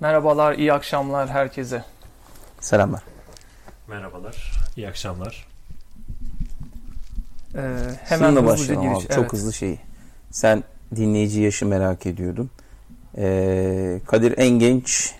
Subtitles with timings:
[0.00, 1.84] Merhabalar, iyi akşamlar herkese.
[2.60, 3.02] Selamlar.
[3.88, 5.46] Merhabalar, iyi akşamlar.
[7.54, 7.60] Ee,
[8.04, 8.96] hemen Şununla başlayalım giriş.
[8.98, 9.04] abi.
[9.06, 9.14] Evet.
[9.16, 9.78] Çok hızlı şeyi.
[10.30, 10.64] Sen
[10.96, 12.50] dinleyici yaşı merak ediyordun.
[13.18, 15.14] Ee, Kadir en genç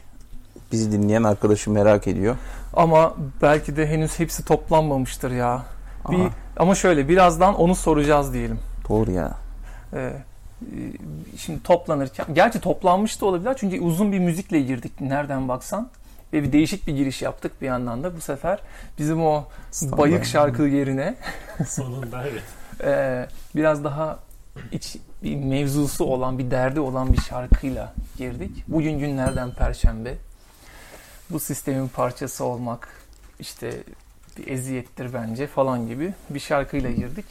[0.73, 2.37] bizi dinleyen arkadaşım merak ediyor.
[2.75, 5.63] Ama belki de henüz hepsi toplanmamıştır ya.
[6.11, 8.59] Bir, ama şöyle birazdan onu soracağız diyelim.
[8.89, 9.37] doğru ya.
[9.95, 10.13] Ee,
[11.37, 15.89] şimdi toplanırken, gerçi toplanmış da olabilir çünkü uzun bir müzikle girdik nereden baksan.
[16.33, 18.59] Ve bir değişik bir giriş yaptık bir yandan da bu sefer
[18.99, 19.99] bizim o Standart.
[19.99, 21.15] bayık şarkı yerine
[21.69, 22.43] Sonunda evet.
[22.85, 24.19] e, biraz daha
[24.73, 28.65] iç bir mevzusu olan, bir derdi olan bir şarkıyla girdik.
[28.69, 30.15] Bugün günlerden perşembe.
[31.31, 32.89] Bu sistemin parçası olmak
[33.41, 33.83] işte
[34.39, 37.25] bir eziyettir bence falan gibi bir şarkıyla girdik.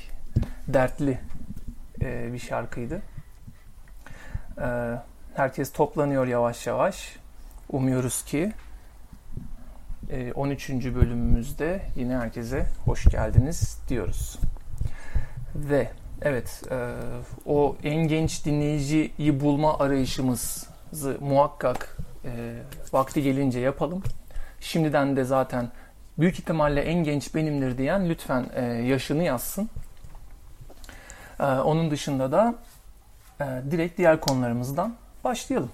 [0.67, 1.19] Dertli
[2.01, 3.01] e, bir şarkıydı.
[4.61, 4.97] E,
[5.35, 7.15] herkes toplanıyor yavaş yavaş.
[7.69, 8.53] Umuyoruz ki
[10.09, 10.69] e, 13.
[10.69, 14.39] bölümümüzde yine herkese hoş geldiniz diyoruz.
[15.55, 15.89] Ve
[16.21, 16.93] evet e,
[17.45, 22.53] o en genç dinleyiciyi bulma arayışımızı muhakkak e,
[22.93, 24.03] vakti gelince yapalım.
[24.59, 25.71] Şimdiden de zaten
[26.17, 29.69] büyük ihtimalle en genç benimdir diyen lütfen e, yaşını yazsın.
[31.39, 32.72] E, onun dışında da e,
[33.71, 35.69] direkt diğer konularımızdan başlayalım.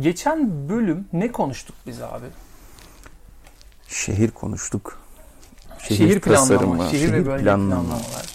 [0.00, 2.26] Geçen bölüm ne konuştuk biz abi?
[3.88, 4.98] Şehir konuştuk.
[5.78, 8.26] Şehir, planlama, tasarımı, şehir, ve bölge planlamalar.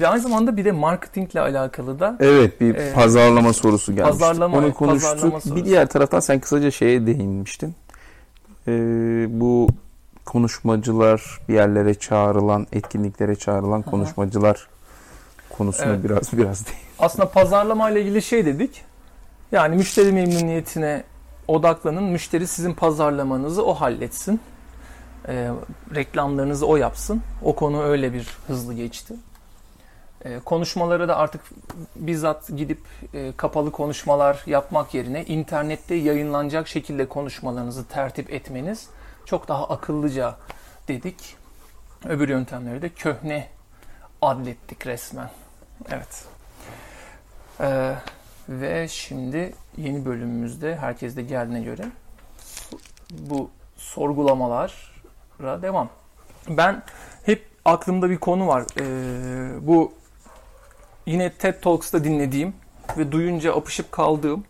[0.00, 4.18] Ve aynı zamanda bir de marketingle alakalı da Evet bir Ee, pazarlama sorusu gelmişti.
[4.24, 5.10] pazarlama- Onu konuştuk.
[5.12, 5.56] pazarlama sorusu.
[5.56, 7.74] Bir diğer taraftan sen kısaca şeye değinmiştin.
[8.68, 8.72] Ee,
[9.40, 9.68] bu
[10.24, 14.68] konuşmacılar bir yerlere çağrılan, etkinliklere çağrılan konuşmacılar
[15.50, 16.04] konusuna Evet.
[16.04, 16.87] biraz biraz değin.
[16.98, 18.84] Aslında pazarlama ile ilgili şey dedik.
[19.52, 21.04] Yani müşteri memnuniyetine
[21.48, 22.04] odaklanın.
[22.04, 24.40] Müşteri sizin pazarlamanızı o halletsin.
[25.28, 25.50] Ee,
[25.94, 27.22] reklamlarınızı o yapsın.
[27.44, 29.14] O konu öyle bir hızlı geçti.
[30.24, 31.40] Ee, konuşmaları da artık
[31.96, 32.80] bizzat gidip
[33.14, 38.88] e, kapalı konuşmalar yapmak yerine internette yayınlanacak şekilde konuşmalarınızı tertip etmeniz
[39.24, 40.36] çok daha akıllıca
[40.88, 41.36] dedik.
[42.04, 43.48] Öbür yöntemleri de köhne
[44.22, 45.30] adlettik resmen.
[45.90, 46.24] Evet.
[47.60, 47.94] Ee,
[48.48, 51.84] ve şimdi yeni bölümümüzde herkes de geldiğine göre
[53.10, 55.88] bu sorgulamalara devam.
[56.48, 56.82] Ben
[57.22, 58.64] hep aklımda bir konu var.
[58.80, 59.92] Ee, bu
[61.06, 62.54] yine TED Talks'ta dinlediğim
[62.98, 64.44] ve duyunca apışıp kaldığım,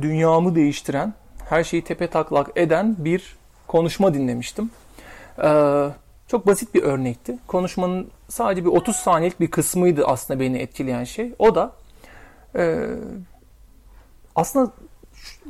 [0.00, 1.14] dünyamı değiştiren,
[1.48, 3.36] her şeyi tepe taklak eden bir
[3.66, 4.70] konuşma dinlemiştim.
[5.42, 5.86] Ee,
[6.28, 7.38] çok basit bir örnekti.
[7.46, 11.34] Konuşmanın sadece bir 30 saniyelik bir kısmıydı aslında beni etkileyen şey.
[11.38, 11.72] O da
[12.56, 12.86] e,
[14.36, 14.72] aslında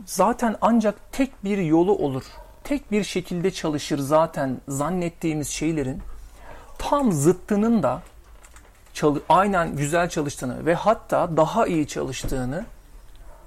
[0.06, 2.25] zaten ancak tek bir yolu olur.
[2.65, 6.03] Tek bir şekilde çalışır zaten zannettiğimiz şeylerin
[6.78, 8.03] tam zıttının da
[9.28, 12.65] aynen güzel çalıştığını ve hatta daha iyi çalıştığını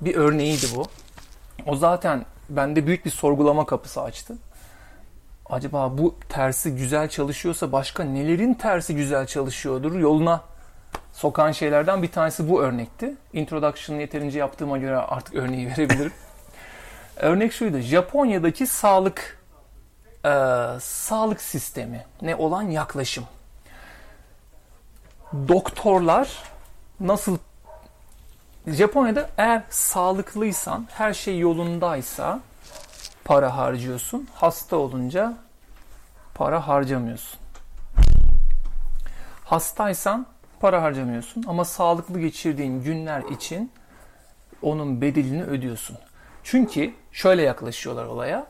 [0.01, 0.85] bir örneğiydi bu.
[1.65, 4.37] O zaten bende büyük bir sorgulama kapısı açtı.
[5.45, 10.41] Acaba bu tersi güzel çalışıyorsa başka nelerin tersi güzel çalışıyordur yoluna
[11.13, 13.15] sokan şeylerden bir tanesi bu örnekti.
[13.33, 16.13] Introduction'ı yeterince yaptığıma göre artık örneği verebilirim.
[17.15, 17.79] Örnek şuydu.
[17.79, 19.43] Japonya'daki sağlık
[20.25, 20.29] e,
[20.79, 23.25] sağlık sistemi ne olan yaklaşım.
[25.47, 26.43] Doktorlar
[26.99, 27.37] nasıl
[28.67, 32.39] Japonya'da eğer sağlıklıysan, her şey yolundaysa
[33.23, 34.27] para harcıyorsun.
[34.35, 35.33] Hasta olunca
[36.33, 37.39] para harcamıyorsun.
[39.45, 40.25] Hastaysan
[40.63, 43.71] para harcamıyorsun ama sağlıklı geçirdiğin günler için
[44.61, 45.97] onun bedelini ödüyorsun.
[46.43, 48.47] Çünkü şöyle yaklaşıyorlar olaya.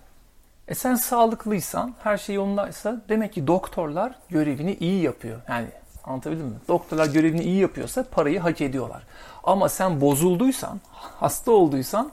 [0.68, 5.42] E sen sağlıklıysan, her şey yolundaysa demek ki doktorlar görevini iyi yapıyor.
[5.50, 5.68] Yani
[6.04, 6.56] anlatabildim mi?
[6.68, 9.04] Doktorlar görevini iyi yapıyorsa parayı hak ediyorlar.
[9.44, 12.12] Ama sen bozulduysan, hasta olduysan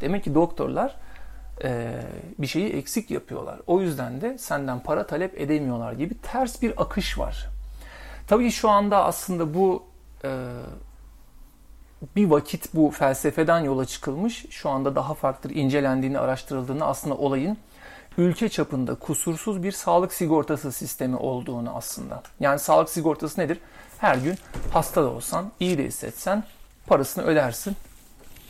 [0.00, 0.96] demek ki doktorlar
[1.64, 2.00] e,
[2.38, 3.60] bir şeyi eksik yapıyorlar.
[3.66, 7.51] O yüzden de senden para talep edemiyorlar gibi ters bir akış var.
[8.26, 9.82] Tabii şu anda aslında bu
[10.24, 10.30] e,
[12.16, 14.46] bir vakit bu felsefeden yola çıkılmış.
[14.50, 17.58] Şu anda daha farklı incelendiğini, araştırıldığını aslında olayın
[18.18, 22.22] ülke çapında kusursuz bir sağlık sigortası sistemi olduğunu aslında.
[22.40, 23.58] Yani sağlık sigortası nedir?
[23.98, 24.38] Her gün
[24.72, 26.44] hasta da olsan, iyi de hissetsen
[26.86, 27.76] parasını ödersin.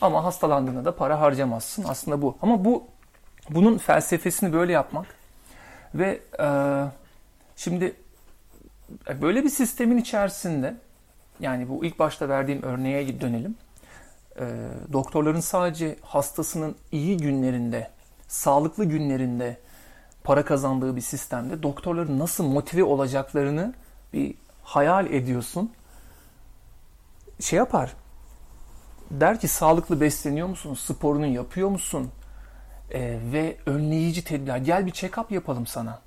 [0.00, 1.84] Ama hastalandığında da para harcamazsın.
[1.88, 2.36] Aslında bu.
[2.42, 2.84] Ama bu
[3.50, 5.06] bunun felsefesini böyle yapmak
[5.94, 6.48] ve e,
[7.56, 7.96] şimdi
[9.22, 10.74] böyle bir sistemin içerisinde
[11.40, 13.54] yani bu ilk başta verdiğim örneğe dönelim.
[14.40, 17.90] e, doktorların sadece hastasının iyi günlerinde,
[18.28, 19.58] sağlıklı günlerinde
[20.24, 23.74] para kazandığı bir sistemde doktorların nasıl motive olacaklarını
[24.12, 25.72] bir hayal ediyorsun.
[27.40, 27.92] Şey yapar.
[29.10, 30.74] Der ki sağlıklı besleniyor musun?
[30.74, 32.10] Sporunu yapıyor musun?
[32.90, 34.56] Ee, ve önleyici tedbirler.
[34.56, 36.00] Gel bir check-up yapalım sana.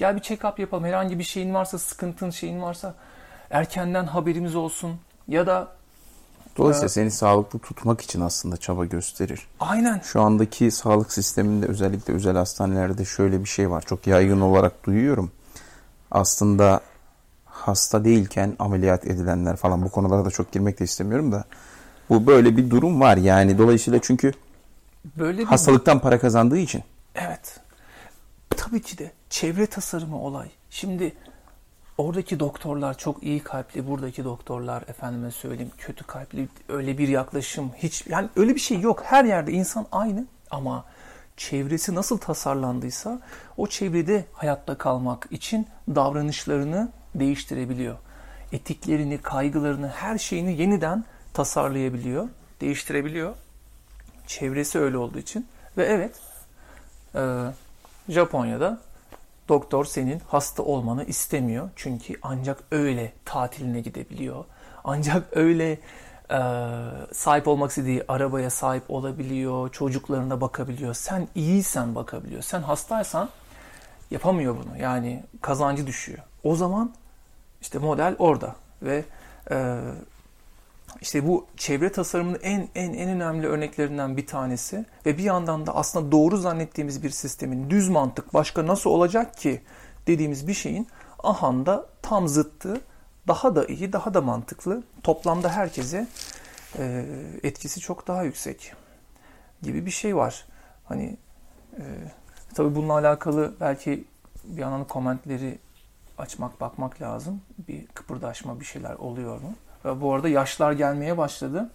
[0.00, 0.84] Gel bir check-up yapalım.
[0.84, 2.94] Herhangi bir şeyin varsa, sıkıntın şeyin varsa
[3.50, 5.00] erkenden haberimiz olsun.
[5.28, 5.68] Ya da
[6.56, 6.92] Dolayısıyla Evet.
[6.92, 9.46] seni sağlıklı tutmak için aslında çaba gösterir.
[9.60, 13.82] aynen Şu andaki sağlık sisteminde özellikle özel hastanelerde şöyle bir şey var.
[13.86, 15.30] Çok yaygın olarak duyuyorum.
[16.10, 16.80] Aslında
[17.44, 21.44] hasta değilken ameliyat edilenler falan bu konulara da çok girmek de istemiyorum da
[22.10, 24.32] bu böyle bir durum var yani dolayısıyla çünkü
[25.18, 26.82] böyle bir hastalıktan para kazandığı için
[27.14, 27.60] Evet.
[28.60, 30.48] Tabii ki de çevre tasarımı olay.
[30.70, 31.12] Şimdi
[31.98, 36.48] oradaki doktorlar çok iyi kalpli, buradaki doktorlar efendime söyleyeyim kötü kalpli.
[36.68, 39.02] Öyle bir yaklaşım hiç yani öyle bir şey yok.
[39.04, 40.84] Her yerde insan aynı ama
[41.36, 43.20] çevresi nasıl tasarlandıysa
[43.56, 47.96] o çevrede hayatta kalmak için davranışlarını değiştirebiliyor.
[48.52, 51.04] Etiklerini, kaygılarını, her şeyini yeniden
[51.34, 52.28] tasarlayabiliyor,
[52.60, 53.34] değiştirebiliyor.
[54.26, 55.46] Çevresi öyle olduğu için
[55.76, 56.20] ve evet
[58.10, 58.80] Japonya'da
[59.48, 61.70] doktor senin hasta olmanı istemiyor.
[61.76, 64.44] Çünkü ancak öyle tatiline gidebiliyor.
[64.84, 65.78] Ancak öyle
[66.30, 66.40] e,
[67.12, 69.72] sahip olmak istediği arabaya sahip olabiliyor.
[69.72, 70.94] Çocuklarına bakabiliyor.
[70.94, 72.42] Sen iyiysen bakabiliyor.
[72.42, 73.28] Sen hastaysan
[74.10, 74.82] yapamıyor bunu.
[74.82, 76.18] Yani kazancı düşüyor.
[76.44, 76.94] O zaman
[77.60, 79.04] işte model orada ve
[79.50, 79.80] e,
[81.00, 85.74] işte bu çevre tasarımının en en en önemli örneklerinden bir tanesi ve bir yandan da
[85.76, 89.62] aslında doğru zannettiğimiz bir sistemin düz mantık başka nasıl olacak ki
[90.06, 90.88] dediğimiz bir şeyin
[91.22, 92.80] ahanda tam zıttı
[93.28, 94.82] daha da iyi, daha da mantıklı.
[95.02, 96.06] Toplamda herkese
[96.78, 97.06] e,
[97.42, 98.72] etkisi çok daha yüksek
[99.62, 100.44] gibi bir şey var.
[100.84, 101.16] Hani
[101.76, 101.82] e,
[102.54, 104.04] tabii bununla alakalı belki
[104.44, 105.58] bir yandan komentleri
[106.18, 107.42] açmak, bakmak lazım.
[107.68, 109.54] Bir kıpırdaşma bir şeyler oluyor mu?
[109.84, 111.70] Bu arada yaşlar gelmeye başladı.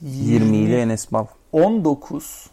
[0.00, 2.50] 20 ile Enes Bal 19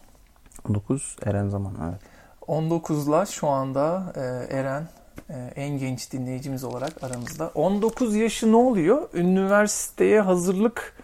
[0.68, 2.00] 19 Eren Zaman evet.
[2.48, 4.20] 19'la şu anda e,
[4.56, 4.88] Eren
[5.30, 7.50] e, en genç dinleyicimiz olarak aramızda.
[7.54, 9.08] 19 yaşı ne oluyor?
[9.14, 10.96] Üniversiteye hazırlık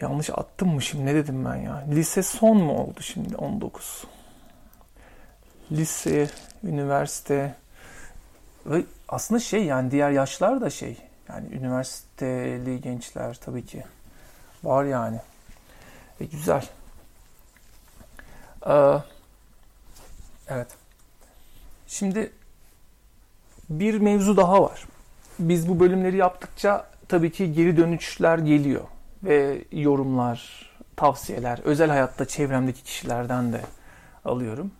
[0.00, 1.84] yanlış attım mı şimdi ne dedim ben ya?
[1.90, 4.04] Lise son mu oldu şimdi 19?
[5.72, 6.30] Lise,
[6.64, 7.54] üniversite
[8.66, 10.96] ve aslında şey yani diğer yaşlar da şey
[11.28, 13.84] yani üniversiteli gençler tabii ki
[14.64, 15.20] var yani.
[16.20, 16.68] E, güzel.
[18.66, 18.98] Ee,
[20.48, 20.68] evet.
[21.86, 22.32] Şimdi
[23.70, 24.86] bir mevzu daha var.
[25.38, 28.84] Biz bu bölümleri yaptıkça tabii ki geri dönüşler geliyor
[29.24, 33.60] ve yorumlar, tavsiyeler, özel hayatta çevremdeki kişilerden de
[34.24, 34.70] alıyorum.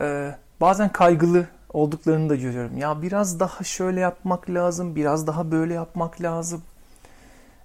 [0.00, 2.76] Ee, bazen kaygılı olduklarını da görüyorum.
[2.76, 6.62] Ya biraz daha şöyle yapmak lazım, biraz daha böyle yapmak lazım.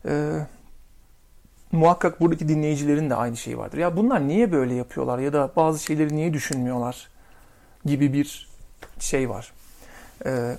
[0.06, 0.48] Ee,
[1.72, 3.78] muhakkak buradaki dinleyicilerin de aynı şey vardır.
[3.78, 7.08] Ya bunlar niye böyle yapıyorlar ya da bazı şeyleri niye düşünmüyorlar
[7.86, 8.50] gibi bir
[9.00, 9.54] şey var.
[10.26, 10.58] Ee,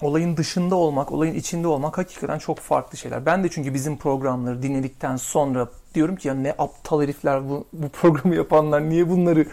[0.00, 3.26] olayın dışında olmak, olayın içinde olmak hakikaten çok farklı şeyler.
[3.26, 7.88] Ben de çünkü bizim programları dinledikten sonra diyorum ki ya ne aptal herifler bu, bu
[7.88, 9.46] programı yapanlar niye bunları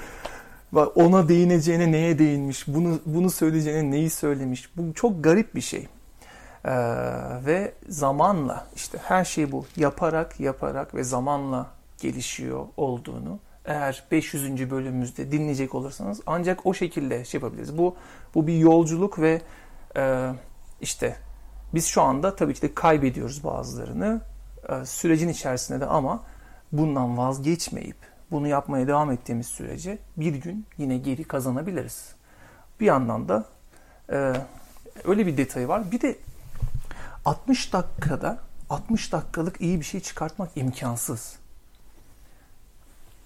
[0.81, 4.77] ona değineceğine neye değinmiş, bunu bunu söyleyeceğine neyi söylemiş.
[4.77, 5.87] Bu çok garip bir şey.
[6.65, 6.71] Ee,
[7.45, 14.71] ve zamanla işte her şey bu yaparak yaparak ve zamanla gelişiyor olduğunu eğer 500.
[14.71, 17.77] bölümümüzde dinleyecek olursanız ancak o şekilde şey yapabiliriz.
[17.77, 17.95] Bu
[18.35, 19.41] bu bir yolculuk ve
[19.97, 20.31] e,
[20.81, 21.15] işte
[21.73, 24.21] biz şu anda tabii ki de kaybediyoruz bazılarını
[24.69, 26.23] e, sürecin içerisinde de ama
[26.71, 32.15] bundan vazgeçmeyip bunu yapmaya devam ettiğimiz sürece bir gün yine geri kazanabiliriz.
[32.79, 33.45] Bir yandan da
[34.11, 34.33] e,
[35.03, 35.91] öyle bir detayı var.
[35.91, 36.17] Bir de
[37.25, 38.37] 60 dakikada
[38.69, 41.35] 60 dakikalık iyi bir şey çıkartmak imkansız.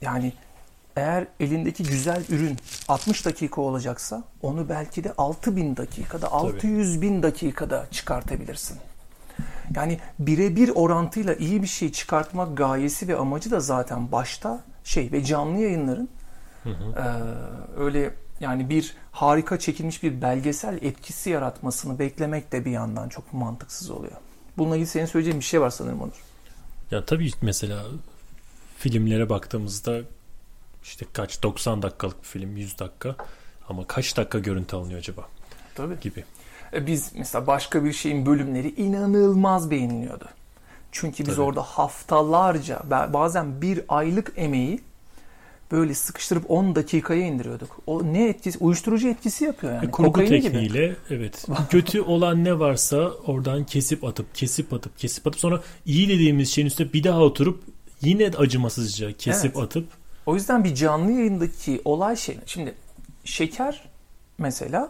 [0.01, 0.33] Yani
[0.95, 7.87] eğer elindeki güzel ürün 60 dakika olacaksa onu belki de 6000 dakikada, 600 bin dakikada
[7.91, 8.77] çıkartabilirsin.
[9.75, 15.23] Yani birebir orantıyla iyi bir şey çıkartmak gayesi ve amacı da zaten başta şey ve
[15.23, 16.09] canlı yayınların
[16.63, 16.99] Hı hı.
[16.99, 17.05] e,
[17.81, 23.89] öyle yani bir harika çekilmiş bir belgesel etkisi yaratmasını beklemek de bir yandan çok mantıksız
[23.89, 24.13] oluyor.
[24.57, 26.23] Bununla ilgili senin söyleyeceğin bir şey var sanırım Onur.
[26.91, 27.83] Ya tabii mesela
[28.77, 29.99] filmlere baktığımızda
[30.83, 33.15] işte kaç 90 dakikalık bir film 100 dakika
[33.69, 35.25] ama kaç dakika görüntü alınıyor acaba
[35.75, 35.99] Tabii.
[35.99, 36.23] gibi.
[36.73, 40.25] E, Biz mesela başka bir şeyin bölümleri inanılmaz beğeniliyordu.
[40.99, 41.41] Çünkü biz Tabii.
[41.45, 44.79] orada haftalarca ba- bazen bir aylık emeği
[45.71, 47.77] böyle sıkıştırıp 10 dakikaya indiriyorduk.
[47.87, 48.57] O ne etkisi?
[48.59, 49.85] Uyuşturucu etkisi yapıyor yani.
[49.87, 50.41] E, kurgu Kokain gibi.
[50.41, 51.45] tekniğiyle evet.
[51.69, 56.67] Kötü olan ne varsa oradan kesip atıp kesip atıp kesip atıp sonra iyi dediğimiz şeyin
[56.67, 57.63] üstüne bir daha oturup
[58.01, 59.65] yine acımasızca kesip Evet.
[59.65, 59.87] atıp
[60.25, 62.37] O yüzden bir canlı yayındaki olay şey.
[62.45, 62.73] Şimdi
[63.23, 63.83] şeker
[64.37, 64.89] mesela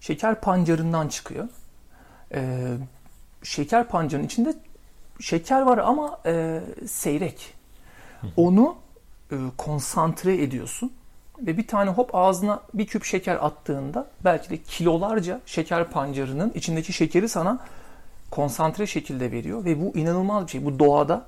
[0.00, 1.48] şeker pancarından çıkıyor.
[2.34, 2.66] Ee,
[3.42, 4.54] şeker pancarının içinde
[5.20, 7.54] şeker var ama e, seyrek.
[8.36, 8.76] Onu
[9.32, 10.92] e, konsantre ediyorsun
[11.40, 16.92] ve bir tane hop ağzına bir küp şeker attığında belki de kilolarca şeker pancarının içindeki
[16.92, 17.58] şekeri sana
[18.30, 20.64] konsantre şekilde veriyor ve bu inanılmaz bir şey.
[20.64, 21.26] Bu doğada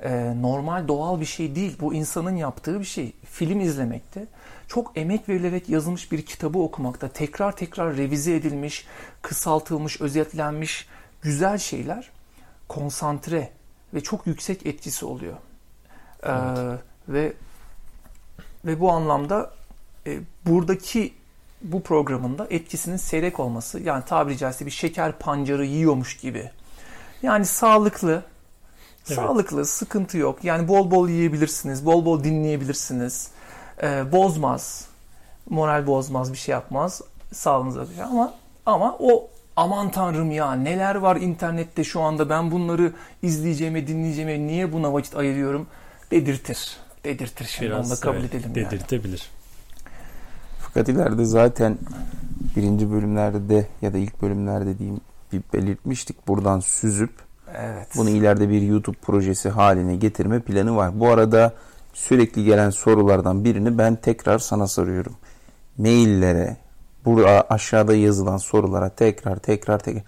[0.00, 1.76] e, normal doğal bir şey değil.
[1.80, 3.12] Bu insanın yaptığı bir şey.
[3.30, 4.26] Film izlemekte,
[4.68, 8.86] çok emek verilerek yazılmış bir kitabı okumakta, tekrar tekrar revize edilmiş,
[9.22, 10.88] kısaltılmış, özetlenmiş
[11.22, 12.10] güzel şeyler
[12.72, 13.50] konsantre
[13.94, 15.36] ve çok yüksek etkisi oluyor.
[16.22, 16.32] E,
[17.08, 17.32] ve
[18.64, 19.50] ve bu anlamda
[20.06, 21.14] e, buradaki
[21.62, 26.50] bu programında etkisinin seyrek olması yani tabiri caizse bir şeker pancarı yiyormuş gibi.
[27.22, 28.22] Yani sağlıklı,
[29.06, 29.16] Evet.
[29.16, 30.44] Sağlıklı, sıkıntı yok.
[30.44, 33.28] Yani bol bol yiyebilirsiniz, bol bol dinleyebilirsiniz.
[33.82, 34.88] Ee, bozmaz,
[35.50, 37.02] moral bozmaz, bir şey yapmaz.
[37.32, 38.34] Sağlığınıza şey ama
[38.66, 42.92] ama o aman tanrım ya neler var internette şu anda ben bunları
[43.22, 45.66] izleyeceğime, dinleyeceğime niye buna vakit ayırıyorum
[46.10, 46.76] dedirtir.
[47.04, 48.66] Dedirtir şimdi onu da biraz kabul evet, edelim yani.
[48.66, 49.30] dedirtebilir.
[50.58, 51.78] Fakat ileride zaten
[52.56, 55.00] birinci bölümlerde ya da ilk bölümlerde diyeyim
[55.32, 56.28] bir belirtmiştik.
[56.28, 57.12] Buradan süzüp
[57.56, 57.88] Evet.
[57.96, 61.00] bunu ileride bir YouTube projesi haline getirme planı var.
[61.00, 61.54] Bu arada
[61.92, 65.12] sürekli gelen sorulardan birini ben tekrar sana soruyorum.
[65.78, 66.56] Maillere,
[67.04, 70.02] burada aşağıda yazılan sorulara tekrar tekrar tekrar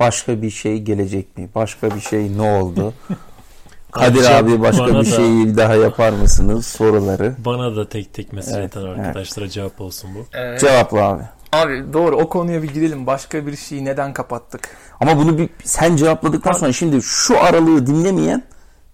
[0.00, 1.48] başka bir şey gelecek mi?
[1.54, 2.94] Başka bir şey ne oldu?
[3.92, 6.66] Kadir Ayrıca abi başka bir da- şey daha yapar mısınız?
[6.66, 7.34] Soruları.
[7.44, 8.98] Bana da tek tek mesaj Evet, atan evet.
[9.06, 10.26] arkadaşlara cevap olsun bu.
[10.32, 10.60] Evet.
[10.60, 11.22] Cevapla abi.
[11.52, 13.06] Abi doğru o konuya bir girelim.
[13.06, 14.68] Başka bir şeyi neden kapattık?
[15.00, 18.42] Ama bunu bir sen cevapladıktan sonra şimdi şu aralığı dinlemeyen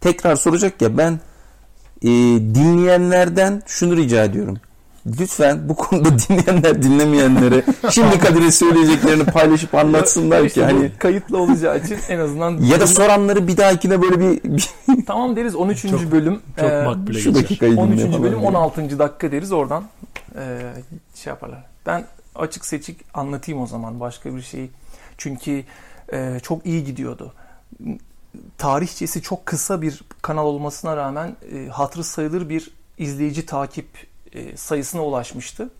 [0.00, 1.12] tekrar soracak ya ben
[2.02, 2.08] e,
[2.54, 4.56] dinleyenlerden şunu rica ediyorum.
[5.06, 11.38] Lütfen bu konuda dinleyenler dinlemeyenlere şimdi Kadir'e söyleyeceklerini paylaşıp anlatsınlar ki İşte bu hani kayıtlı
[11.38, 14.68] olacağı için en azından ya da soranları bir dahakine böyle bir, bir
[15.06, 15.82] tamam deriz 13.
[15.82, 17.44] Çok- bölüm Çok e, makbule şu geçer.
[17.44, 17.98] dakikayı 13.
[17.98, 18.48] dinle falan bölüm diye.
[18.48, 18.98] 16.
[18.98, 19.84] dakika deriz oradan
[20.38, 20.60] e,
[21.14, 21.64] şey yaparlar.
[21.86, 24.70] Ben açık seçik anlatayım o zaman başka bir şey.
[25.18, 25.64] Çünkü
[26.12, 27.32] e, çok iyi gidiyordu.
[28.58, 33.86] Tarihçesi çok kısa bir kanal olmasına rağmen e, hatırı sayılır bir izleyici takip
[34.34, 35.70] e, sayısına ulaşmıştı.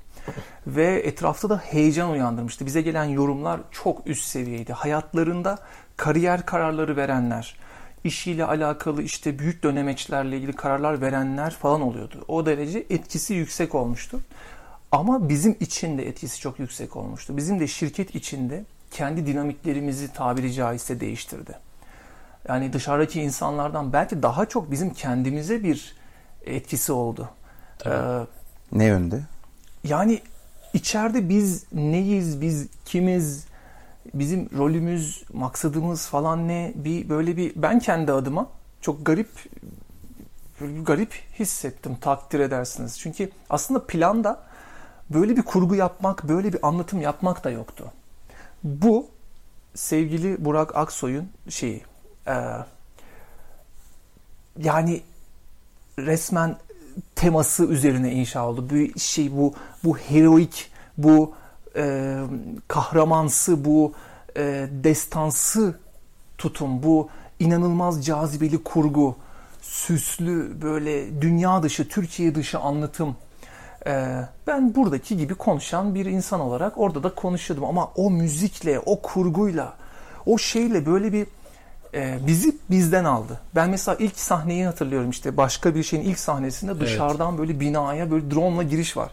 [0.66, 2.66] Ve etrafta da heyecan uyandırmıştı.
[2.66, 4.73] Bize gelen yorumlar çok üst seviyeydi.
[4.73, 5.58] Hayatlarında
[5.96, 7.56] kariyer kararları verenler,
[8.04, 12.25] işiyle alakalı işte büyük dönemeçlerle ilgili kararlar verenler falan oluyordu.
[12.28, 14.20] O derece etkisi yüksek olmuştu.
[14.92, 17.37] Ama bizim için de etkisi çok yüksek olmuştu.
[17.37, 21.58] Bizim de şirket içinde kendi dinamiklerimizi tabiri caizse değiştirdi.
[22.49, 25.96] Yani dışarıdaki insanlardan belki daha çok bizim kendimize bir
[26.46, 27.28] etkisi oldu.
[27.78, 27.94] Tabii.
[27.94, 28.26] Ee,
[28.73, 29.23] ne yönde?
[29.85, 30.21] yani
[30.73, 33.47] içeride biz neyiz, biz kimiz,
[34.14, 36.73] bizim rolümüz, maksadımız falan ne?
[36.75, 38.49] Bir böyle bir ben kendi adıma
[38.80, 39.28] çok garip
[40.83, 42.99] garip hissettim takdir edersiniz.
[42.99, 44.42] Çünkü aslında planda
[45.11, 47.92] böyle bir kurgu yapmak, böyle bir anlatım yapmak da yoktu.
[48.64, 49.06] Bu
[49.75, 51.83] sevgili Burak Aksoy'un şeyi
[52.26, 52.35] e,
[54.59, 55.02] yani
[55.99, 56.56] resmen
[57.14, 58.68] teması üzerine inşa oldu.
[58.70, 61.32] Bu şey bu bu heroik, bu
[61.76, 62.16] e,
[62.68, 63.92] kahramansı, bu
[64.36, 65.78] e, destansı
[66.38, 67.08] tutum, bu
[67.40, 69.16] inanılmaz cazibeli kurgu,
[69.62, 73.16] süslü böyle dünya dışı, Türkiye dışı anlatım.
[73.86, 79.02] E, ben buradaki gibi konuşan bir insan olarak orada da konuşuyordum ama o müzikle, o
[79.02, 79.74] kurguyla,
[80.26, 81.26] o şeyle böyle bir
[81.94, 83.40] e, bizi bizden aldı.
[83.54, 88.30] Ben mesela ilk sahneyi hatırlıyorum işte başka bir şeyin ilk sahnesinde dışarıdan böyle binaya böyle
[88.30, 89.10] drone'la giriş var.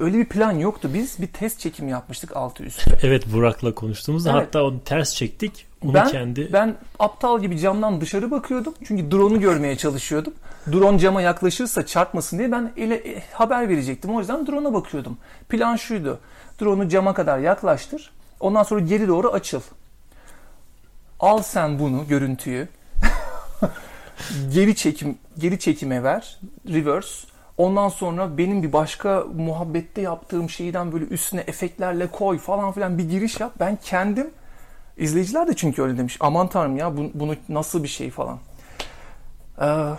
[0.00, 0.90] Öyle bir plan yoktu.
[0.94, 2.90] Biz bir test çekimi yapmıştık altı üstü.
[3.02, 4.42] Evet Burak'la konuştuğumuzda Evet.
[4.42, 5.66] hatta onu ters çektik.
[5.84, 8.74] Onu Ben kendi ben aptal gibi camdan dışarı bakıyordum.
[8.84, 10.32] Çünkü drone'u görmeye çalışıyordum.
[10.72, 14.14] Drone cama yaklaşırsa çarpmasın diye ben ele e, haber verecektim.
[14.14, 15.18] O yüzden drone'a bakıyordum.
[15.48, 16.18] Plan şuydu.
[16.60, 18.10] Drone'u cama kadar yaklaştır.
[18.40, 19.60] Ondan sonra geri doğru açıl.
[21.20, 22.68] Al sen bunu görüntüyü.
[24.52, 26.40] geri çekim geri çekime ver.
[26.68, 27.26] Reverse.
[27.56, 33.08] Ondan sonra benim bir başka muhabbette yaptığım şeyden böyle üstüne efektlerle koy falan filan bir
[33.08, 33.52] giriş yap.
[33.60, 34.30] Ben kendim
[34.96, 36.16] İzleyiciler de çünkü öyle demiş.
[36.20, 38.38] Aman tanrım ya bu, bunu nasıl bir şey falan.
[39.60, 39.90] Ee,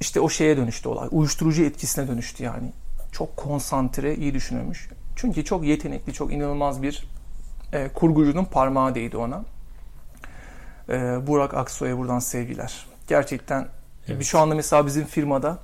[0.00, 1.08] işte o şeye dönüştü olay.
[1.10, 2.72] Uyuşturucu etkisine dönüştü yani.
[3.12, 4.88] Çok konsantre, iyi düşünülmüş.
[5.16, 7.08] Çünkü çok yetenekli, çok inanılmaz bir
[7.72, 9.44] e, kurgucunun parmağı değdi ona.
[10.90, 12.86] E, Burak Aksoy'a buradan sevgiler.
[13.08, 13.68] Gerçekten
[14.08, 14.24] Evet.
[14.24, 15.58] şu anda mesela bizim firmada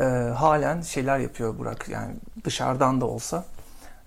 [0.00, 0.04] e,
[0.36, 1.88] halen şeyler yapıyor Burak.
[1.88, 2.14] Yani
[2.44, 3.44] dışarıdan da olsa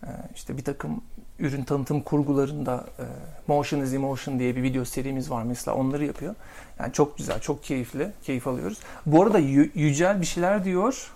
[0.03, 1.01] e, işte bir takım
[1.39, 3.03] ürün tanıtım kurgularında e,
[3.47, 6.35] Motion is Emotion diye bir video serimiz var mesela onları yapıyor.
[6.79, 8.77] Yani çok güzel, çok keyifli, keyif alıyoruz.
[9.05, 11.11] Bu arada Yü- Yücel bir şeyler diyor.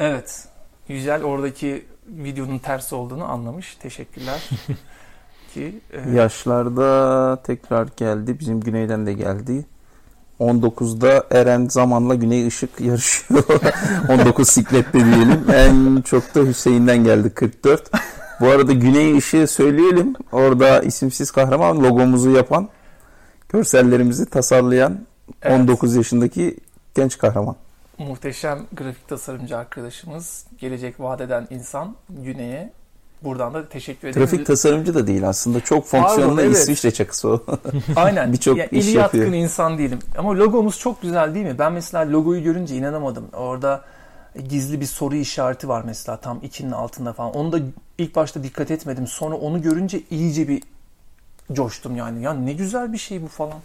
[0.00, 0.48] Evet,
[0.88, 3.74] Yücel oradaki videonun ters olduğunu anlamış.
[3.80, 4.50] Teşekkürler.
[5.54, 8.38] Ki e, Yaşlarda tekrar geldi.
[8.40, 9.66] Bizim güneyden de geldi.
[10.40, 13.44] 19'da Eren Zaman'la Güney Işık yarışıyor.
[14.08, 15.44] 19 siklette diyelim.
[15.54, 17.90] En çok da Hüseyin'den geldi 44.
[18.40, 20.14] Bu arada Güney Işık'ı söyleyelim.
[20.32, 22.68] Orada isimsiz kahraman logomuzu yapan,
[23.48, 24.98] görsellerimizi tasarlayan
[25.42, 26.56] evet, 19 yaşındaki
[26.94, 27.56] genç kahraman.
[27.98, 32.72] muhteşem grafik tasarımcı arkadaşımız, gelecek vadeden insan Güney'e
[33.22, 34.26] buradan da teşekkür ederim.
[34.26, 35.60] Trafik tasarımcı da değil aslında.
[35.60, 36.56] Çok fonksiyonlu Pardon, evet.
[36.56, 37.44] İsviçre çakısı o.
[37.96, 38.32] Aynen.
[38.32, 39.42] Birçok ya, iş eli yatkın yapıyor.
[39.42, 39.98] insan değilim.
[40.18, 41.58] Ama logomuz çok güzel değil mi?
[41.58, 43.28] Ben mesela logoyu görünce inanamadım.
[43.32, 43.84] Orada
[44.48, 47.34] gizli bir soru işareti var mesela tam ikinin altında falan.
[47.34, 47.58] Onu da
[47.98, 49.06] ilk başta dikkat etmedim.
[49.06, 50.62] Sonra onu görünce iyice bir
[51.52, 52.22] coştum yani.
[52.22, 53.58] Ya ne güzel bir şey bu falan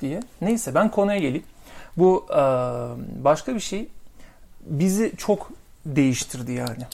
[0.00, 0.20] diye.
[0.40, 1.44] Neyse ben konuya geleyim.
[1.96, 2.26] Bu
[3.24, 3.88] başka bir şey
[4.66, 5.50] bizi çok
[5.86, 6.86] değiştirdi yani.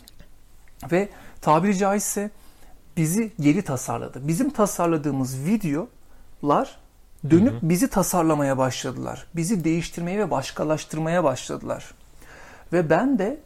[0.93, 1.09] Ve
[1.45, 2.31] tabiri caizse
[2.97, 4.29] bizi geri tasarladı.
[4.29, 6.79] Bizim tasarladığımız videolar
[7.31, 7.69] dönüp Hı hı.
[7.69, 9.27] bizi tasarlamaya başladılar.
[9.37, 11.95] Bizi değiştirmeye ve başkalaştırmaya başladılar.
[12.73, 13.41] Ve ben de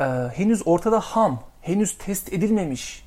[0.00, 3.04] e, henüz ortada ham, henüz test edilmemiş,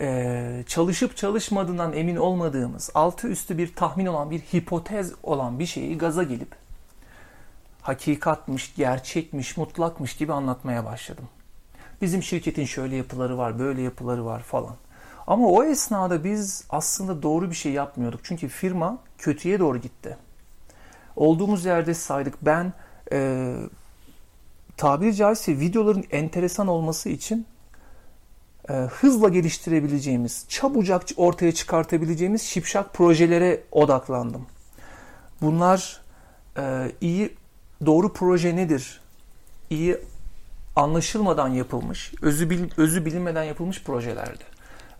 [0.00, 5.98] e, çalışıp çalışmadığından emin olmadığımız, altı üstü bir tahmin olan, bir hipotez olan bir şeyi
[5.98, 6.54] gaza gelip
[7.82, 11.28] hakikatmiş, gerçekmiş, mutlakmış gibi anlatmaya başladım.
[12.00, 14.76] Bizim şirketin şöyle yapıları var, böyle yapıları var falan.
[15.26, 18.20] Ama o esnada biz aslında doğru bir şey yapmıyorduk.
[18.22, 20.16] Çünkü firma kötüye doğru gitti.
[21.16, 22.34] Olduğumuz yerde saydık.
[22.42, 22.72] Ben
[23.12, 23.54] e,
[24.76, 27.46] tabiri caizse videoların enteresan olması için
[28.68, 34.46] e, hızla geliştirebileceğimiz, çabucak ortaya çıkartabileceğimiz şipşak projelere odaklandım.
[35.40, 36.00] Bunlar
[36.56, 37.34] e, iyi,
[37.86, 39.00] doğru proje nedir?
[39.70, 39.98] İyi
[40.78, 44.44] anlaşılmadan yapılmış, özü, bil, özü bilinmeden yapılmış projelerdi.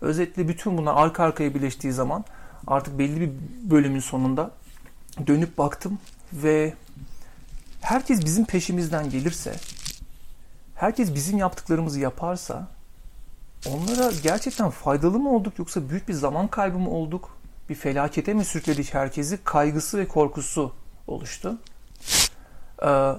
[0.01, 2.25] Özetle bütün bunlar arka arkaya birleştiği zaman
[2.67, 3.31] artık belli bir
[3.71, 4.51] bölümün sonunda
[5.27, 5.99] dönüp baktım
[6.33, 6.73] ve
[7.81, 9.55] herkes bizim peşimizden gelirse,
[10.75, 12.67] herkes bizim yaptıklarımızı yaparsa
[13.67, 17.37] onlara gerçekten faydalı mı olduk yoksa büyük bir zaman kaybı mı olduk?
[17.69, 19.39] Bir felakete mi sürükledik herkesi?
[19.43, 20.73] Kaygısı ve korkusu
[21.07, 21.57] oluştu.
[22.83, 23.13] Ee,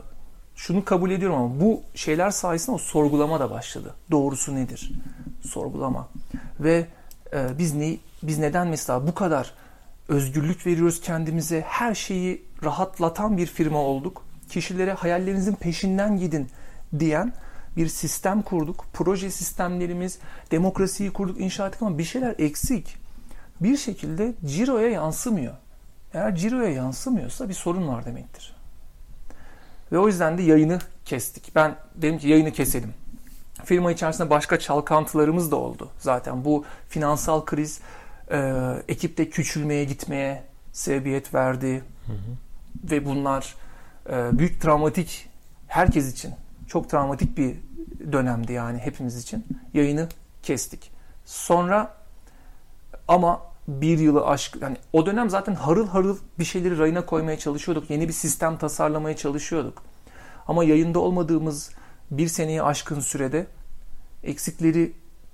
[0.61, 3.94] şunu kabul ediyorum ama bu şeyler sayesinde o sorgulama da başladı.
[4.11, 4.92] Doğrusu nedir?
[5.49, 6.09] Sorgulama.
[6.61, 6.87] Ve
[7.33, 9.55] e, biz ne biz neden mesela bu kadar
[10.09, 11.61] özgürlük veriyoruz kendimize?
[11.61, 14.25] Her şeyi rahatlatan bir firma olduk.
[14.49, 16.49] Kişilere hayallerinizin peşinden gidin
[16.99, 17.33] diyen
[17.77, 18.87] bir sistem kurduk.
[18.92, 20.18] Proje sistemlerimiz,
[20.51, 22.96] demokrasiyi kurduk, inşa ettik ama bir şeyler eksik.
[23.61, 25.55] Bir şekilde ciroya yansımıyor.
[26.14, 28.60] Eğer ciroya yansımıyorsa bir sorun var demektir.
[29.92, 31.53] Ve o yüzden de yayını kestik.
[31.55, 32.94] Ben dedim ki yayını keselim.
[33.64, 35.88] Firma içerisinde başka çalkantılarımız da oldu.
[35.98, 37.81] Zaten bu finansal kriz
[38.31, 38.57] e,
[38.88, 41.83] ekipte küçülmeye gitmeye sebebiyet verdi.
[42.07, 42.90] Hı hı.
[42.90, 43.55] Ve bunlar
[44.11, 45.29] e, büyük travmatik
[45.66, 46.35] herkes için
[46.68, 47.57] çok travmatik bir
[48.12, 49.46] dönemdi yani hepimiz için.
[49.74, 50.09] Yayını
[50.42, 50.90] kestik.
[51.24, 51.94] Sonra
[53.09, 57.90] ama bir yılı aşk yani o dönem zaten harıl harıl bir şeyleri rayına koymaya çalışıyorduk.
[57.90, 59.83] Yeni bir sistem tasarlamaya çalışıyorduk.
[60.48, 61.70] Ama yayında olmadığımız
[62.11, 63.46] bir seneyi aşkın sürede
[64.22, 64.92] eksikleri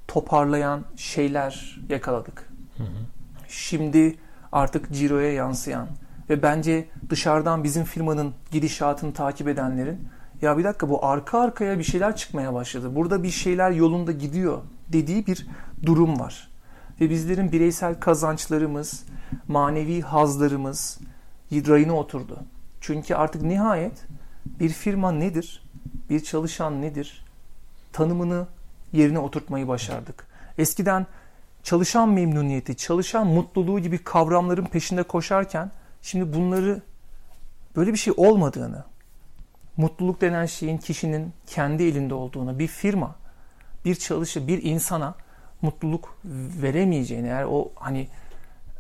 [0.09, 2.49] toparlayan şeyler yakaladık.
[2.77, 2.87] Hı hı.
[3.49, 4.17] Şimdi
[4.53, 5.89] artık ciroya yansıyan
[6.31, 10.09] ve bence dışarıdan bizim firmanın gidişatını takip edenlerin
[10.43, 12.95] ya bir dakika bu arka arkaya bir şeyler çıkmaya başladı.
[12.95, 14.59] Burada bir şeyler yolunda gidiyor
[14.93, 15.47] dediği bir
[15.87, 16.49] durum var.
[17.01, 19.05] Ve bizlerin bireysel kazançlarımız,
[19.49, 20.99] manevi hazlarımız
[21.53, 22.39] rayına oturdu.
[22.81, 24.07] Çünkü artık nihayet
[24.61, 25.63] bir firma nedir?
[26.11, 27.25] Bir çalışan nedir?
[27.93, 28.47] Tanımını
[28.93, 30.27] yerine oturtmayı başardık.
[30.59, 31.07] Eskiden
[31.63, 35.71] çalışan memnuniyeti, çalışan mutluluğu gibi kavramların peşinde koşarken
[36.03, 36.83] şimdi bunları
[37.77, 38.85] böyle bir şey olmadığını,
[39.77, 43.15] mutluluk denen şeyin kişinin kendi elinde olduğunu, bir firma,
[43.85, 45.15] bir çalışı, bir insana
[45.63, 46.19] mutluluk
[46.63, 48.09] veremeyeceğini eğer o hani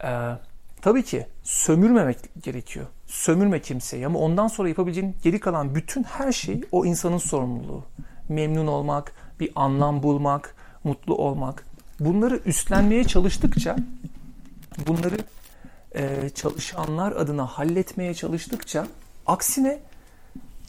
[0.05, 0.11] e,
[0.83, 2.87] tabii ki sömürmemek gerekiyor.
[3.07, 7.85] Sömürme kimseyi ama ondan sonra yapabileceğin geri kalan bütün her şey o insanın sorumluluğu.
[8.29, 11.67] Memnun olmak, bir anlam bulmak, mutlu olmak.
[12.01, 13.77] Bunları üstlenmeye çalıştıkça
[14.87, 15.17] bunları
[15.95, 18.87] e, çalışanlar adına halletmeye çalıştıkça
[19.27, 19.79] aksine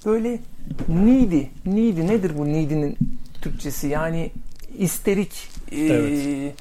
[0.06, 0.40] böyle
[0.88, 2.98] needy, needy nedir bu needy'nin
[3.42, 3.88] Türkçesi?
[3.88, 4.32] Yani
[4.78, 5.50] isterik.
[5.72, 6.54] E, Evet.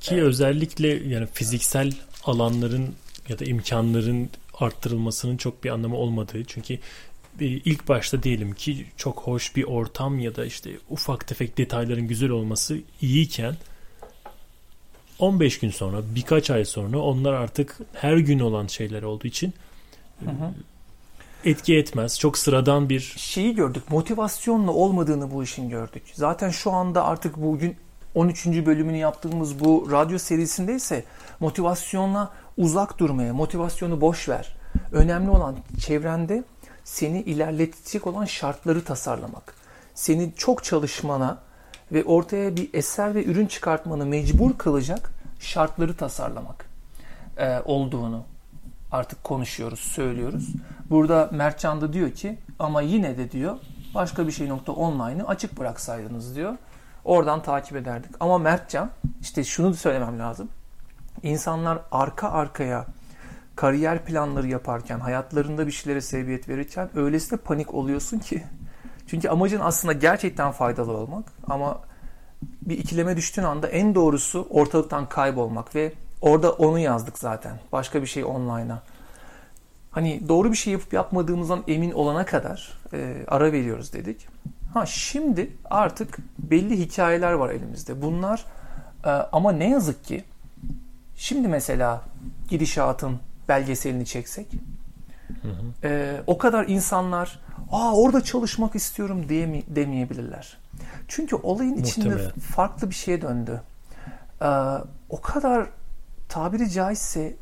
[0.00, 1.92] Ki özellikle yani fiziksel
[2.24, 2.94] alanların
[3.28, 6.44] ya da imkanların arttırılmasının çok bir anlamı olmadığı.
[6.44, 6.74] Çünkü
[7.40, 12.08] e, ilk başta diyelim ki çok hoş bir ortam ya da işte ufak tefek detayların
[12.08, 13.56] güzel olması iyiyken
[15.18, 19.54] 15 gün sonra birkaç ay sonra onlar artık her gün olan şeyler olduğu için
[20.24, 20.54] Hı hı.
[21.44, 22.18] etki etmez.
[22.18, 23.90] Çok sıradan bir şeyi gördük.
[23.90, 26.02] Motivasyonla olmadığını bu işin gördük.
[26.14, 27.76] Zaten şu anda artık bugün
[28.16, 28.46] 13.
[28.46, 31.04] bölümünü yaptığımız bu radyo serisinde ise
[31.40, 34.56] motivasyonla uzak durmaya, motivasyonu boş ver.
[34.92, 36.44] Önemli olan çevrende
[36.84, 39.54] seni ilerletecek olan şartları tasarlamak.
[39.94, 41.38] Seni çok çalışmana
[41.92, 46.66] ve ortaya bir eser ve ürün çıkartmanı mecbur kılacak şartları tasarlamak
[47.38, 48.24] e, olduğunu
[48.92, 50.48] artık konuşuyoruz, söylüyoruz.
[50.90, 53.56] Burada Mertcan da diyor ki ama yine de diyor
[53.94, 56.56] başka bir şey nokta online'ı açık bıraksaydınız diyor.
[57.06, 58.10] Oradan takip ederdik.
[58.20, 58.90] Ama Mertcan
[59.20, 60.48] işte şunu da söylemem lazım.
[61.22, 62.86] İnsanlar arka arkaya
[63.56, 68.44] kariyer planları yaparken, hayatlarında bir şeylere sebebiyet verirken öylesine panik oluyorsun ki.
[69.06, 71.80] Çünkü amacın aslında gerçekten faydalı olmak ama
[72.62, 77.60] bir ikileme düştüğün anda en doğrusu ortalıktan kaybolmak ve orada onu yazdık zaten.
[77.72, 78.82] Başka bir şey online'a.
[79.90, 84.35] Hani doğru bir şey yapıp yapmadığımızdan emin olana kadar e, ara veriyoruz dedik.
[84.74, 88.02] Ha şimdi artık belli hikayeler var elimizde.
[88.02, 88.44] Bunlar
[89.04, 90.24] e, ama ne yazık ki
[91.16, 92.02] şimdi mesela
[92.48, 94.46] gidişatın belgeselini çeksek
[95.84, 97.40] e, o kadar insanlar
[97.72, 100.58] aa orada çalışmak istiyorum diyemi, demeyebilirler.
[101.08, 102.32] Çünkü olayın içinde Muhtemelen.
[102.40, 103.62] farklı bir şeye döndü.
[104.42, 104.46] E,
[105.10, 105.66] o kadar
[106.28, 107.36] tabiri caizse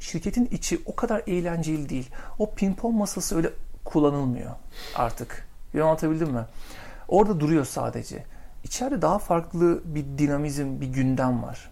[0.00, 2.10] şirketin içi o kadar eğlenceli değil.
[2.38, 3.50] O pimpon masası öyle
[3.84, 4.50] kullanılmıyor
[4.94, 5.45] artık.
[5.74, 6.44] Bir anlatabildim mi?
[7.08, 8.24] Orada duruyor sadece.
[8.64, 11.70] İçeride daha farklı bir dinamizm, bir gündem var.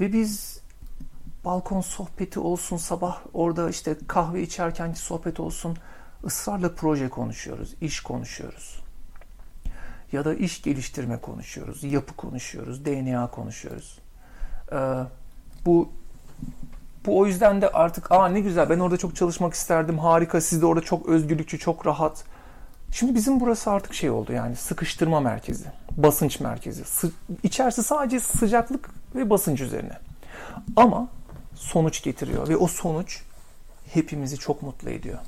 [0.00, 0.60] Ve biz
[1.44, 5.76] balkon sohbeti olsun, sabah orada işte kahve içerkenki sohbet olsun,
[6.24, 8.82] ısrarla proje konuşuyoruz, iş konuşuyoruz.
[10.12, 13.98] Ya da iş geliştirme konuşuyoruz, yapı konuşuyoruz, DNA konuşuyoruz.
[14.72, 14.76] Ee,
[15.66, 15.88] bu
[17.06, 20.62] bu o yüzden de artık aa ne güzel ben orada çok çalışmak isterdim harika siz
[20.62, 22.24] de orada çok özgürlükçü çok rahat.
[22.92, 25.64] Şimdi bizim burası artık şey oldu yani sıkıştırma merkezi,
[25.96, 26.84] basınç merkezi.
[26.84, 29.98] Sı- içerisi sadece sıcaklık ve basınç üzerine.
[30.76, 31.08] Ama
[31.54, 33.22] sonuç getiriyor ve o sonuç
[33.92, 35.18] hepimizi çok mutlu ediyor.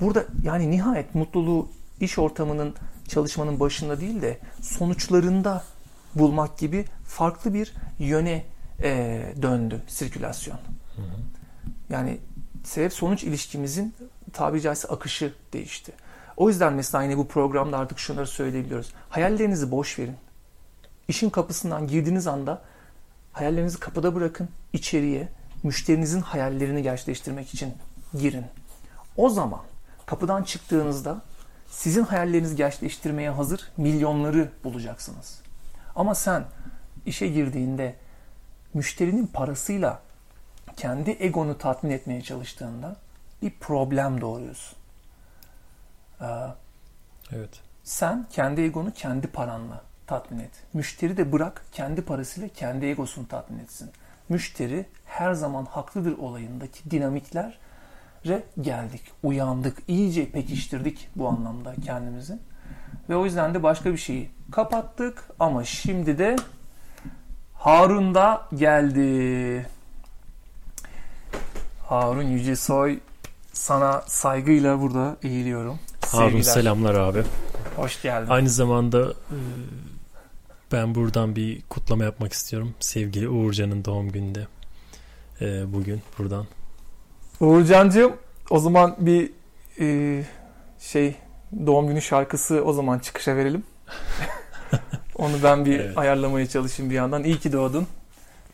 [0.00, 1.68] Burada yani nihayet mutluluğu
[2.00, 2.74] iş ortamının
[3.08, 5.64] çalışmanın başında değil de sonuçlarında
[6.14, 8.44] bulmak gibi farklı bir yöne
[8.82, 10.58] e, döndü sirkülasyon.
[11.90, 12.18] Yani
[12.64, 13.94] sebep sonuç ilişkimizin
[14.32, 15.92] tabiri caizse akışı değişti.
[16.36, 18.92] O yüzden mesela yine bu programda artık şunları söyleyebiliyoruz.
[19.08, 20.16] Hayallerinizi boş verin.
[21.08, 22.62] İşin kapısından girdiğiniz anda
[23.32, 25.28] hayallerinizi kapıda bırakın, içeriye
[25.62, 27.74] müşterinizin hayallerini gerçekleştirmek için
[28.20, 28.44] girin.
[29.16, 29.60] O zaman
[30.06, 31.22] kapıdan çıktığınızda
[31.70, 35.40] sizin hayallerinizi gerçekleştirmeye hazır milyonları bulacaksınız.
[35.96, 36.44] Ama sen
[37.06, 37.94] işe girdiğinde
[38.74, 40.02] müşterinin parasıyla
[40.76, 42.96] kendi egonu tatmin etmeye çalıştığında
[43.42, 44.78] bir problem doğuruyorsun.
[46.20, 46.26] Ee,
[47.32, 47.60] evet.
[47.84, 50.50] sen kendi egonu kendi paranla tatmin et.
[50.74, 53.90] Müşteri de bırak kendi parasıyla kendi egosunu tatmin etsin.
[54.28, 62.38] Müşteri her zaman haklıdır olayındaki dinamiklere geldik, uyandık, iyice pekiştirdik bu anlamda kendimizi.
[63.08, 66.36] Ve o yüzden de başka bir şeyi kapattık ama şimdi de
[67.54, 69.66] Harun da geldi.
[71.86, 72.98] Harun Yücesoy
[73.52, 75.78] sana saygıyla burada eğiliyorum.
[76.10, 76.42] Harun Sevgiler.
[76.52, 77.22] selamlar abi.
[77.76, 78.30] Hoş geldin.
[78.30, 79.38] Aynı zamanda e,
[80.72, 82.74] ben buradan bir kutlama yapmak istiyorum.
[82.80, 84.46] Sevgili Uğurcan'ın doğum gününde.
[85.40, 86.46] E, bugün buradan.
[87.40, 88.12] Uğurcan'cığım
[88.50, 89.30] o zaman bir
[89.80, 90.24] e,
[90.80, 91.14] şey
[91.66, 93.62] doğum günü şarkısı o zaman çıkışa verelim.
[95.16, 95.98] Onu ben bir Evet.
[95.98, 97.24] ayarlamaya çalışayım bir yandan.
[97.24, 97.86] İyi ki doğdun.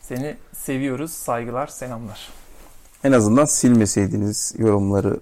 [0.01, 1.13] Seni seviyoruz.
[1.13, 2.29] Saygılar, selamlar.
[3.05, 5.21] En azından silmeseydiniz yorumları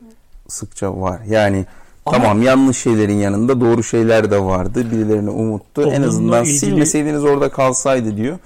[0.48, 1.20] sıkça var.
[1.26, 1.66] Yani
[2.14, 4.90] Ama- tamam yanlış şeylerin yanında doğru şeyler de vardı.
[4.90, 5.82] Birilerini umuttu.
[5.82, 8.38] en azından ilgili- silmeseydiniz orada kalsaydı diyor.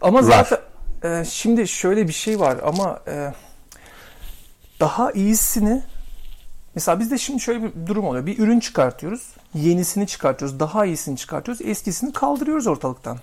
[0.00, 0.58] Ama zaten
[1.04, 3.32] e, şimdi şöyle bir şey var ama e,
[4.80, 5.82] daha iyisini
[6.74, 8.26] mesela bizde şimdi şöyle bir durum oluyor.
[8.26, 9.22] Bir ürün çıkartıyoruz.
[9.54, 10.60] Yenisini çıkartıyoruz.
[10.60, 11.62] Daha iyisini çıkartıyoruz.
[11.66, 13.18] Eskisini kaldırıyoruz ortalıktan.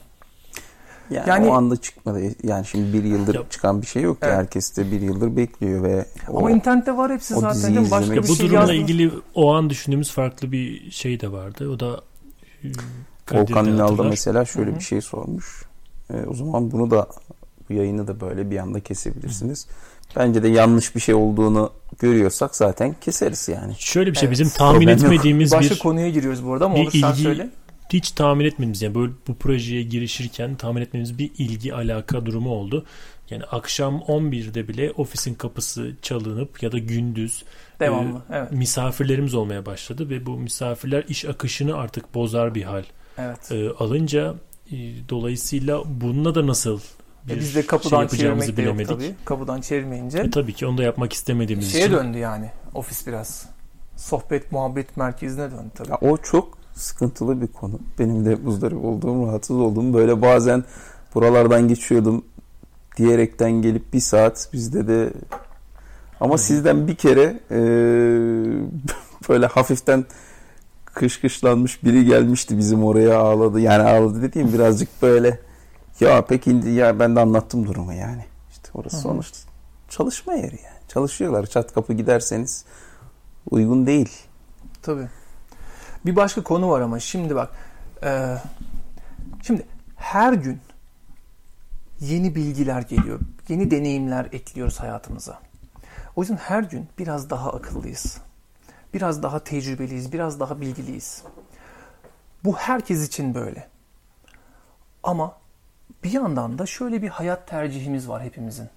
[1.11, 2.19] Yani, Yani- o anda çıkmadı.
[2.43, 4.27] Yani şimdi bir yıldır Ya- çıkan bir şey yok ki.
[4.27, 4.37] Evet.
[4.37, 7.75] Herkes de bir yıldır bekliyor ve o, Ama internette var hepsi o zaten.
[7.91, 8.75] Başka izlemek- bir bu şey durumla yazdım.
[8.75, 11.69] ilgili o an düşündüğümüz farklı bir şey de vardı.
[11.69, 12.01] O da
[12.63, 12.67] e,
[13.31, 14.05] Volkan hatırlar.
[14.09, 14.79] mesela şöyle Hı hı.
[14.79, 15.63] bir şey sormuş.
[16.13, 17.07] E, o zaman bunu da
[17.69, 19.67] bu yayını da böyle bir anda kesebilirsiniz.
[20.15, 23.73] Bence de yanlış bir şey olduğunu görüyorsak zaten keseriz yani.
[23.77, 24.31] Şöyle bir şey Evet.
[24.39, 25.03] bizim tahmin Problem yok.
[25.05, 27.49] etmediğimiz Başka bir konuya giriyoruz bu arada ama bir olur sen ilgi- söyle.
[27.93, 32.85] Hiç tahmin etmediğimiz yani böyle bu projeye girişirken tahmin etmediğimiz bir ilgi alaka durumu oldu.
[33.29, 37.43] Yani akşam 11'de bile ofisin kapısı çalınıp ya da gündüz
[37.79, 38.21] Devamlı.
[38.33, 38.51] Evet.
[38.51, 42.83] misafirlerimiz olmaya başladı ve bu misafirler iş akışını artık bozar bir hal
[43.17, 43.51] Evet.
[43.51, 44.35] e, alınca
[44.71, 44.75] e,
[45.09, 46.79] dolayısıyla bununla da nasıl
[47.27, 49.07] bir E biz de şey kapıdan yapacağımızı çevirmek de yok bilemedik.
[49.09, 49.25] tabii.
[49.25, 51.93] Kapıdan çevirmeyince E, tabii ki onu da yapmak istemediğimiz şeye için.
[51.93, 53.49] döndü yani ofis biraz.
[53.97, 55.89] Sohbet muhabbet merkezine döndü tabii.
[55.91, 57.79] Ya o çok sıkıntılı bir konu.
[57.99, 60.63] Benim de muzdarip olduğum, rahatsız olduğum böyle bazen
[61.15, 62.25] buralardan geçiyordum
[62.97, 65.13] diyerekten gelip bir saat bizde de
[66.19, 66.37] ama Hı.
[66.37, 67.59] sizden bir kere e,
[69.29, 70.05] böyle hafiften
[70.85, 73.59] kışkışlanmış biri gelmişti bizim oraya ağladı.
[73.59, 75.39] Yani ağladı dediğim birazcık böyle
[75.99, 78.25] ya pek indi ya ben de anlattım durumu yani.
[78.51, 79.01] İşte orası hı.
[79.01, 79.37] sonuçta
[79.89, 80.75] çalışma yeri yani.
[80.87, 81.45] Çalışıyorlar.
[81.45, 82.65] Çat kapı giderseniz
[83.49, 84.09] uygun değil.
[84.81, 85.07] Tabii.
[86.05, 87.49] Bir başka konu var ama şimdi bak.
[88.03, 88.37] e,
[89.41, 89.65] şimdi
[89.95, 90.59] her gün
[91.99, 93.19] yeni bilgiler geliyor.
[93.49, 95.39] Yeni deneyimler ekliyoruz hayatımıza.
[96.15, 98.17] O yüzden her gün biraz daha akıllıyız.
[98.93, 100.13] Biraz daha tecrübeliyiz.
[100.13, 101.23] Biraz daha bilgiliyiz.
[102.43, 103.67] Bu herkes için böyle.
[105.03, 105.37] Ama
[106.03, 108.69] bir yandan da şöyle bir hayat tercihimiz var hepimizin.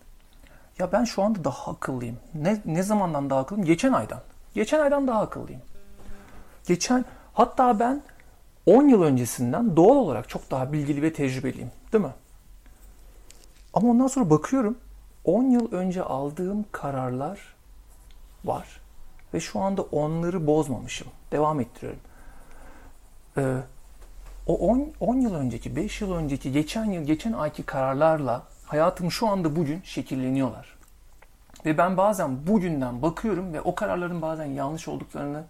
[0.79, 2.19] Ya ben şu anda daha akıllıyım.
[2.35, 3.67] Ne, ne zamandan daha akıllıyım?
[3.67, 4.21] Geçen aydan.
[4.55, 5.63] Geçen aydan daha akıllıyım.
[6.67, 7.05] Geçen
[7.39, 8.03] hatta ben
[8.67, 11.71] 10 yıl öncesinden doğal olarak çok daha bilgili ve tecrübeliyim.
[11.93, 12.13] Değil mi?
[13.75, 14.79] Ama ondan sonra bakıyorum
[15.25, 17.41] 10 yıl önce aldığım kararlar
[18.45, 18.81] var.
[19.35, 21.09] Ve şu anda onları bozmamışım.
[21.33, 22.01] Devam ettiriyorum.
[23.37, 23.57] Ee,
[24.47, 29.29] o 10, 10 yıl önceki, 5 yıl önceki, geçen yıl, geçen ayki kararlarla hayatım şu
[29.29, 30.79] anda bugün şekilleniyorlar.
[31.65, 35.45] Ve ben bazen bugünden bakıyorum ve o kararların bazen yanlış olduklarını,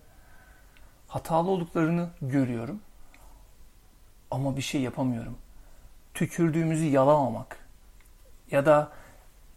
[1.09, 2.81] hatalı olduklarını görüyorum.
[4.31, 5.39] Ama bir şey yapamıyorum.
[6.15, 7.57] Tükürdüğümüzü yalamamak
[8.51, 8.93] ya da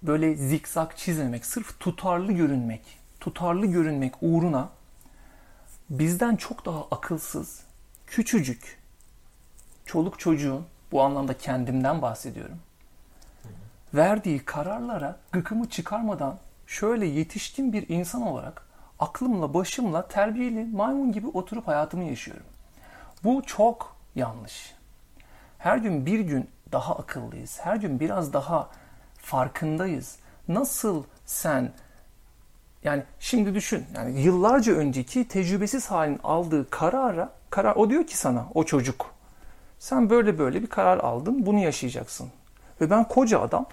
[0.03, 2.81] böyle zikzak çizmemek, sırf tutarlı görünmek,
[3.19, 4.69] tutarlı görünmek uğruna
[5.89, 7.63] bizden çok daha akılsız,
[8.07, 8.79] küçücük,
[9.85, 12.59] çoluk çocuğun, bu anlamda kendimden bahsediyorum,
[13.93, 16.37] verdiği kararlara gıkımı çıkarmadan
[16.67, 18.70] şöyle yetişkin bir insan olarak
[19.01, 22.45] aklımla başımla terbiyeli maymun gibi oturup hayatımı yaşıyorum.
[23.23, 24.75] Bu çok yanlış.
[25.57, 27.59] Her gün bir gün daha akıllıyız.
[27.63, 28.69] Her gün biraz daha
[29.17, 30.17] farkındayız.
[30.47, 31.71] Nasıl sen
[32.83, 38.45] yani şimdi düşün yani yıllarca önceki tecrübesiz halin aldığı karara karar o diyor ki sana
[38.53, 39.05] o çocuk
[39.79, 42.29] sen böyle böyle bir karar aldın bunu yaşayacaksın.
[42.81, 43.65] Ve ben koca adam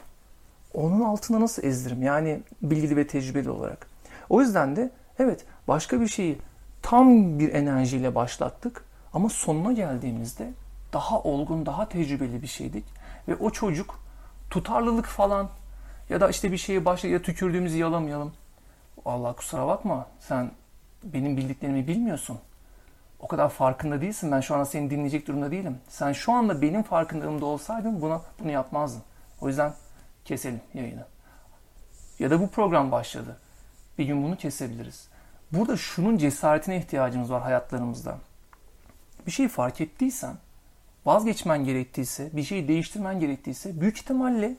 [0.75, 2.03] onun altına nasıl ezdiririm?
[2.03, 3.87] Yani bilgili ve tecrübeli olarak.
[4.29, 6.39] O yüzden de evet başka bir şeyi
[6.83, 10.51] tam bir enerjiyle başlattık ama sonuna geldiğimizde
[10.93, 12.85] daha olgun, daha tecrübeli bir şeydik.
[13.29, 14.01] Ve o çocuk
[14.51, 15.49] tutarlılık falan
[16.09, 18.33] ya da işte bir şeye başla ya tükürdüğümüzü yalamayalım.
[19.05, 20.51] Allah kusura bakma sen
[21.05, 22.39] benim bildiklerimi bilmiyorsun.
[23.21, 24.33] O kadar farkında değilsin.
[24.33, 25.79] Ben şu anda seni dinleyecek durumda değilim.
[25.89, 29.03] Sen şu anda benim farkındalığımda olsaydın buna bunu yapmazdın.
[29.41, 29.75] O yüzden
[30.25, 31.05] keselim yayını.
[32.19, 33.37] Ya da bu program başladı.
[33.99, 35.09] Bir gün bunu kesebiliriz.
[35.53, 38.19] Burada şunun cesaretine ihtiyacımız var hayatlarımızda.
[39.27, 40.37] Bir şeyi fark ettiysen,
[41.07, 44.57] vazgeçmen gerektiyse, bir şeyi değiştirmen gerektiyse büyük ihtimalle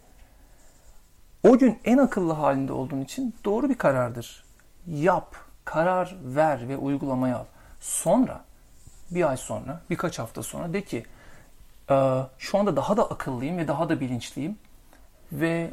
[1.44, 4.44] o gün en akıllı halinde olduğun için doğru bir karardır.
[4.88, 7.46] Yap, karar ver ve uygulamaya al.
[7.80, 8.44] Sonra
[9.12, 11.06] bir ay sonra, birkaç hafta sonra de ki
[11.90, 14.58] "Ee, şu anda daha da akıllıyım ve daha da bilinçliyim
[15.32, 15.72] ve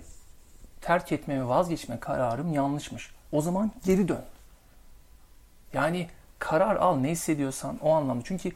[0.80, 3.15] terk etme ve vazgeçme kararım yanlışmış.
[3.32, 4.24] O zaman geri dön.
[5.72, 6.08] Yani
[6.38, 8.24] karar al ne hissediyorsan o anlamda.
[8.24, 8.50] Çünkü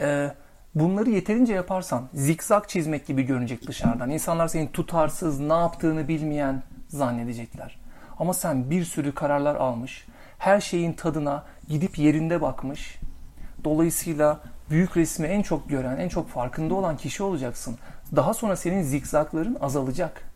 [0.00, 0.34] e,
[0.74, 4.10] bunları yeterince yaparsan zikzak çizmek gibi görünecek dışarıdan.
[4.10, 7.78] İnsanlar seni tutarsız, ne yaptığını bilmeyen zannedecekler.
[8.18, 10.06] Ama sen bir sürü kararlar almış,
[10.38, 12.98] her şeyin tadına gidip yerinde bakmış.
[13.64, 17.78] Dolayısıyla büyük resmi en çok gören, en çok farkında olan kişi olacaksın.
[18.16, 20.29] Daha sonra senin zikzakların azalacak.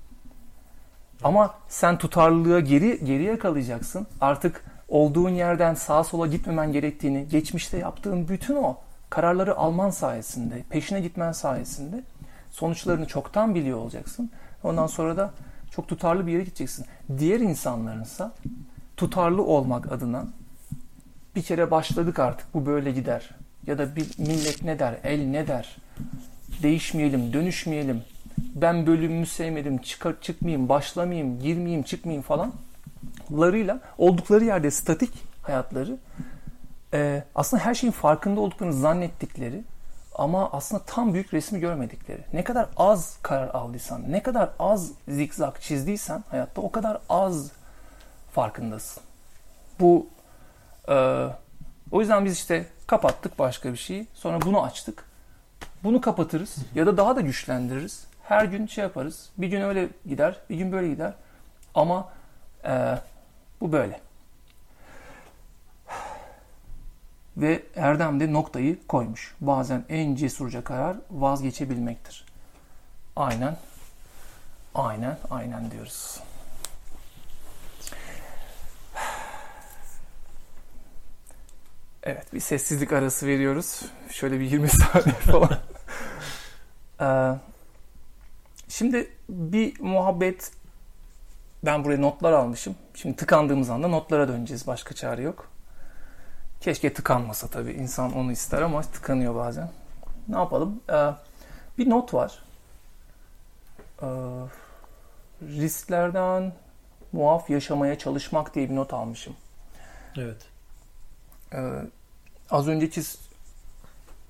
[1.25, 4.07] Ama sen tutarlılığa geri geriye kalacaksın.
[4.21, 8.77] Artık olduğun yerden sağa sola gitmemen gerektiğini, geçmişte yaptığın bütün o
[9.11, 12.03] kararları alman sayesinde, peşine gitmen sayesinde
[12.51, 14.31] sonuçlarını çoktan biliyor olacaksın.
[14.63, 15.31] Ondan sonra da
[15.71, 16.87] çok tutarlı bir yere gideceksin.
[17.19, 18.33] Diğer insanlarınsa
[18.97, 20.27] tutarlı olmak adına
[21.37, 23.31] bir kere başladık artık bu böyle gider.
[23.67, 25.77] Ya da bir millet ne der, el ne der.
[26.63, 28.03] Değişmeyelim, dönüşmeyelim.
[28.39, 32.53] Ben bölümümü sevmedim, çıkar, çıkmayayım, başlamayayım, girmeyeyim, çıkmayayım falan.
[33.33, 35.97] Larıyla oldukları yerde statik hayatları
[36.95, 39.65] e, aslında her şeyin farkında olduklarını zannettikleri
[40.15, 42.21] ama aslında tam büyük resmi görmedikleri.
[42.33, 47.51] Ne kadar az karar aldıysan, ne kadar az zikzak çizdiysen hayatta o kadar az
[48.33, 49.03] farkındasın.
[49.81, 50.07] Bu
[50.89, 51.27] e,
[51.93, 54.07] o yüzden biz işte kapattık başka bir şeyi.
[54.15, 55.05] Sonra bunu açtık.
[55.85, 58.07] Bunu kapatırız ya da daha da güçlendiririz.
[58.29, 59.31] Her gün şey yaparız.
[59.39, 61.13] Bir gün öyle gider, bir gün böyle gider.
[61.75, 62.13] Ama
[62.65, 62.99] e,
[63.61, 64.01] bu böyle.
[67.37, 69.35] Ve Erdem de noktayı koymuş.
[69.41, 72.25] Bazen en cesurca karar vazgeçebilmektir.
[73.17, 73.57] Aynen,
[74.75, 76.21] aynen, aynen diyoruz.
[82.03, 83.83] Evet bir sessizlik arası veriyoruz.
[84.11, 85.59] Şöyle bir 20 saniye falan.
[87.01, 87.39] ee,
[88.75, 90.53] şimdi bir muhabbet
[91.65, 92.77] ben buraya notlar almışım.
[92.95, 94.67] Şimdi tıkandığımız anda notlara döneceğiz.
[94.67, 95.51] Başka çare yok.
[96.61, 97.73] Keşke tıkanmasa tabii.
[97.73, 99.71] İnsan onu ister ama tıkanıyor bazen.
[100.29, 100.81] Ne yapalım?
[100.91, 101.11] Ee,
[101.79, 102.43] bir not var.
[104.03, 104.07] Ee,
[105.43, 106.53] risklerden
[107.13, 109.37] muaf yaşamaya çalışmak diye bir not almışım.
[110.17, 110.47] Evet.
[111.53, 111.71] Ee,
[112.51, 113.03] az önceki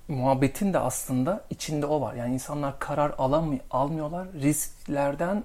[0.07, 2.13] muhabbetin de aslında içinde o var.
[2.13, 4.27] Yani insanlar karar alamıyor, almıyorlar.
[4.33, 5.43] Risklerden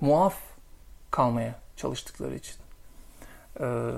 [0.00, 0.34] muaf
[1.10, 2.56] kalmaya çalıştıkları için.
[3.60, 3.90] Ee,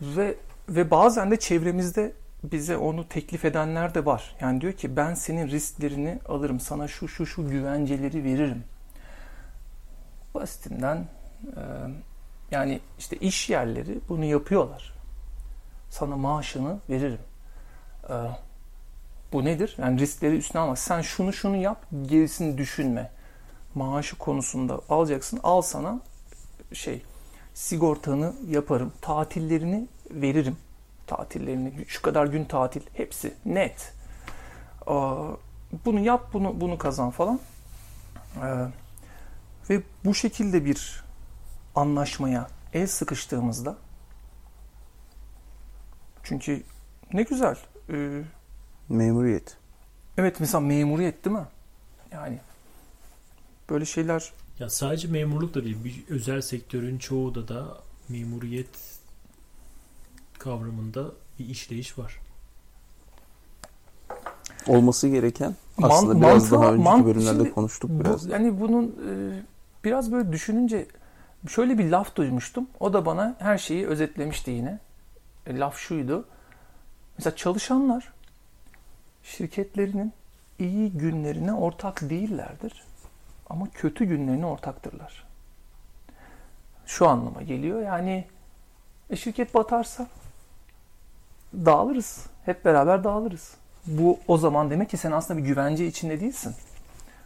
[0.00, 0.36] ve
[0.68, 2.12] ve bazen de çevremizde
[2.44, 4.36] bize onu teklif edenler de var.
[4.40, 6.60] Yani diyor ki ben senin risklerini alırım.
[6.60, 8.64] Sana şu şu şu güvenceleri veririm.
[10.34, 10.96] Basitinden
[11.56, 11.62] e,
[12.50, 14.94] yani işte iş yerleri bunu yapıyorlar.
[15.90, 17.18] Sana maaşını veririm.
[18.10, 18.14] E,
[19.32, 19.76] bu nedir?
[19.78, 20.78] Yani riskleri üstüne almak.
[20.78, 23.10] Sen şunu şunu yap, gerisini düşünme.
[23.74, 25.40] Maaşı konusunda alacaksın.
[25.42, 26.00] Al sana
[26.72, 27.02] şey
[27.54, 28.92] sigortanı yaparım.
[29.00, 30.56] Tatillerini veririm.
[31.06, 33.92] Tatillerini, şu kadar gün tatil hepsi net.
[35.84, 37.40] Bunu yap, bunu bunu kazan falan.
[38.36, 38.66] Ee,
[39.70, 41.04] ve bu şekilde bir
[41.74, 43.76] anlaşmaya el sıkıştığımızda
[46.22, 46.62] çünkü
[47.12, 47.56] ne güzel.
[47.92, 48.22] Ee,
[48.88, 49.56] memuriyet.
[50.18, 51.46] Evet mesela memuriyet değil mi?
[52.12, 52.38] Yani
[53.70, 55.84] böyle şeyler ya sadece memurluk da değil.
[55.84, 58.98] Bir özel sektörün çoğu da da memuriyet
[60.38, 61.04] kavramında
[61.38, 62.20] bir işleyiş var.
[64.66, 68.28] Olması gereken aslında Man, biraz mantığa, daha önceki mant- bölümlerde şimdi, konuştuk biraz.
[68.28, 69.42] Bu, yani bunun e,
[69.84, 70.86] biraz böyle düşününce
[71.48, 72.66] şöyle bir laf duymuştum.
[72.80, 74.78] O da bana her şeyi özetlemişti yine.
[75.46, 76.24] E, laf şuydu.
[77.20, 78.12] Mesela çalışanlar
[79.22, 80.12] şirketlerinin
[80.58, 82.84] iyi günlerine ortak değillerdir.
[83.50, 85.24] Ama kötü günlerine ortaktırlar.
[86.86, 87.82] Şu anlama geliyor.
[87.82, 88.24] Yani
[89.10, 90.06] e, şirket batarsa
[91.54, 92.26] dağılırız.
[92.44, 93.54] Hep beraber dağılırız.
[93.86, 96.54] Bu o zaman demek ki sen aslında bir güvence içinde değilsin.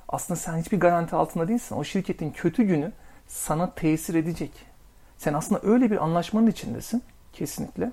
[0.08, 1.76] Aslında sen hiçbir garanti altında değilsin.
[1.76, 2.92] O şirketin kötü günü
[3.28, 4.52] sana tesir edecek.
[5.18, 7.02] Sen aslında öyle bir anlaşmanın içindesin.
[7.32, 7.90] Kesinlikle.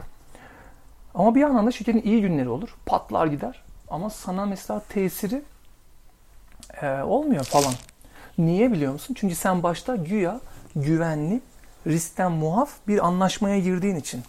[1.15, 2.75] Ama bir yandan da şirketin iyi günleri olur.
[2.85, 3.63] Patlar gider.
[3.89, 5.41] Ama sana mesela tesiri
[6.81, 7.73] e, olmuyor falan.
[8.37, 9.13] Niye biliyor musun?
[9.19, 10.39] Çünkü sen başta güya
[10.75, 11.41] güvenli,
[11.87, 14.23] riskten muaf bir anlaşmaya girdiğin için.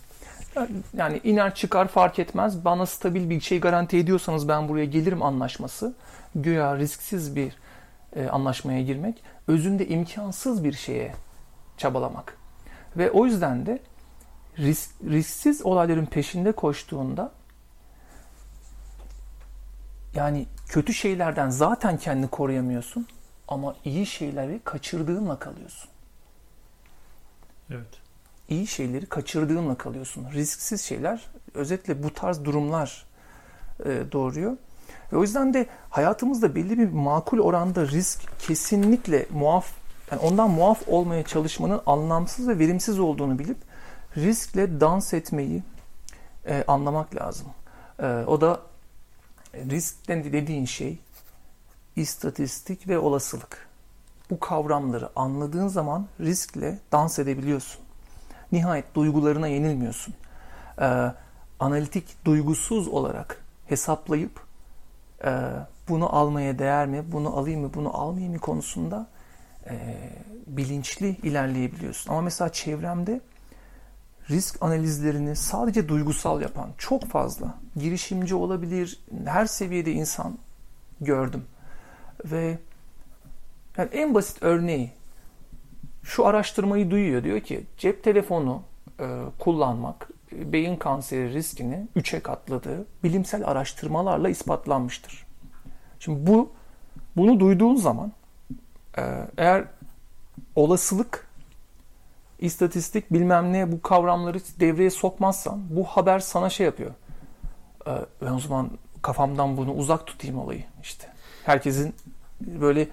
[0.96, 2.64] Yani iner çıkar fark etmez.
[2.64, 5.94] Bana stabil bir şey garanti ediyorsanız ben buraya gelirim anlaşması.
[6.34, 7.56] Güya risksiz bir
[8.16, 9.22] e, anlaşmaya girmek.
[9.48, 11.14] Özünde imkansız bir şeye
[11.76, 12.36] çabalamak.
[12.96, 13.78] Ve o yüzden de
[14.58, 17.32] risk, risksiz olayların peşinde koştuğunda
[20.14, 23.06] yani kötü şeylerden zaten kendini koruyamıyorsun
[23.48, 25.90] ama iyi şeyleri kaçırdığınla kalıyorsun.
[27.70, 28.02] Evet
[28.48, 30.26] iyi şeyleri kaçırdığınla kalıyorsun.
[30.32, 33.06] Risksiz şeyler özetle bu tarz durumlar
[33.84, 34.56] e, doğuruyor.
[35.12, 39.72] Ve o yüzden de hayatımızda belli bir makul oranda risk kesinlikle muaf
[40.10, 43.56] yani ondan muaf olmaya çalışmanın anlamsız ve verimsiz olduğunu bilip
[44.16, 45.62] riskle dans etmeyi
[46.46, 47.46] e, anlamak lazım.
[48.02, 48.60] E, o da
[49.54, 50.98] risk dediğin şey
[51.96, 53.68] istatistik ve olasılık.
[54.30, 57.80] Bu kavramları anladığın zaman riskle dans edebiliyorsun.
[58.52, 60.14] Nihayet duygularına yenilmiyorsun.
[60.80, 61.12] Ee,
[61.60, 64.40] analitik duygusuz olarak hesaplayıp
[65.24, 65.30] e,
[65.88, 69.06] bunu almaya değer mi, bunu alayım mı, bunu almayayım mı konusunda
[69.66, 69.96] e,
[70.46, 72.10] bilinçli ilerleyebiliyorsun.
[72.10, 73.20] Ama mesela çevremde
[74.30, 80.38] risk analizlerini sadece duygusal yapan çok fazla girişimci olabilir, her seviyede insan
[81.00, 81.44] gördüm.
[82.24, 82.58] Ve
[83.76, 84.90] yani en basit örneği
[86.02, 87.24] şu araştırmayı duyuyor.
[87.24, 88.62] Diyor ki cep telefonu
[89.00, 95.26] e, kullanmak e, beyin kanseri riskini 3'e katladığı bilimsel araştırmalarla ispatlanmıştır.
[95.98, 96.52] Şimdi bu
[97.16, 98.12] bunu duyduğun zaman
[98.98, 99.02] e,
[99.36, 99.64] eğer
[100.56, 101.26] olasılık,
[102.42, 106.90] istatistik bilmem ne bu kavramları devreye sokmazsan bu haber sana şey yapıyor.
[107.86, 107.90] E,
[108.22, 108.70] ben o zaman
[109.02, 111.06] kafamdan bunu uzak tutayım olayı işte.
[111.44, 111.94] Herkesin
[112.40, 112.88] böyle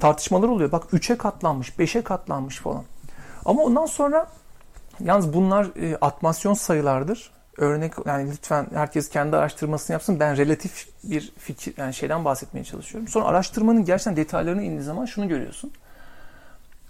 [0.00, 0.72] tartışmalar oluyor.
[0.72, 2.84] Bak 3'e katlanmış, 5'e katlanmış falan.
[3.44, 4.26] Ama ondan sonra
[5.00, 7.34] yalnız bunlar e, atmasyon sayılardır.
[7.56, 10.20] Örnek yani lütfen herkes kendi araştırmasını yapsın.
[10.20, 13.08] Ben relatif bir fikir yani şeyden bahsetmeye çalışıyorum.
[13.08, 15.72] Sonra araştırmanın gerçekten detaylarına indiği zaman şunu görüyorsun.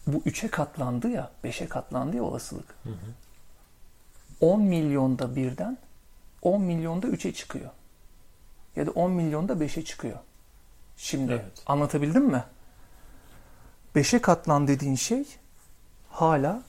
[0.06, 2.74] Bu 3'e katlandı ya, 5'e katlandı ya olasılık.
[2.82, 2.94] Hı hı.
[4.40, 5.78] 10 milyonda birden
[6.42, 7.70] 10 milyonda 3'e çıkıyor.
[8.76, 10.18] Ya da 10 milyonda 5'e çıkıyor.
[10.96, 11.62] Şimdi evet.
[11.66, 12.44] anlatabildim mi?
[13.96, 15.24] 5'e katlan dediğin şey
[16.10, 16.62] hala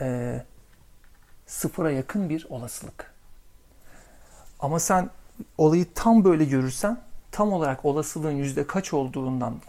[0.00, 0.38] e,
[1.46, 3.14] sıfıra yakın bir olasılık.
[4.60, 5.10] Ama sen
[5.58, 7.00] olayı tam böyle görürsen
[7.30, 9.60] tam olarak olasılığın yüzde kaç olduğundan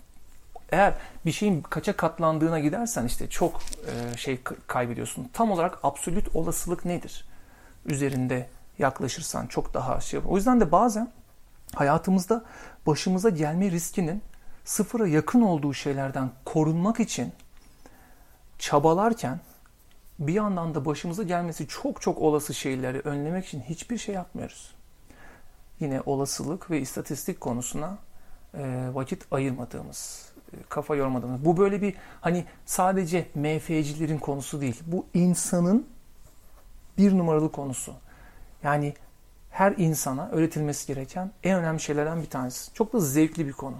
[0.72, 0.94] eğer
[1.26, 3.62] bir şeyin kaça katlandığına gidersen işte çok
[4.14, 5.30] e, şey kaybediyorsun.
[5.34, 7.26] Tam olarak absolut olasılık nedir?
[7.86, 8.50] Üzerinde
[8.80, 11.12] yaklaşırsan çok daha şey O yüzden de bazen
[11.76, 12.46] hayatımızda
[12.88, 14.22] başımıza gelme riskinin
[14.66, 17.34] sıfıra yakın olduğu şeylerden korunmak için
[18.60, 19.40] çabalarken
[20.20, 24.76] bir yandan da başımıza gelmesi çok çok olası şeyleri önlemek için hiçbir şey yapmıyoruz.
[25.80, 27.98] Yine olasılık ve istatistik konusuna
[28.54, 30.29] e, vakit ayırmadığımız,
[30.70, 31.46] kafa yormadığımız.
[31.46, 34.82] Bu böyle bir hani sadece MF'cilerin konusu değil.
[34.88, 35.88] Bu insanın
[36.98, 37.94] bir numaralı konusu.
[38.64, 38.94] Yani
[39.50, 42.74] her insana öğretilmesi gereken en önemli şeylerden bir tanesi.
[42.74, 43.76] Çok da zevkli bir konu.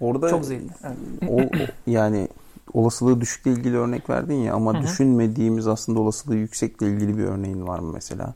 [0.00, 0.68] Orada çok zevkli.
[0.84, 0.96] Evet.
[1.30, 1.56] O,
[1.90, 2.28] yani
[2.72, 4.82] olasılığı düşükle ilgili örnek verdin ya ama Hı-hı.
[4.82, 8.34] düşünmediğimiz aslında olasılığı yüksekle ilgili bir örneğin var mı mesela?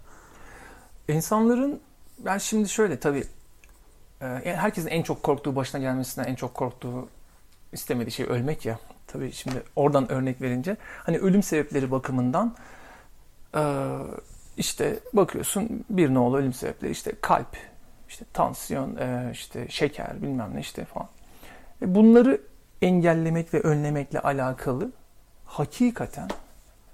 [1.09, 1.81] İnsanların
[2.19, 3.25] ben şimdi şöyle tabii
[4.21, 7.09] e, herkesin en çok korktuğu başına gelmesinden en çok korktuğu
[7.73, 8.79] istemediği şey ölmek ya.
[9.07, 12.57] Tabii şimdi oradan örnek verince hani ölüm sebepleri bakımından
[13.55, 13.63] e,
[14.57, 17.57] işte bakıyorsun bir nolu ölüm sebepleri işte kalp,
[18.09, 21.09] işte tansiyon, e, işte şeker bilmem ne işte falan.
[21.81, 22.41] Bunları
[22.83, 24.93] engellemek ve önlemekle alakalı
[25.45, 26.29] hakikaten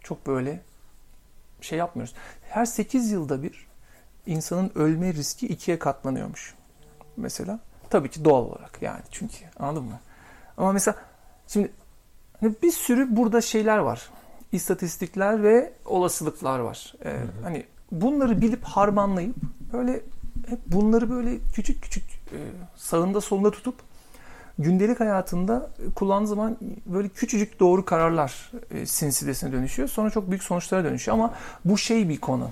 [0.01, 0.61] çok böyle
[1.61, 2.15] şey yapmıyoruz.
[2.49, 3.67] Her 8 yılda bir
[4.27, 6.55] insanın ölme riski ikiye katlanıyormuş.
[7.17, 7.59] Mesela
[7.91, 10.01] tabii ki doğal olarak yani çünkü anladın mı?
[10.59, 10.97] Ama mesela
[11.47, 11.73] şimdi
[12.63, 14.11] bir sürü burada şeyler var.
[14.53, 16.95] İstatistikler ve olasılıklar var.
[17.05, 17.27] Ee, hı hı.
[17.43, 19.37] Hani bunları bilip harmanlayıp
[19.73, 19.93] böyle
[20.49, 22.39] hep bunları böyle küçük küçük e,
[22.77, 23.75] sağında solunda tutup
[24.59, 29.89] gündelik hayatında kullandığı zaman böyle küçücük doğru kararlar e, sinsilesine dönüşüyor.
[29.89, 31.35] Sonra çok büyük sonuçlara dönüşüyor ama
[31.65, 32.51] bu şey bir konu.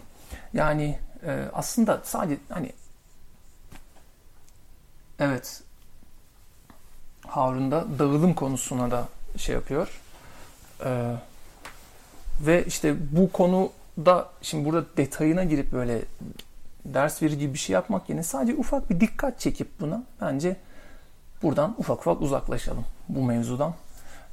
[0.53, 2.72] Yani e, aslında sadece hani
[5.18, 5.62] evet
[7.33, 10.01] Harun da dağılım konusuna da şey yapıyor.
[10.85, 11.14] Ee,
[12.41, 16.03] ve işte bu konuda şimdi burada detayına girip böyle
[16.85, 20.57] ders verir gibi bir şey yapmak yerine sadece ufak bir dikkat çekip buna bence
[21.43, 23.74] buradan ufak ufak uzaklaşalım bu mevzudan.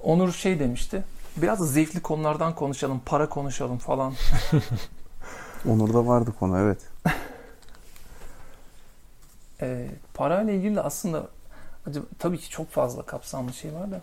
[0.04, 1.04] Onur şey demişti.
[1.38, 4.14] Biraz da zevkli konulardan konuşalım, para konuşalım falan.
[5.70, 6.80] Onur'da vardı konu evet.
[9.62, 11.28] e, parayla ilgili de aslında
[12.20, 14.02] tabii ki çok fazla kapsamlı şey var da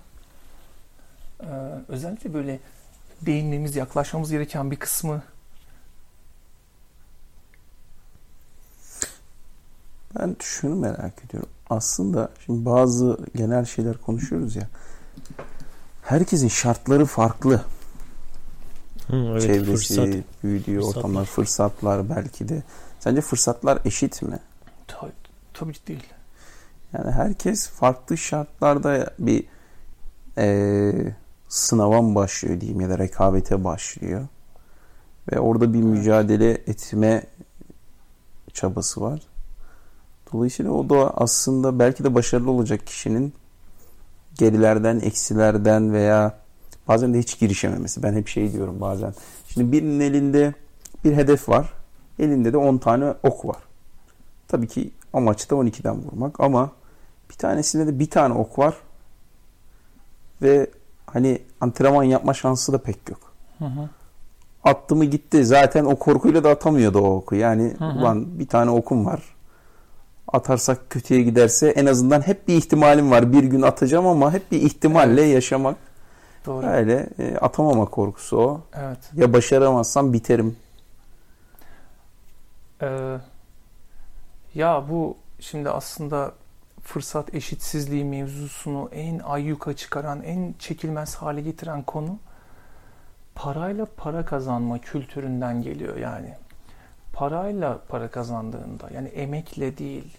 [1.40, 1.48] e,
[1.88, 2.60] özellikle böyle
[3.22, 5.22] değinmemiz, yaklaşmamız gereken bir kısmı
[10.18, 11.48] Ben şunu merak ediyorum.
[11.70, 14.68] Aslında şimdi bazı genel şeyler konuşuyoruz ya.
[16.02, 17.64] Herkesin şartları farklı.
[19.06, 20.08] Hı, evet, Çevresi, fırsat,
[20.44, 21.00] büyüdüğü fırsatlar.
[21.00, 22.62] ortamlar, fırsatlar belki de.
[23.00, 24.38] Sence fırsatlar eşit mi?
[24.86, 25.12] Tabii,
[25.54, 26.06] tabii ki değil.
[26.92, 29.44] Yani herkes farklı şartlarda bir
[30.38, 30.92] e,
[31.48, 34.26] sınava başlıyor diyeyim ya da rekabete başlıyor.
[35.32, 37.26] Ve orada bir mücadele etme
[38.52, 39.20] çabası var.
[40.32, 43.34] Dolayısıyla o da aslında belki de başarılı olacak kişinin
[44.38, 46.38] gerilerden, eksilerden veya
[46.88, 48.02] bazen de hiç girişememesi.
[48.02, 49.14] Ben hep şey diyorum bazen.
[49.48, 50.54] Şimdi birinin elinde
[51.04, 51.72] bir hedef var.
[52.18, 53.62] Elinde de 10 tane ok var.
[54.48, 56.70] Tabii ki amaç da 12'den vurmak ama
[57.30, 58.74] bir tanesinde de bir tane ok var.
[60.42, 60.70] Ve
[61.06, 63.32] hani antrenman yapma şansı da pek yok.
[63.58, 63.88] Hı hı.
[64.64, 65.44] Attı mı gitti.
[65.44, 67.34] Zaten o korkuyla da atamıyordu o oku.
[67.34, 67.98] Yani Hı hı.
[67.98, 69.22] ulan bir tane okum var.
[70.28, 73.32] Atarsak kötüye giderse en azından hep bir ihtimalim var.
[73.32, 75.76] Bir gün atacağım ama hep bir ihtimalle yaşamak.
[76.46, 76.66] Doğru.
[76.66, 78.60] Öyle e, atamama korkusu o.
[78.74, 78.98] Evet.
[79.14, 80.56] Ya başaramazsam biterim.
[82.82, 83.16] Ee,
[84.56, 86.32] ya bu şimdi aslında
[86.82, 92.18] fırsat eşitsizliği mevzusunu en ayyuka çıkaran, en çekilmez hale getiren konu
[93.34, 96.34] parayla para kazanma kültüründen geliyor yani.
[97.12, 100.16] Parayla para kazandığında yani emekle değil,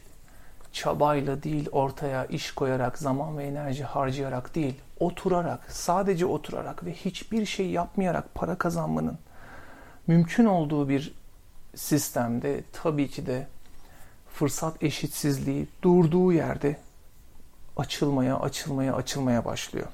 [0.72, 7.46] çabayla değil, ortaya iş koyarak, zaman ve enerji harcayarak değil, oturarak, sadece oturarak ve hiçbir
[7.46, 9.18] şey yapmayarak para kazanmanın
[10.08, 11.14] mümkün olduğu bir
[11.76, 13.48] sistemde tabii ki de
[14.38, 16.78] fırsat eşitsizliği durduğu yerde
[17.78, 19.88] açılmaya, açılmaya, açılmaya başlıyor.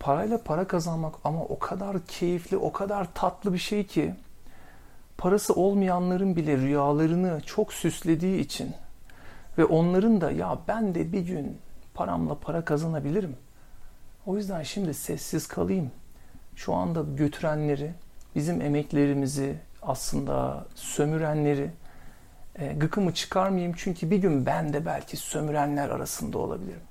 [0.00, 4.14] Parayla para kazanmak ama o kadar keyifli, o kadar tatlı bir şey ki
[5.18, 8.74] parası olmayanların bile rüyalarını çok süslediği için
[9.58, 11.58] ve onların da ya ben de bir gün
[11.94, 13.36] paramla para kazanabilirim.
[14.26, 15.90] O yüzden şimdi sessiz kalayım.
[16.56, 17.92] Şu anda götürenleri,
[18.34, 21.70] bizim emeklerimizi aslında sömürenleri
[22.58, 26.82] e, gıkımı çıkarmayayım çünkü bir gün ben de belki sömürenler arasında olabilirim.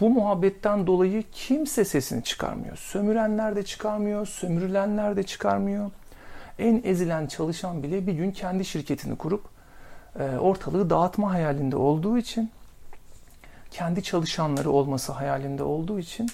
[0.00, 2.76] Bu muhabbetten dolayı kimse sesini çıkarmıyor.
[2.76, 5.90] Sömürenler de çıkarmıyor, sömürülenler de çıkarmıyor.
[6.58, 9.44] En ezilen çalışan bile bir gün kendi şirketini kurup
[10.18, 12.50] e, ortalığı dağıtma hayalinde olduğu için
[13.70, 16.30] kendi çalışanları olması hayalinde olduğu için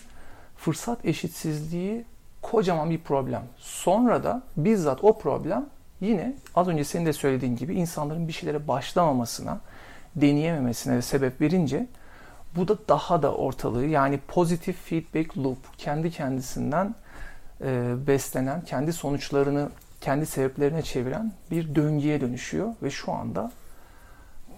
[0.57, 2.05] fırsat eşitsizliği
[2.43, 3.43] kocaman bir problem.
[3.57, 5.67] Sonra da bizzat o problem
[6.03, 9.61] yine az önce senin de söylediğin gibi insanların bir şeylere başlamamasına,
[10.17, 11.87] deneyememesine de sebep verince
[12.57, 16.95] bu da daha da ortalığı yani pozitif feedback loop kendi kendisinden
[17.61, 19.69] e, beslenen, kendi sonuçlarını
[20.01, 23.53] kendi sebeplerine çeviren bir döngüye dönüşüyor ve şu anda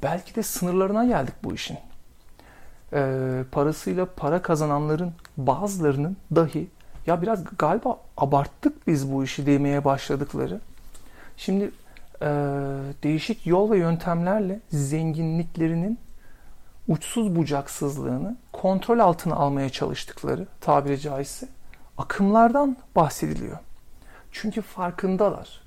[0.02, 1.78] belki de sınırlarına geldik bu işin.
[2.92, 6.66] E, parasıyla para kazananların bazılarının dahi
[7.06, 10.60] ya biraz galiba abarttık biz bu işi demeye başladıkları.
[11.36, 11.70] Şimdi
[12.22, 12.26] e,
[13.02, 15.98] değişik yol ve yöntemlerle zenginliklerinin
[16.88, 21.48] uçsuz bucaksızlığını kontrol altına almaya çalıştıkları tabiri caizse
[21.98, 23.58] akımlardan bahsediliyor.
[24.32, 25.64] Çünkü farkındalar.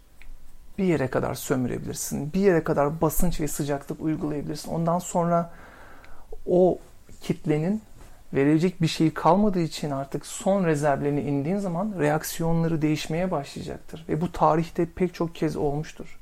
[0.78, 2.34] Bir yere kadar sömürebilirsin.
[2.34, 4.72] Bir yere kadar basınç ve sıcaklık uygulayabilirsin.
[4.72, 5.53] Ondan sonra
[6.45, 6.80] o
[7.22, 7.82] kitlenin
[8.34, 14.06] verecek bir şey kalmadığı için artık son rezervlerine indiğin zaman reaksiyonları değişmeye başlayacaktır.
[14.10, 16.20] Ve bu tarihte pek çok kez olmuştur.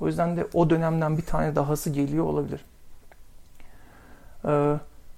[0.00, 2.64] O yüzden de o dönemden bir tane dahası geliyor olabilir.
[4.44, 4.74] Ee,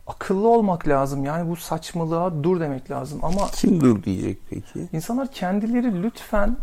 [0.06, 1.24] akıllı olmak lazım.
[1.24, 3.20] Yani bu saçmalığa dur demek lazım.
[3.22, 4.88] Ama Kim dur diyecek peki?
[4.92, 6.56] insanlar kendileri lütfen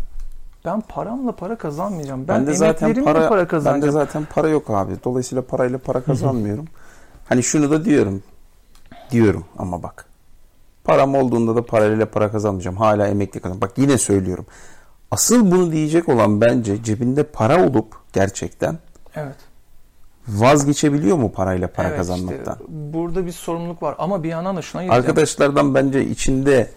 [0.66, 2.28] ben paramla para kazanmayacağım.
[2.28, 3.94] Ben, Ben de zaten para, para ben de kazanacağım.
[3.94, 4.94] zaten para yok abi.
[5.04, 6.66] Dolayısıyla parayla para kazanmıyorum.
[7.30, 8.24] hani şunu da diyorum.
[9.12, 10.06] Diyorum ama bak.
[10.84, 12.78] Param olduğunda da parayla para kazanmayacağım.
[12.78, 13.62] Hala emekli kazan.
[13.62, 14.46] Bak yine söylüyorum.
[15.12, 18.78] Asıl bunu diyecek olan bence cebinde para olup gerçekten
[19.16, 19.36] Evet.
[20.28, 22.54] vazgeçebiliyor mu parayla para evet, kazanmaktan?
[22.54, 25.04] işte burada bir sorumluluk var ama bir yandan da şuna geleceğim.
[25.04, 26.70] Arkadaşlardan bence içinde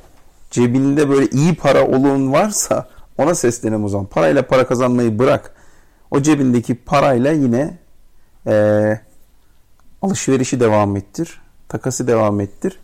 [0.50, 4.06] cebinde böyle iyi para olun varsa ona seslenelim o zaman.
[4.06, 5.54] Parayla para kazanmayı bırak.
[6.10, 7.78] O cebindeki parayla yine
[8.46, 9.00] eee,
[10.02, 11.41] alışverişi devam ettir.
[11.72, 12.78] Takası devam ettir.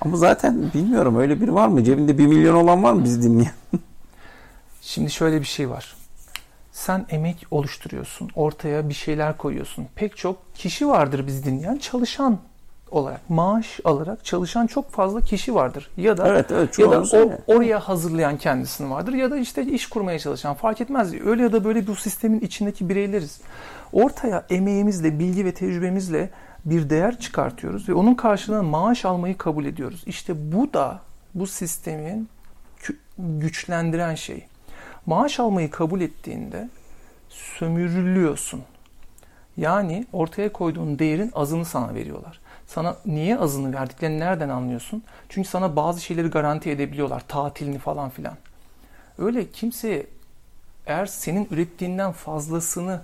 [0.00, 1.84] Ama zaten bilmiyorum öyle biri var mı?
[1.84, 3.52] Cebinde bir milyon olan var mı bizi dinleyen?
[4.82, 5.96] Şimdi şöyle bir şey var.
[6.72, 8.30] Sen emek oluşturuyorsun.
[8.34, 9.86] Ortaya bir şeyler koyuyorsun.
[9.94, 12.38] Pek çok kişi vardır bizi dinleyen çalışan
[12.90, 13.30] olarak.
[13.30, 15.90] Maaş alarak çalışan çok fazla kişi vardır.
[15.96, 17.38] Ya da Evet evet ya da o, öyle.
[17.46, 21.14] oraya hazırlayan kendisini vardır ya da işte iş kurmaya çalışan fark etmez.
[21.26, 23.40] Öyle ya da böyle bu sistemin içindeki bireyleriz.
[23.92, 26.30] Ortaya emeğimizle, bilgi ve tecrübemizle
[26.66, 30.02] bir değer çıkartıyoruz ve onun karşılığında maaş almayı kabul ediyoruz.
[30.06, 31.00] İşte bu da
[31.34, 32.28] bu sistemin
[33.18, 34.46] güçlendiren şey.
[35.06, 36.68] Maaş almayı kabul ettiğinde
[37.28, 38.62] sömürülüyorsun.
[39.56, 42.40] Yani ortaya koyduğun değerin azını sana veriyorlar.
[42.66, 45.02] Sana niye azını verdiklerini nereden anlıyorsun?
[45.28, 47.22] Çünkü sana bazı şeyleri garanti edebiliyorlar.
[47.28, 48.34] Tatilini falan filan.
[49.18, 50.06] Öyle kimseye
[50.86, 53.00] eğer senin ürettiğinden fazlasını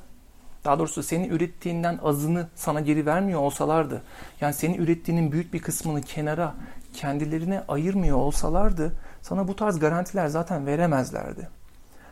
[0.64, 4.02] daha doğrusu senin ürettiğinden azını sana geri vermiyor olsalardı,
[4.40, 6.54] yani senin ürettiğinin büyük bir kısmını kenara
[6.94, 8.92] kendilerine ayırmıyor olsalardı
[9.22, 11.48] sana bu tarz garantiler zaten veremezlerdi.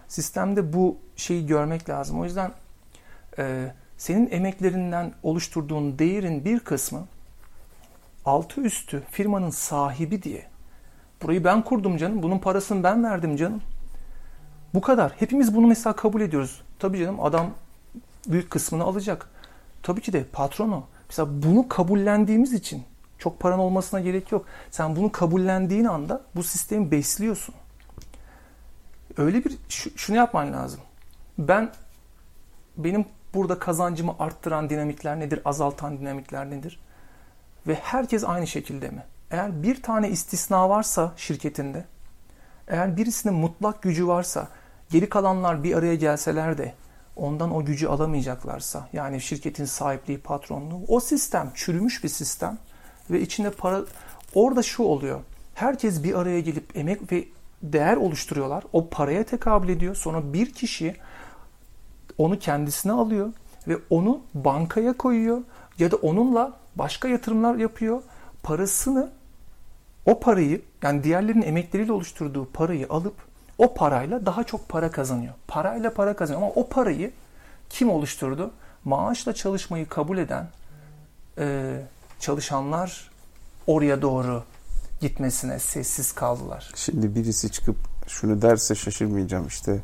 [0.08, 2.20] Sistemde bu şeyi görmek lazım.
[2.20, 2.52] O yüzden
[3.38, 7.06] e, senin emeklerinden oluşturduğun değerin bir kısmı
[8.24, 10.46] altı üstü firmanın sahibi diye.
[11.22, 12.22] Burayı ben kurdum canım.
[12.22, 13.62] Bunun parasını ben verdim canım.
[14.74, 15.12] Bu kadar.
[15.18, 16.62] Hepimiz bunu mesela kabul ediyoruz.
[16.78, 17.50] Tabii canım adam
[18.26, 19.28] büyük kısmını alacak.
[19.82, 20.84] Tabii ki de patronu.
[21.08, 22.84] Mesela bunu kabullendiğimiz için
[23.18, 24.46] çok paran olmasına gerek yok.
[24.70, 27.54] Sen bunu kabullendiğin anda bu sistemi besliyorsun.
[29.16, 29.58] Öyle bir
[29.96, 30.80] şunu yapman lazım.
[31.38, 31.72] Ben
[32.76, 33.04] benim
[33.34, 36.80] burada kazancımı arttıran dinamikler nedir, azaltan dinamikler nedir?
[37.66, 39.04] Ve herkes aynı şekilde mi?
[39.30, 41.84] Eğer bir tane istisna varsa şirketinde,
[42.68, 44.48] eğer birisinin mutlak gücü varsa,
[44.90, 46.74] geri kalanlar bir araya gelseler de
[47.16, 52.58] ondan o gücü alamayacaklarsa, yani şirketin sahipliği, patronluğu, o sistem çürümüş bir sistem
[53.10, 53.82] ve içinde para,
[54.34, 55.20] orada şu oluyor.
[55.54, 57.24] Herkes bir araya gelip emek ve
[57.62, 58.64] değer oluşturuyorlar.
[58.72, 59.94] O paraya tekabül ediyor.
[59.94, 60.96] Sonra bir kişi
[62.18, 63.32] onu kendisine alıyor
[63.68, 65.42] ve onu bankaya koyuyor
[65.78, 68.02] ya da onunla başka yatırımlar yapıyor.
[68.42, 69.10] Parasını
[70.06, 73.14] o parayı yani diğerlerinin emekleriyle oluşturduğu parayı alıp
[73.60, 75.34] o parayla daha çok para kazanıyor.
[75.48, 77.10] Parayla para kazanıyor ama o parayı
[77.70, 78.50] kim oluşturdu?
[78.84, 80.48] Maaşla çalışmayı kabul eden
[81.38, 81.76] e,
[82.20, 83.10] çalışanlar
[83.66, 84.42] oraya doğru
[85.00, 86.72] gitmesine sessiz kaldılar.
[86.74, 89.80] Şimdi birisi çıkıp şunu derse şaşırmayacağım işte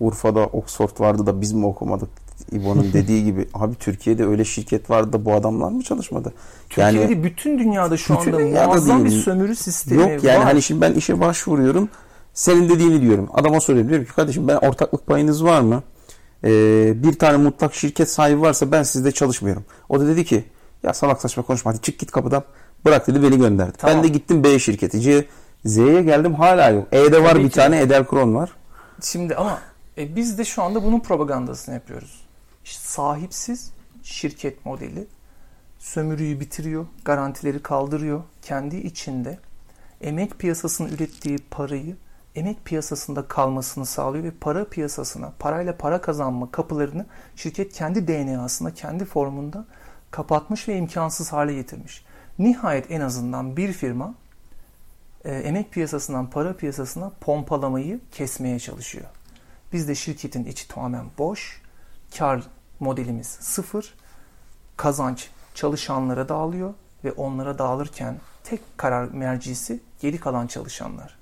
[0.00, 2.08] Urfa'da Oxford vardı da biz mi okumadık
[2.52, 6.32] İbo'nun dediği gibi abi Türkiye'de öyle şirket vardı da bu adamlar mı çalışmadı?
[6.68, 10.44] Türkiye'de yani, bütün dünyada şu bütün anda dünyada muazzam bir sömürü sistemi Yok yani var.
[10.44, 11.88] hani şimdi ben işe başvuruyorum.
[12.40, 13.28] Senin dediğini diyorum.
[13.34, 13.88] Adama soruyorum.
[13.88, 15.82] Diyorum ki kardeşim ben ortaklık payınız var mı?
[16.44, 19.64] Ee, bir tane mutlak şirket sahibi varsa ben sizde çalışmıyorum.
[19.88, 20.44] O da dedi ki
[20.82, 22.44] ya salak saçma konuşma hadi çık git kapıdan.
[22.84, 23.72] Bırak dedi beni gönderdi.
[23.78, 23.96] Tamam.
[23.96, 25.00] Ben de gittim B şirketi.
[25.00, 25.26] C,
[25.64, 26.88] Z'ye geldim hala yok.
[26.92, 27.54] E'de var Tabii bir ki.
[27.54, 28.50] tane Edelkron var.
[29.02, 29.58] Şimdi ama
[29.98, 32.24] e, biz de şu anda bunun propagandasını yapıyoruz.
[32.64, 33.70] İşte sahipsiz
[34.02, 35.06] şirket modeli
[35.78, 38.22] sömürüyü bitiriyor, garantileri kaldırıyor.
[38.42, 39.38] Kendi içinde
[40.00, 41.96] emek piyasasının ürettiği parayı
[42.34, 47.06] emek piyasasında kalmasını sağlıyor ve para piyasasına, parayla para kazanma kapılarını
[47.36, 49.64] şirket kendi DNA'sında, kendi formunda
[50.10, 52.04] kapatmış ve imkansız hale getirmiş.
[52.38, 54.14] Nihayet en azından bir firma
[55.24, 59.06] e, emek piyasasından para piyasasına pompalamayı kesmeye çalışıyor.
[59.72, 61.62] Bizde şirketin içi tamamen boş,
[62.18, 62.42] kar
[62.80, 63.94] modelimiz sıfır,
[64.76, 66.74] kazanç çalışanlara dağılıyor
[67.04, 71.19] ve onlara dağılırken tek karar mercisi geri kalan çalışanlar.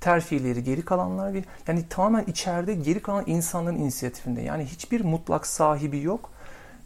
[0.00, 4.40] Terfileri geri kalanlar bir yani tamamen içeride geri kalan insanların inisiyatifinde.
[4.40, 6.30] Yani hiçbir mutlak sahibi yok.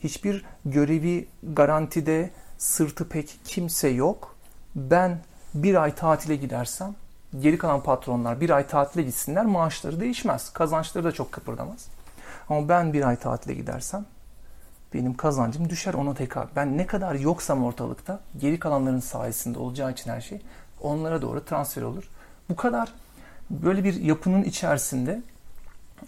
[0.01, 4.37] Hiçbir görevi garantide sırtı pek kimse yok.
[4.75, 5.19] Ben
[5.55, 6.95] bir ay tatile gidersem
[7.41, 10.53] geri kalan patronlar bir ay tatile gitsinler maaşları değişmez.
[10.53, 11.89] Kazançları da çok kıpırdamaz.
[12.49, 14.07] Ama ben bir ay tatile gidersem
[14.95, 16.49] benim kazancım düşer ona tekrar.
[16.57, 20.41] Ben ne kadar yoksam ortalıkta geri kalanların sayesinde olacağı için her şey
[20.81, 22.11] onlara doğru transfer olur.
[22.49, 22.93] Bu kadar
[23.51, 25.23] böyle bir yapının içerisinde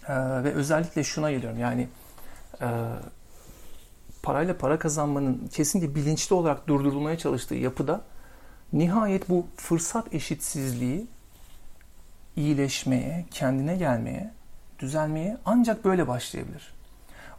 [0.07, 0.13] e,
[0.43, 1.87] ve özellikle şuna geliyorum yani
[2.61, 2.67] e,
[4.23, 8.01] parayla para kazanmanın kesinlikle bilinçli olarak durdurulmaya çalıştığı yapıda
[8.73, 11.07] nihayet bu fırsat eşitsizliği
[12.35, 14.31] iyileşmeye, kendine gelmeye,
[14.79, 16.73] düzelmeye ancak böyle başlayabilir.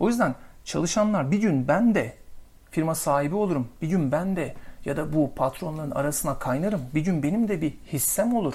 [0.01, 0.35] O yüzden
[0.65, 2.17] çalışanlar bir gün ben de
[2.71, 7.23] firma sahibi olurum, bir gün ben de ya da bu patronların arasına kaynarım, bir gün
[7.23, 8.55] benim de bir hissem olur.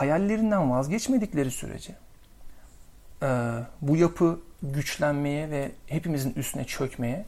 [0.00, 1.94] Hayallerinden vazgeçmedikleri sürece
[3.82, 7.24] bu yapı güçlenmeye ve hepimizin üstüne çökmeye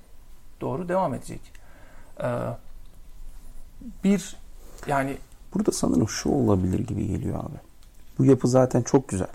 [0.60, 1.40] doğru devam edecek.
[4.04, 4.36] Bir
[4.86, 5.18] yani
[5.54, 7.56] burada sanırım şu olabilir gibi geliyor abi.
[8.18, 9.30] Bu yapı zaten çok güzel.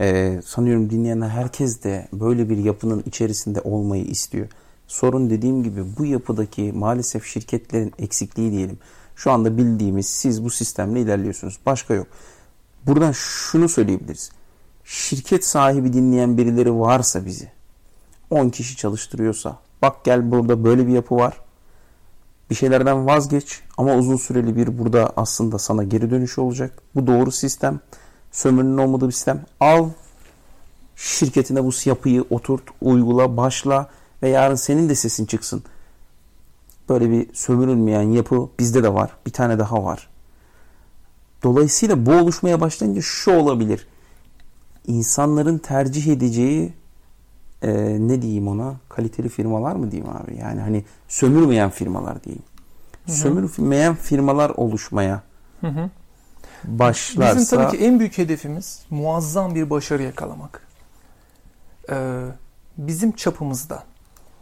[0.00, 4.48] Ee, sanıyorum dinleyenler herkes de böyle bir yapının içerisinde olmayı istiyor.
[4.86, 8.78] Sorun dediğim gibi bu yapıdaki maalesef şirketlerin eksikliği diyelim.
[9.16, 11.58] Şu anda bildiğimiz siz bu sistemle ilerliyorsunuz.
[11.66, 12.06] Başka yok.
[12.86, 14.32] Buradan şunu söyleyebiliriz.
[14.84, 17.48] Şirket sahibi dinleyen birileri varsa bizi
[18.30, 21.36] 10 kişi çalıştırıyorsa bak gel burada böyle bir yapı var.
[22.50, 26.82] Bir şeylerden vazgeç ama uzun süreli bir burada aslında sana geri dönüş olacak.
[26.94, 27.80] Bu doğru sistem
[28.32, 29.44] sömürünün olmadığı bir sistem.
[29.60, 29.88] Al
[30.96, 33.88] şirketine bu yapıyı oturt, uygula, başla
[34.22, 35.62] ve yarın senin de sesin çıksın.
[36.92, 39.10] Böyle bir sömürülmeyen yapı bizde de var.
[39.26, 40.08] Bir tane daha var.
[41.42, 43.86] Dolayısıyla bu oluşmaya başlayınca şu olabilir.
[44.86, 46.72] İnsanların tercih edeceği
[47.62, 52.44] e, ne diyeyim ona kaliteli firmalar mı diyeyim abi yani hani sömürmeyen firmalar diyeyim.
[53.06, 53.16] Hı hı.
[53.16, 55.22] Sömürmeyen firmalar oluşmaya
[55.60, 55.90] Hı hı.
[56.64, 60.66] başlarsa Bizim tabii ki en büyük hedefimiz muazzam bir başarı yakalamak.
[61.90, 62.24] Ee,
[62.78, 63.82] bizim çapımızda,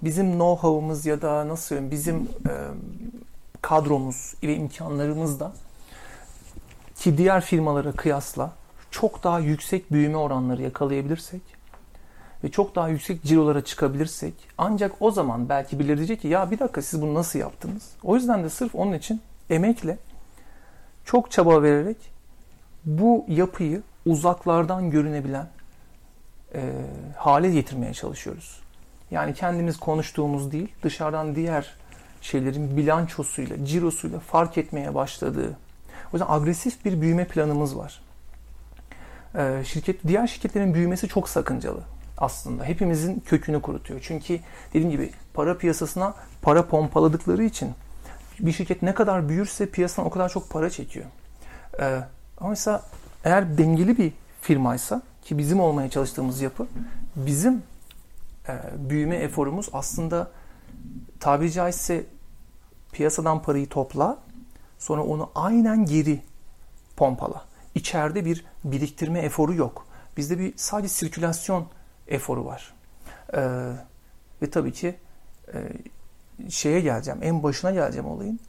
[0.02, 2.54] bizim know-how'ımız ya da nasıl söyleyeyim, bizim e,
[3.62, 5.52] kadromuz ve imkanlarımızda
[6.96, 8.52] ki diğer firmalara kıyasla
[8.90, 11.40] çok daha yüksek büyüme oranları yakalayabilirsek
[12.44, 16.58] ve çok daha yüksek cirolara çıkabilirsek ancak o zaman belki birileri diyecek ki ya bir
[16.58, 17.90] dakika siz bunu nasıl yaptınız?
[18.02, 19.20] O yüzden de sırf onun için
[19.50, 19.98] emekle
[21.04, 21.96] çok çaba vererek
[22.84, 25.46] bu yapıyı uzaklardan görünebilen
[26.54, 26.72] e,
[27.16, 28.59] hale getirmeye çalışıyoruz.
[29.10, 31.74] Yani kendimiz konuştuğumuz değil, dışarıdan diğer
[32.20, 35.56] şeylerin bilançosuyla, cirosuyla fark etmeye başladığı.
[36.12, 38.02] O yüzden agresif bir büyüme planımız var.
[39.34, 41.80] E, şirket diğer şirketlerin büyümesi çok sakıncalı
[42.18, 42.64] aslında.
[42.64, 44.00] Hepimizin kökünü kurutuyor.
[44.02, 47.70] Çünkü dediğim gibi para piyasasına para pompaladıkları için
[48.40, 51.06] bir şirket ne kadar büyürse piyasadan o kadar çok para çekiyor.
[51.80, 52.00] Ee,
[52.38, 52.82] ama mesela
[53.24, 56.66] eğer dengeli bir firmaysa ki bizim olmaya çalıştığımız yapı
[57.16, 57.62] bizim
[58.76, 60.30] büyüme eforumuz aslında
[61.20, 62.06] tabiri caizse
[62.92, 64.18] piyasadan parayı topla
[64.78, 66.22] sonra onu aynen geri
[66.96, 67.44] pompala.
[67.74, 69.86] İçeride bir biriktirme eforu yok.
[70.16, 71.66] Bizde bir sadece sirkülasyon
[72.08, 72.74] eforu var.
[73.34, 73.72] Ee,
[74.42, 74.96] ve tabii ki
[75.54, 75.68] e,
[76.50, 78.40] şeye geleceğim, en başına geleceğim olayın.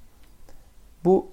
[1.06, 1.32] Bu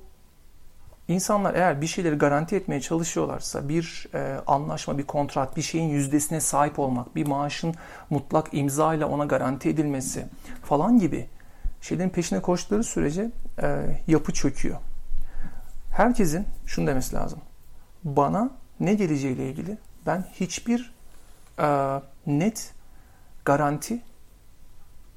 [1.08, 6.40] insanlar eğer bir şeyleri garanti etmeye çalışıyorlarsa bir e, anlaşma, bir kontrat, bir şeyin yüzdesine
[6.40, 7.74] sahip olmak, bir maaşın
[8.10, 10.26] mutlak imza ile ona garanti edilmesi
[10.64, 11.28] falan gibi
[11.80, 13.30] şeylerin peşine koştukları sürece
[13.62, 14.76] e, yapı çöküyor.
[15.92, 17.40] Herkesin şunu demesi lazım.
[18.04, 18.50] Bana
[18.80, 20.92] ne geleceğiyle ilgili ben hiçbir
[21.58, 22.72] e, net
[23.44, 24.00] garanti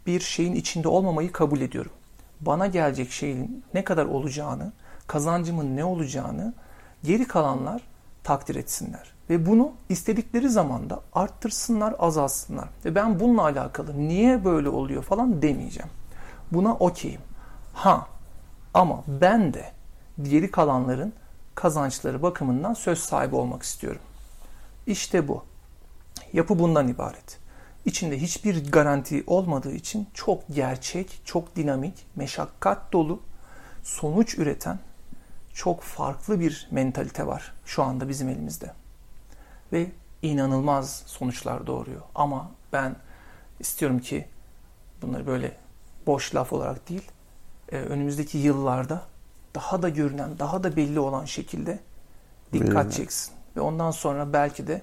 [0.07, 1.91] bir şeyin içinde olmamayı kabul ediyorum.
[2.41, 4.73] Bana gelecek şeyin ne kadar olacağını,
[5.11, 6.53] kazancımın ne olacağını
[7.03, 7.81] geri kalanlar
[8.23, 9.13] takdir etsinler.
[9.29, 12.69] Ve bunu istedikleri zamanda arttırsınlar, azalsınlar.
[12.85, 15.89] Ve ben bununla alakalı niye böyle oluyor falan demeyeceğim.
[16.51, 17.21] Buna okeyim.
[17.73, 18.07] Ha
[18.73, 19.71] ama ben de
[20.21, 21.13] geri kalanların
[21.55, 24.01] kazançları bakımından söz sahibi olmak istiyorum.
[24.87, 25.43] İşte bu.
[26.33, 27.39] Yapı bundan ibaret.
[27.85, 33.19] İçinde hiçbir garanti olmadığı için çok gerçek, çok dinamik, meşakkat dolu,
[33.83, 34.79] sonuç üreten
[35.53, 38.73] çok farklı bir mentalite var şu anda bizim elimizde.
[39.73, 39.87] Ve
[40.21, 42.01] inanılmaz sonuçlar doğuruyor.
[42.15, 42.95] Ama ben
[43.59, 44.27] istiyorum ki
[45.01, 45.57] bunları böyle
[46.07, 47.11] boş laf olarak değil,
[47.71, 49.01] e, önümüzdeki yıllarda
[49.55, 51.79] daha da görünen, daha da belli olan şekilde
[52.53, 53.33] dikkat çeksin.
[53.55, 54.81] Ve ondan sonra belki de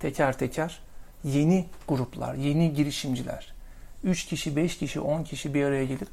[0.00, 0.80] teker teker
[1.24, 3.54] yeni gruplar, yeni girişimciler,
[4.04, 6.08] 3 kişi, 5 kişi, 10 kişi bir araya gelip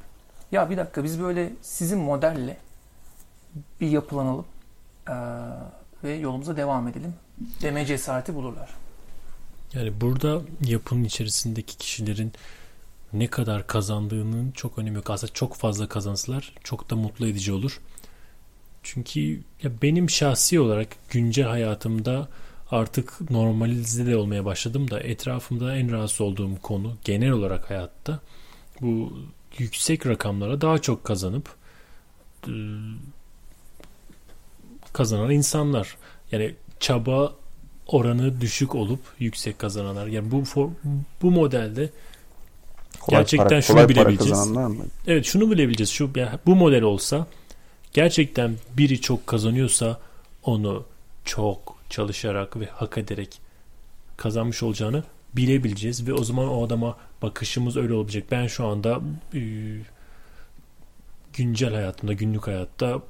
[0.52, 2.56] ya bir dakika biz böyle sizin modelle
[3.80, 4.44] bir yapılanalım
[5.08, 5.12] ee,
[6.04, 7.14] ve yolumuza devam edelim
[7.62, 8.68] deme cesareti bulurlar.
[9.72, 12.32] Yani burada yapının içerisindeki kişilerin
[13.12, 15.10] ne kadar kazandığının çok önemi yok.
[15.10, 17.80] Aslında çok fazla kazansalar çok da mutlu edici olur.
[18.82, 19.20] Çünkü
[19.62, 22.28] ya benim şahsi olarak güncel hayatımda
[22.70, 28.20] artık normalize de olmaya başladım da etrafımda en rahatsız olduğum konu genel olarak hayatta
[28.80, 29.18] bu
[29.58, 31.54] yüksek rakamlara daha çok kazanıp
[32.48, 32.52] e,
[34.96, 35.96] kazanan insanlar.
[36.32, 37.34] Yani çaba
[37.86, 40.06] oranı düşük olup yüksek kazananlar.
[40.06, 40.68] Yani bu for,
[41.22, 41.90] bu modelde
[43.00, 44.52] kolay gerçekten para, şunu bilebileceğiz.
[45.06, 45.90] Evet şunu bilebileceğiz.
[45.90, 47.26] Şu yani bu model olsa
[47.92, 50.00] gerçekten biri çok kazanıyorsa
[50.42, 50.84] onu
[51.24, 53.40] çok çalışarak ve hak ederek
[54.16, 58.24] kazanmış olacağını bilebileceğiz ve o zaman o adama bakışımız öyle olacak.
[58.30, 59.00] Ben şu anda
[59.34, 59.40] e,
[61.32, 63.02] güncel hayatımda, günlük hayatta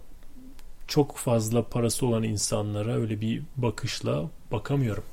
[0.88, 4.22] çok fazla parası olan insanlara öyle bir bakışla
[4.52, 5.04] bakamıyorum.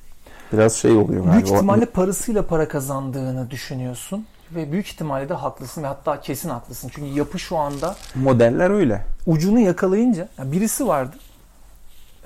[0.53, 1.31] Biraz şey oluyor.
[1.31, 1.55] Büyük yani.
[1.55, 6.91] ihtimalle parasıyla para kazandığını düşünüyorsun ve büyük ihtimalle de haklısın ve hatta kesin haklısın.
[6.95, 9.05] Çünkü yapı şu anda modeller öyle.
[9.25, 11.15] Ucunu yakalayınca yani birisi vardı.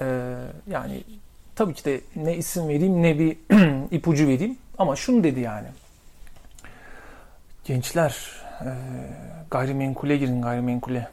[0.01, 0.35] Ee,
[0.71, 1.03] yani
[1.55, 3.37] tabii ki de ne isim vereyim ne bir
[3.91, 5.67] ipucu vereyim ama şunu dedi yani.
[7.65, 8.17] Gençler
[8.61, 8.69] e,
[9.51, 11.07] gayrimenkule girin gayrimenkule.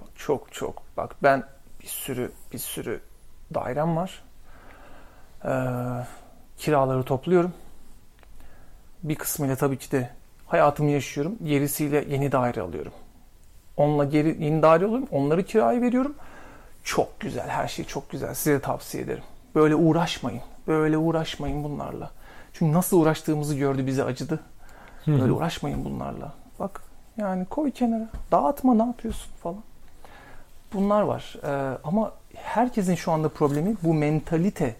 [0.00, 1.44] Bak, çok çok bak ben
[1.84, 3.00] bir sürü bir sürü
[3.54, 4.24] dairem var.
[5.44, 5.50] Ee,
[6.56, 7.52] kiraları topluyorum.
[9.02, 10.10] Bir kısmıyla tabii ki de
[10.46, 11.36] hayatımı yaşıyorum.
[11.44, 12.92] Gerisiyle yeni daire alıyorum.
[13.76, 15.08] Onunla geri yeni daire alıyorum.
[15.10, 16.14] Onları kiraya veriyorum.
[16.84, 17.48] Çok güzel.
[17.48, 18.34] Her şey çok güzel.
[18.34, 19.24] Size tavsiye ederim.
[19.54, 20.42] Böyle uğraşmayın.
[20.66, 22.10] Böyle uğraşmayın bunlarla.
[22.52, 24.40] Çünkü nasıl uğraştığımızı gördü bize acıdı.
[25.06, 26.32] Böyle uğraşmayın bunlarla.
[26.58, 26.82] Bak
[27.16, 28.08] yani koy kenara.
[28.32, 29.62] Dağıtma ne yapıyorsun falan.
[30.74, 31.36] Bunlar var.
[31.44, 34.76] Ee, ama herkesin şu anda problemi bu mentalite.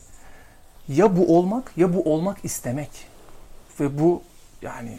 [0.89, 2.91] Ya bu olmak ya bu olmak istemek.
[3.81, 4.23] Ve bu
[4.63, 4.99] yani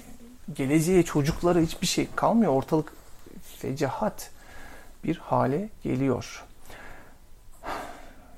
[0.53, 2.51] geleceğe çocuklara hiçbir şey kalmıyor.
[2.51, 2.93] Ortalık
[3.57, 4.31] fecahat
[5.03, 6.43] bir hale geliyor.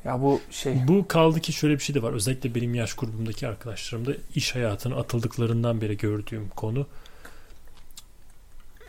[0.06, 2.14] Ya bu şey Bu kaldı ki şöyle bir şey de var.
[2.14, 6.88] Özellikle benim yaş grubumdaki arkadaşlarımda iş hayatına atıldıklarından beri gördüğüm konu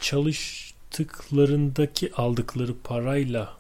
[0.01, 3.58] çalıştıklarındaki aldıkları parayla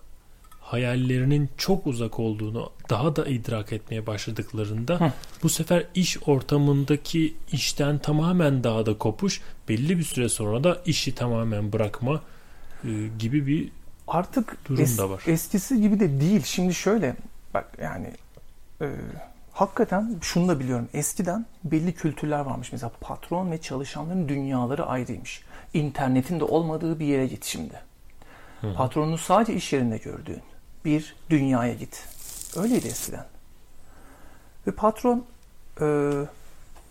[0.72, 5.12] hayallerinin çok uzak olduğunu daha da idrak etmeye başladıklarında Hı.
[5.42, 11.14] bu sefer iş ortamındaki işten tamamen daha da kopuş belli bir süre sonra da işi
[11.14, 12.20] tamamen bırakma
[12.84, 12.88] e,
[13.18, 13.68] gibi bir
[14.08, 15.22] artık Durum es- da var.
[15.26, 16.42] eskisi gibi de değil.
[16.44, 17.16] Şimdi şöyle
[17.54, 18.10] bak yani
[18.80, 18.86] e,
[19.52, 20.88] hakikaten şunu da biliyorum.
[20.94, 22.72] Eskiden belli kültürler varmış.
[22.72, 25.42] Mesela patron ve çalışanların dünyaları ayrıymış.
[25.74, 27.74] İnternetin de olmadığı bir yere git şimdi.
[28.76, 30.40] Patronunu sadece iş yerinde gördüğün
[30.84, 32.08] bir dünyaya git.
[32.56, 33.26] Öyleydi eskiden.
[34.66, 35.26] Ve patron
[35.80, 35.84] e,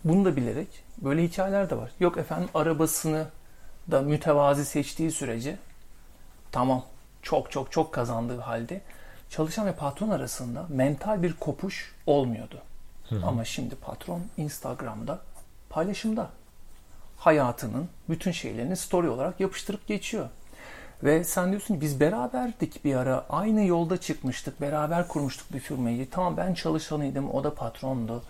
[0.04, 0.68] bunu da bilerek
[0.98, 1.90] böyle hikayeler de var.
[2.00, 3.26] Yok efendim arabasını
[3.90, 5.58] da mütevazi seçtiği sürece
[6.52, 6.84] tamam
[7.22, 8.80] çok çok çok kazandığı halde
[9.30, 12.62] çalışan ve patron arasında mental bir kopuş olmuyordu.
[13.26, 15.20] Ama şimdi patron Instagram'da
[15.70, 16.30] paylaşımda
[17.16, 20.28] hayatının bütün şeylerini story olarak yapıştırıp geçiyor.
[21.04, 23.26] Ve sen diyorsun ki biz beraberdik bir ara.
[23.30, 24.60] Aynı yolda çıkmıştık.
[24.60, 26.10] Beraber kurmuştuk bir firmayı.
[26.10, 27.30] Tamam ben çalışanıydım.
[27.30, 28.22] O da patrondu.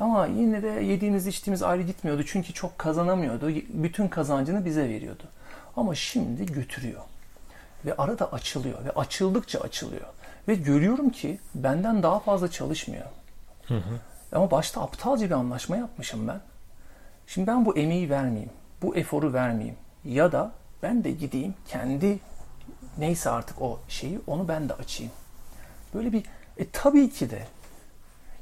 [0.00, 2.22] Ama yine de yediğimiz içtiğimiz ayrı gitmiyordu.
[2.26, 3.50] Çünkü çok kazanamıyordu.
[3.68, 5.22] Bütün kazancını bize veriyordu.
[5.76, 7.00] Ama şimdi götürüyor.
[7.84, 8.84] Ve arada açılıyor.
[8.84, 10.06] Ve açıldıkça açılıyor.
[10.48, 13.06] Ve görüyorum ki benden daha fazla çalışmıyor.
[14.32, 16.40] Ama başta aptalca bir anlaşma yapmışım ben.
[17.26, 18.50] Şimdi ben bu emeği vermeyeyim.
[18.82, 19.76] Bu eforu vermeyeyim.
[20.04, 20.52] Ya da
[20.82, 22.18] ben de gideyim kendi
[22.98, 25.12] neyse artık o şeyi onu ben de açayım.
[25.94, 26.22] Böyle bir
[26.58, 27.46] e tabii ki de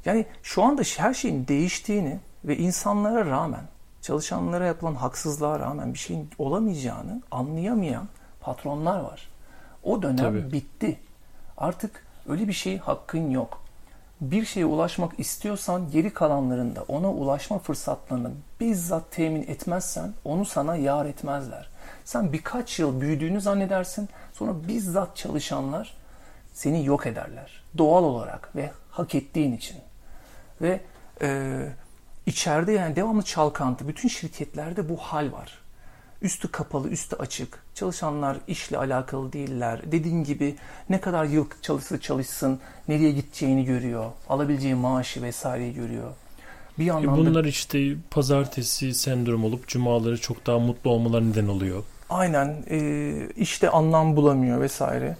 [0.05, 3.63] yani şu anda her şeyin değiştiğini ve insanlara rağmen
[4.01, 8.07] çalışanlara yapılan haksızlığa rağmen bir şeyin olamayacağını anlayamayan
[8.41, 9.29] patronlar var.
[9.83, 10.51] O dönem Tabii.
[10.51, 10.99] bitti.
[11.57, 13.61] Artık öyle bir şey hakkın yok.
[14.21, 21.05] Bir şeye ulaşmak istiyorsan geri kalanlarında ona ulaşma fırsatlarını bizzat temin etmezsen onu sana yar
[21.05, 21.69] etmezler.
[22.05, 25.97] Sen birkaç yıl büyüdüğünü zannedersin sonra bizzat çalışanlar
[26.53, 27.63] seni yok ederler.
[27.77, 29.77] Doğal olarak ve hak ettiğin için.
[30.61, 30.81] Ve
[31.21, 31.59] e,
[32.25, 33.87] içeride yani devamlı çalkantı.
[33.87, 35.59] Bütün şirketlerde bu hal var.
[36.21, 37.63] Üstü kapalı, üstü açık.
[37.75, 39.81] Çalışanlar işle alakalı değiller.
[39.91, 40.55] Dediğin gibi
[40.89, 44.11] ne kadar yıl çalışsa çalışsın, nereye gideceğini görüyor.
[44.29, 46.11] Alabileceği maaşı vesaireyi görüyor.
[46.79, 51.47] Bir E yandan da bunlar işte pazartesi sendrom olup cumaları çok daha mutlu olmaları neden
[51.47, 51.83] oluyor.
[52.09, 55.17] Aynen e, işte anlam bulamıyor vesaire.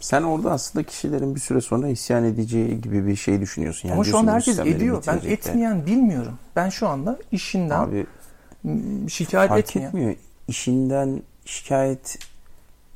[0.00, 3.88] Sen orada aslında kişilerin bir süre sonra isyan edeceği gibi bir şey düşünüyorsun.
[3.88, 5.04] Yani Ama şu bu herkes ediyor.
[5.06, 6.32] Ben etmeyen bilmiyorum.
[6.56, 8.06] Ben şu anda işinden Abi
[9.08, 9.88] şikayet fark etmeyen.
[9.88, 10.14] etmiyor.
[10.48, 12.18] İşinden şikayet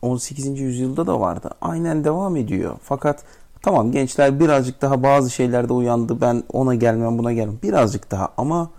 [0.03, 0.61] 18.
[0.61, 1.51] yüzyılda da vardı.
[1.61, 2.77] Aynen devam ediyor.
[2.83, 3.25] Fakat
[3.62, 6.21] tamam gençler birazcık daha bazı şeylerde uyandı.
[6.21, 7.59] Ben ona gelmem buna gelmem.
[7.62, 8.71] Birazcık daha ama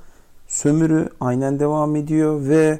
[0.48, 2.80] sömürü aynen devam ediyor ve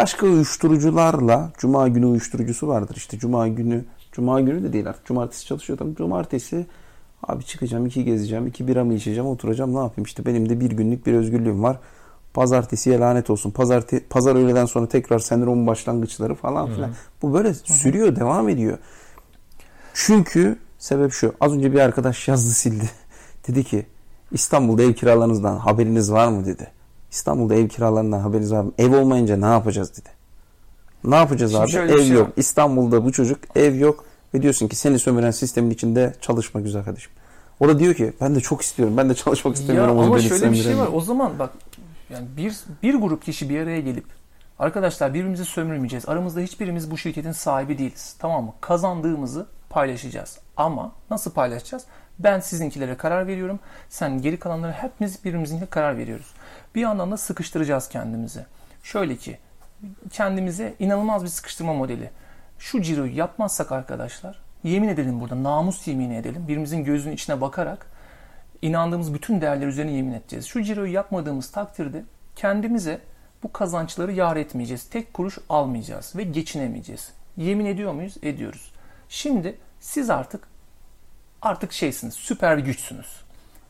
[0.00, 2.96] başka uyuşturucularla Cuma günü uyuşturucusu vardır.
[2.96, 5.06] İşte Cuma günü Cuma günü de değil artık.
[5.06, 5.94] Cumartesi çalışıyordum.
[5.94, 6.66] Cumartesi
[7.22, 10.04] abi çıkacağım, iki gezeceğim, iki bira mı içeceğim, oturacağım ne yapayım?
[10.04, 11.78] İşte benim de bir günlük bir özgürlüğüm var.
[12.34, 13.50] Pazartesiye lanet olsun.
[13.50, 16.90] Pazartesi, pazar öğleden sonra tekrar sendromun başlangıçları falan filan.
[17.22, 18.78] Bu böyle sürüyor, devam ediyor.
[19.94, 21.34] Çünkü sebep şu.
[21.40, 22.90] Az önce bir arkadaş yazdı sildi.
[23.48, 23.86] dedi ki
[24.32, 26.79] İstanbul'da ev kiralarınızdan haberiniz var mı dedi.
[27.10, 28.72] İstanbul'da ev kiralarından haberiniz var mı?
[28.78, 30.08] Ev olmayınca ne yapacağız dedi.
[31.04, 31.92] Ne yapacağız Şimdi abi?
[31.92, 32.26] Ev şey yok.
[32.26, 32.32] var.
[32.36, 34.04] İstanbul'da bu çocuk ev yok
[34.34, 37.12] ve diyorsun ki seni sömüren sistemin içinde çalışma güzel kardeşim.
[37.60, 38.96] O da diyor ki ben de çok istiyorum.
[38.96, 39.96] Ben de çalışmak Ya istemiyorum.
[39.98, 40.88] onu ama şöyle bir şey var.
[40.92, 41.50] O zaman bak
[42.10, 44.04] yani bir bir grup kişi bir araya gelip
[44.58, 46.08] arkadaşlar birbirimizi sömürmeyeceğiz.
[46.08, 48.16] Aramızda hiçbirimiz bu şirketin sahibi değiliz.
[48.18, 48.52] Tamam mı?
[48.60, 50.38] Kazandığımızı paylaşacağız.
[50.56, 51.84] Ama nasıl paylaşacağız?
[52.18, 53.58] Ben sizinkilere karar veriyorum.
[53.88, 56.26] Sen geri kalanlara hepimiz birbirimizinle karar veriyoruz.
[56.74, 58.44] Bir yandan da sıkıştıracağız kendimizi.
[58.82, 59.38] Şöyle ki
[60.12, 62.10] kendimize inanılmaz bir sıkıştırma modeli.
[62.58, 66.48] Şu ciroyu yapmazsak arkadaşlar yemin edelim burada namus yemini edelim.
[66.48, 67.86] Birimizin gözünün içine bakarak
[68.62, 70.46] inandığımız bütün değerler üzerine yemin edeceğiz.
[70.46, 72.04] Şu ciroyu yapmadığımız takdirde
[72.36, 73.00] kendimize
[73.42, 74.84] bu kazançları yar etmeyeceğiz.
[74.84, 77.12] Tek kuruş almayacağız ve geçinemeyeceğiz.
[77.36, 78.16] Yemin ediyor muyuz?
[78.22, 78.72] Ediyoruz.
[79.08, 80.48] Şimdi siz artık
[81.42, 83.20] artık şeysiniz, süper güçsünüz.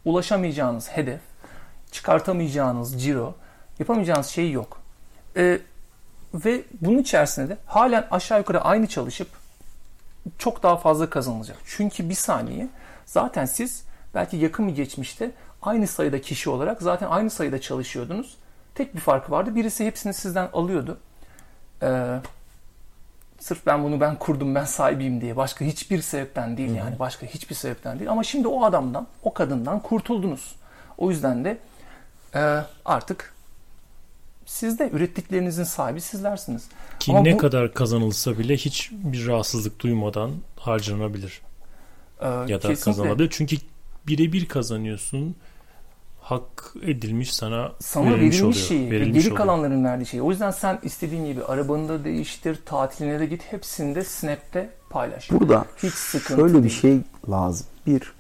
[0.05, 1.21] Ulaşamayacağınız hedef
[1.93, 3.35] çıkartamayacağınız ciro,
[3.79, 4.81] yapamayacağınız şey yok.
[5.37, 5.59] E,
[6.35, 9.29] ve bunun içerisinde de halen aşağı yukarı aynı çalışıp
[10.39, 11.57] çok daha fazla kazanılacak.
[11.67, 12.69] Çünkü bir saniye
[13.07, 13.85] zaten siz
[14.15, 15.31] belki yakın bir geçmişte
[15.63, 18.37] aynı sayıda kişi olarak zaten aynı sayıda çalışıyordunuz.
[18.75, 19.55] Tek bir farkı vardı.
[19.55, 20.99] Birisi hepsini sizden alıyordu.
[21.83, 22.21] Ee,
[23.41, 25.37] sırf ben bunu ben kurdum ben sahibiyim diye.
[25.37, 26.99] Başka hiçbir sebepten değil yani.
[26.99, 28.11] Başka hiçbir sebepten değil.
[28.11, 30.57] Ama şimdi o adamdan, o kadından kurtuldunuz.
[30.99, 31.59] O yüzden de
[32.35, 33.35] e, artık
[34.47, 36.69] siz de ürettiklerinizin sahibi sizlersiniz.
[36.99, 41.41] Ki Ama ne bu- kadar kazanılsa bile hiç bir rahatsızlık duymadan harcanabilir
[42.21, 42.75] Ee, ya da kesinlikle.
[42.85, 43.29] kazanabilir.
[43.33, 43.57] Çünkü
[44.07, 45.37] birebir kazanıyorsun.
[46.21, 48.67] Hak edilmiş sana, sana verilmiş, verilmiş, oluyor.
[48.69, 49.37] şeyi, ve verilmiş geri oluyor.
[49.47, 50.23] kalanların verdiği şeyi.
[50.23, 55.31] O yüzden sen istediğin gibi arabanı da değiştir, tatiline de git, hepsini de Snap'te paylaş.
[55.31, 56.81] Burada Hiç sıkıntı şöyle bir değil.
[56.81, 56.99] şey
[57.31, 57.67] lazım.
[57.87, 58.13] Bir,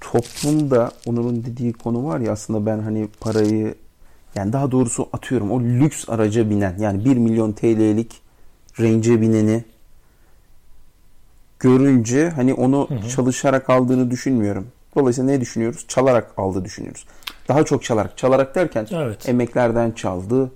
[0.00, 3.74] toplumda Onur'un dediği konu var ya aslında ben hani parayı
[4.34, 8.20] yani daha doğrusu atıyorum o lüks araca binen yani 1 milyon TL'lik
[8.80, 9.64] Range'e bineni
[11.58, 14.66] görünce hani onu çalışarak aldığını düşünmüyorum.
[14.96, 15.84] Dolayısıyla ne düşünüyoruz?
[15.88, 17.06] Çalarak aldı düşünüyoruz.
[17.48, 18.18] Daha çok çalarak.
[18.18, 19.28] Çalarak derken Evet.
[19.28, 20.50] emeklerden çaldı.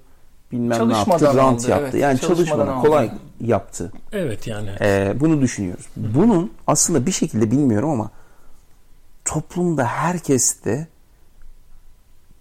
[0.52, 1.26] Bilmem ne yaptı.
[1.36, 1.76] Rant aldı, yaptı.
[1.82, 1.94] evet.
[1.94, 2.86] Yani Çalışmadan çalışmadan aldı.
[2.86, 3.10] kolay
[3.40, 3.92] yaptı.
[4.12, 4.70] Evet yani.
[4.80, 5.86] Ee, bunu düşünüyoruz.
[5.96, 8.10] Bunun aslında bir şekilde bilmiyorum ama
[9.30, 10.86] toplumda herkes de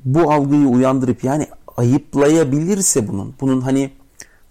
[0.06, 3.92] bu algıyı uyandırıp yani ayıplayabilirse bunun, bunun hani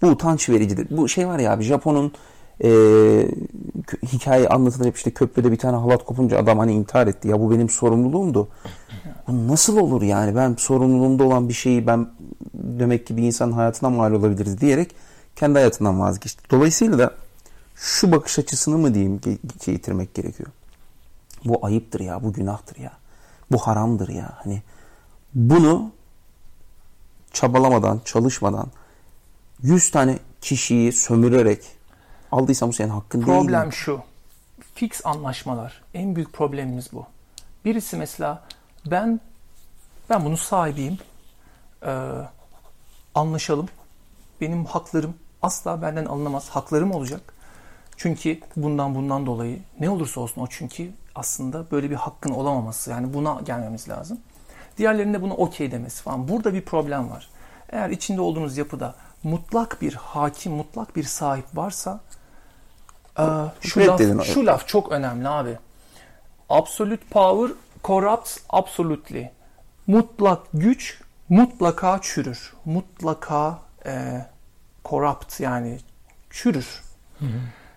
[0.03, 0.87] bu utanç vericidir.
[0.91, 2.13] Bu şey var ya abi Japon'un
[2.65, 2.71] e,
[4.13, 7.29] hikaye anlatılır işte köprüde bir tane halat kopunca adam hani intihar etti.
[7.29, 8.49] Ya bu benim sorumluluğumdu.
[9.29, 12.09] Bu nasıl olur yani ben sorumluluğumda olan bir şeyi ben
[12.55, 14.95] demek ki bir insanın hayatına mal olabiliriz diyerek
[15.37, 16.51] kendi hayatından vazgeçti.
[16.51, 17.15] Dolayısıyla da
[17.75, 20.49] şu bakış açısını mı diyeyim ge- getirmek gerekiyor.
[21.45, 22.93] Bu ayıptır ya, bu günahtır ya.
[23.53, 24.33] Bu haramdır ya.
[24.37, 24.63] Hani
[25.35, 25.93] bunu
[27.33, 28.71] çabalamadan, çalışmadan
[29.63, 31.65] 100 tane kişiyi sömürerek
[32.33, 33.39] aldıysan bu senin hakkın değil.
[33.39, 34.01] Problem şu.
[34.75, 35.83] Fix anlaşmalar.
[35.95, 37.07] En büyük problemimiz bu.
[37.65, 38.45] Birisi mesela
[38.87, 39.21] ben
[40.11, 40.99] ben bunun sahibiyim.
[41.87, 42.13] Ee,
[43.15, 43.69] anlaşalım.
[44.41, 46.49] Benim haklarım asla benden alınamaz.
[46.49, 47.21] Haklarım olacak.
[47.97, 52.91] Çünkü bundan bundan dolayı ne olursa olsun o çünkü aslında böyle bir hakkın olamaması.
[52.91, 54.21] Yani buna gelmemiz lazım.
[54.79, 56.29] Diğerlerinde buna okey demesi falan.
[56.29, 57.29] Burada bir problem var.
[57.71, 62.01] Eğer içinde olduğunuz yapıda mutlak bir hakim, mutlak bir sahip varsa
[63.19, 63.23] ee,
[63.61, 65.59] şu laf, şu laf çok önemli abi.
[66.49, 69.31] Absolute power corrupts absolutely.
[69.87, 72.55] Mutlak güç mutlaka çürür.
[72.65, 74.27] Mutlaka e,
[74.85, 75.79] corrupt yani
[76.31, 76.83] çürür.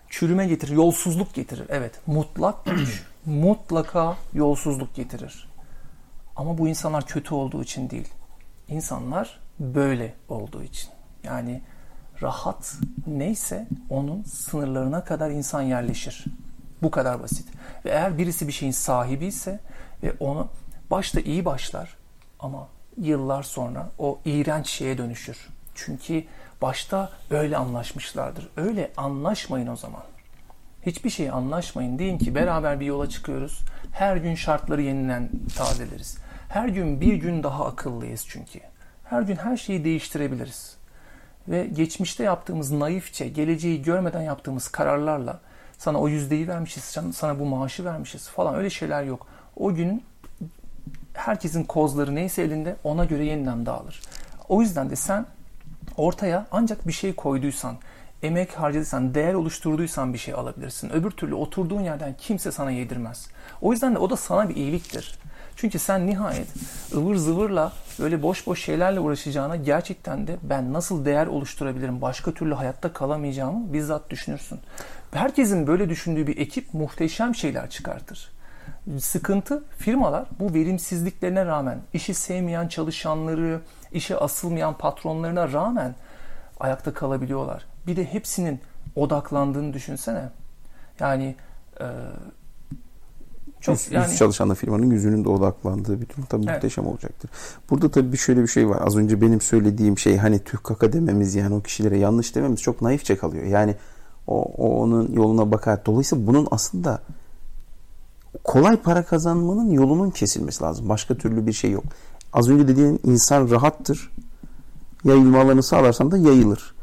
[0.09, 1.65] Çürüme getirir, yolsuzluk getirir.
[1.69, 5.49] Evet, mutlak güç mutlaka yolsuzluk getirir.
[6.36, 8.07] Ama bu insanlar kötü olduğu için değil.
[8.67, 10.89] İnsanlar böyle olduğu için.
[11.24, 11.61] Yani
[12.22, 12.76] rahat
[13.07, 16.26] neyse onun sınırlarına kadar insan yerleşir.
[16.84, 17.47] Bu kadar basit.
[17.86, 19.59] Ve eğer birisi bir şeyin sahibi ise
[20.03, 20.47] ve onu
[20.91, 21.97] başta iyi başlar
[22.39, 22.67] ama
[22.97, 25.49] yıllar sonra o iğrenç şeye dönüşür.
[25.76, 26.24] Çünkü
[26.61, 28.49] başta öyle anlaşmışlardır.
[28.57, 30.03] Öyle anlaşmayın o zaman.
[30.86, 31.99] Hiçbir şey anlaşmayın.
[31.99, 33.59] Deyin ki beraber bir yola çıkıyoruz.
[33.91, 36.17] Her gün şartları yeniden tazeleriz.
[36.49, 38.59] Her gün bir gün daha akıllıyız çünkü.
[39.03, 40.75] Her gün her şeyi değiştirebiliriz.
[41.47, 45.39] Ve geçmişte yaptığımız naifçe, geleceği görmeden yaptığımız kararlarla
[45.77, 49.27] sana o yüzdeyi vermişiz, sana- bu maaşı vermişiz falan öyle şeyler yok.
[49.55, 50.03] O gün
[51.13, 54.01] herkesin kozları neyse elinde ona göre yeniden dağılır.
[54.49, 55.25] O yüzden de sen
[55.97, 57.75] ortaya ancak bir şey koyduysan,
[58.24, 60.89] emek harcadıysan, değer oluşturduysan bir şey alabilirsin.
[60.89, 63.28] Öbür türlü oturduğun yerden kimse sana yedirmez.
[63.61, 65.19] O yüzden de o da sana bir iyiliktir.
[65.55, 66.47] Çünkü sen nihayet
[66.95, 72.53] ıvır zıvırla böyle boş boş şeylerle uğraşacağına gerçekten de ben nasıl değer oluşturabilirim, başka türlü
[72.53, 74.59] hayatta kalamayacağımı bizzat düşünürsün.
[75.11, 78.32] Herkesin böyle düşündüğü bir ekip muhteşem şeyler çıkartır.
[78.99, 83.61] Sıkıntı firmalar bu verimsizliklerine rağmen işi sevmeyen çalışanları,
[83.91, 85.95] işe asılmayan patronlarına rağmen
[86.59, 87.70] ayakta kalabiliyorlar.
[87.88, 88.59] Bir de hepsinin
[88.95, 90.29] odaklandığını düşünsene.
[90.99, 91.36] Yani
[91.82, 91.86] e,
[93.61, 96.55] çok Yüz- yüz yani çalışan da firmanın yüzünün de odaklandığı bir durum tabii Evet.
[96.55, 97.29] muhteşem olacaktır.
[97.69, 98.82] Burada tabii bir şöyle bir şey var.
[98.82, 103.17] Az önce benim söylediğim şey hani tühkaka dememiz yani o kişilere yanlış dememiz çok naifçe
[103.17, 103.43] kalıyor.
[103.45, 103.75] Yani
[104.27, 105.86] o, o onun yoluna bakar.
[105.86, 107.01] Dolayısıyla bunun aslında
[108.43, 110.89] kolay para kazanmanın yolunun kesilmesi lazım.
[110.89, 111.84] Başka türlü bir şey yok.
[112.34, 114.11] Az önce dediğin insan rahattır.
[115.03, 116.75] Yayılma alanı sağlarsan da yayılır.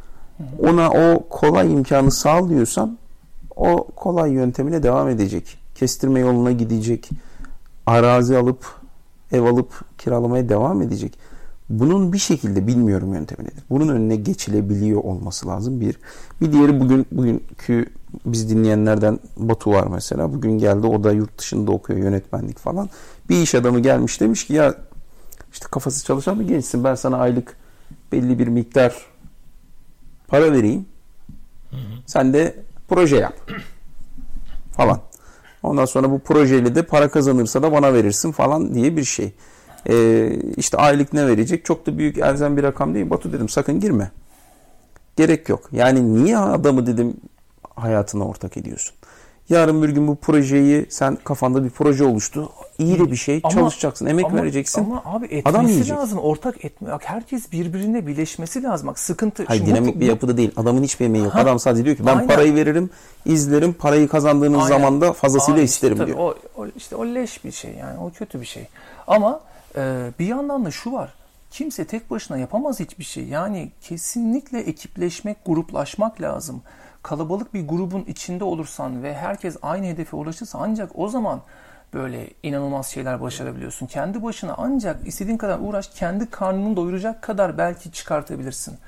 [0.62, 2.99] Ona o kolay imkanı sağlıyorsan
[3.57, 5.59] o kolay yöntemine devam edecek.
[5.74, 7.11] Kestirme yoluna gidecek.
[7.86, 8.66] Arazi alıp
[9.32, 11.18] ev alıp kiralamaya devam edecek.
[11.68, 13.49] Bunun bir şekilde bilmiyorum yöntemi.
[13.70, 15.99] Bunun önüne geçilebiliyor olması lazım bir.
[16.41, 17.86] Bir diğeri bugün bugünkü
[18.26, 20.32] biz dinleyenlerden Batu var mesela.
[20.34, 22.89] Bugün geldi o da yurt dışında okuyor yönetmenlik falan.
[23.28, 24.74] Bir iş adamı gelmiş demiş ki ya
[25.53, 27.57] işte kafası çalışan bir gençsin ben sana aylık
[28.12, 28.95] belli bir miktar
[30.29, 30.87] para vereyim.
[32.07, 32.55] Sen de
[32.89, 33.35] proje yap.
[34.72, 35.01] Falan.
[35.62, 39.33] Ondan sonra bu projeyle de para kazanırsa da bana verirsin falan diye bir şey.
[39.89, 41.64] Ee, işte aylık ne verecek?
[41.64, 43.11] Çok da büyük elzem bir rakam değil.
[43.11, 44.11] Batu dedim sakın girme.
[45.16, 45.68] Gerek yok.
[45.72, 47.16] Yani niye adamı dedim
[47.76, 48.95] hayatına ortak ediyorsun?
[49.49, 52.51] Yarın bir gün bu projeyi sen kafanda bir proje oluştu.
[52.78, 53.40] İyi de bir şey.
[53.44, 54.84] Ama- çalışacaksın, emek ama, vereceksin.
[54.84, 55.96] Ama abi Adam etmesi yiyecek.
[55.96, 56.18] lazım.
[56.18, 56.90] Ortak etme.
[56.90, 58.86] Bak herkes birbirine birleşmesi lazım.
[58.88, 59.44] Bak sıkıntı.
[59.46, 60.51] Hayır Şimdi bu- dinamik bir bu- yapıda değil.
[60.57, 61.34] Adamın hiçbir emeği yok.
[61.34, 61.40] Ha.
[61.40, 62.26] Adam sadece diyor ki ben Aynen.
[62.26, 62.90] parayı veririm,
[63.26, 64.68] izlerim, parayı kazandığınız Aynen.
[64.68, 66.18] zaman da fazlasıyla Aynen isterim işte, diyor.
[66.18, 67.99] O, o, işte o leş bir şey yani.
[67.99, 68.66] O kötü bir şey.
[69.07, 69.40] Ama
[69.76, 71.12] e, bir yandan da şu var.
[71.51, 73.24] Kimse tek başına yapamaz hiçbir şey.
[73.24, 76.62] Yani kesinlikle ekipleşmek, gruplaşmak lazım.
[77.03, 81.40] Kalabalık bir grubun içinde olursan ve herkes aynı hedefe ulaşırsa ancak o zaman
[81.94, 83.86] böyle inanılmaz şeyler başarabiliyorsun.
[83.86, 88.78] Kendi başına ancak istediğin kadar uğraş, kendi karnını doyuracak kadar belki çıkartabilirsin.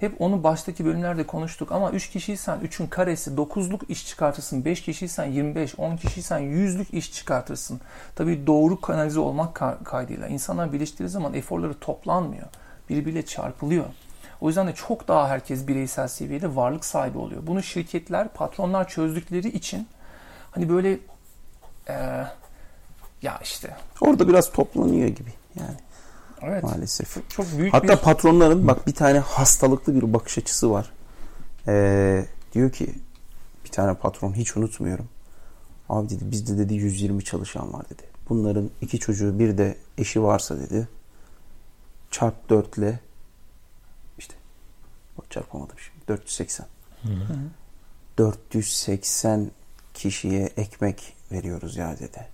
[0.00, 4.64] Hep onu baştaki bölümlerde konuştuk ama 3 kişiysen 3'ün karesi 9'luk iş çıkartırsın.
[4.64, 7.80] 5 kişiysen 25, 10 kişiysen 100'lük iş çıkartırsın.
[8.14, 10.28] Tabii doğru kanalize olmak ka- kaydıyla.
[10.28, 12.46] İnsanlar birleştiği zaman eforları toplanmıyor.
[12.90, 13.84] Birbiriyle çarpılıyor.
[14.42, 17.46] O yüzden de çok daha herkes bireysel seviyede varlık sahibi oluyor.
[17.46, 19.88] Bunu şirketler, patronlar çözdükleri için
[20.50, 20.98] hani böyle
[21.88, 22.26] eee,
[23.22, 25.76] ya işte Orada biraz toplanıyor gibi yani
[26.42, 27.30] evet maalesef.
[27.30, 30.92] çok büyük Hatta bir patronların bak bir tane hastalıklı bir bakış açısı var.
[31.68, 32.94] Ee, diyor ki
[33.64, 35.08] bir tane patron hiç unutmuyorum.
[35.88, 38.02] Abi dedi bizde dedi 120 çalışan var dedi.
[38.28, 40.88] Bunların iki çocuğu bir de eşi varsa dedi.
[42.10, 43.11] Çarp 4 ile işte bak
[45.30, 46.66] çarpamadım şimdi 480.
[48.18, 49.50] 480
[49.94, 52.26] kişiye ekmek veriyoruz ya dedi.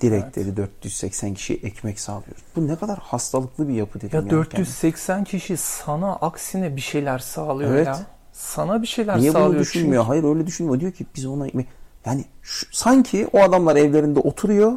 [0.00, 0.36] Direkt Evet.
[0.48, 2.42] dedi 480 kişiye ekmek sağlıyoruz.
[2.56, 4.10] Bu ne kadar hastalıklı bir yapı dedim.
[4.12, 7.86] Ya yani 480 kişi sana aksine bir şeyler sağlıyor Evet.
[7.86, 8.00] ya.
[8.32, 9.50] Sana bir şeyler Niye sağlıyor.
[9.52, 10.04] bunu düşünmüyor?
[10.04, 10.80] Hayır öyle düşünmüyor.
[10.80, 11.66] Diyor ki biz ona ekmek...
[12.06, 14.72] Yani şu- sanki o adamlar evlerinde oturuyor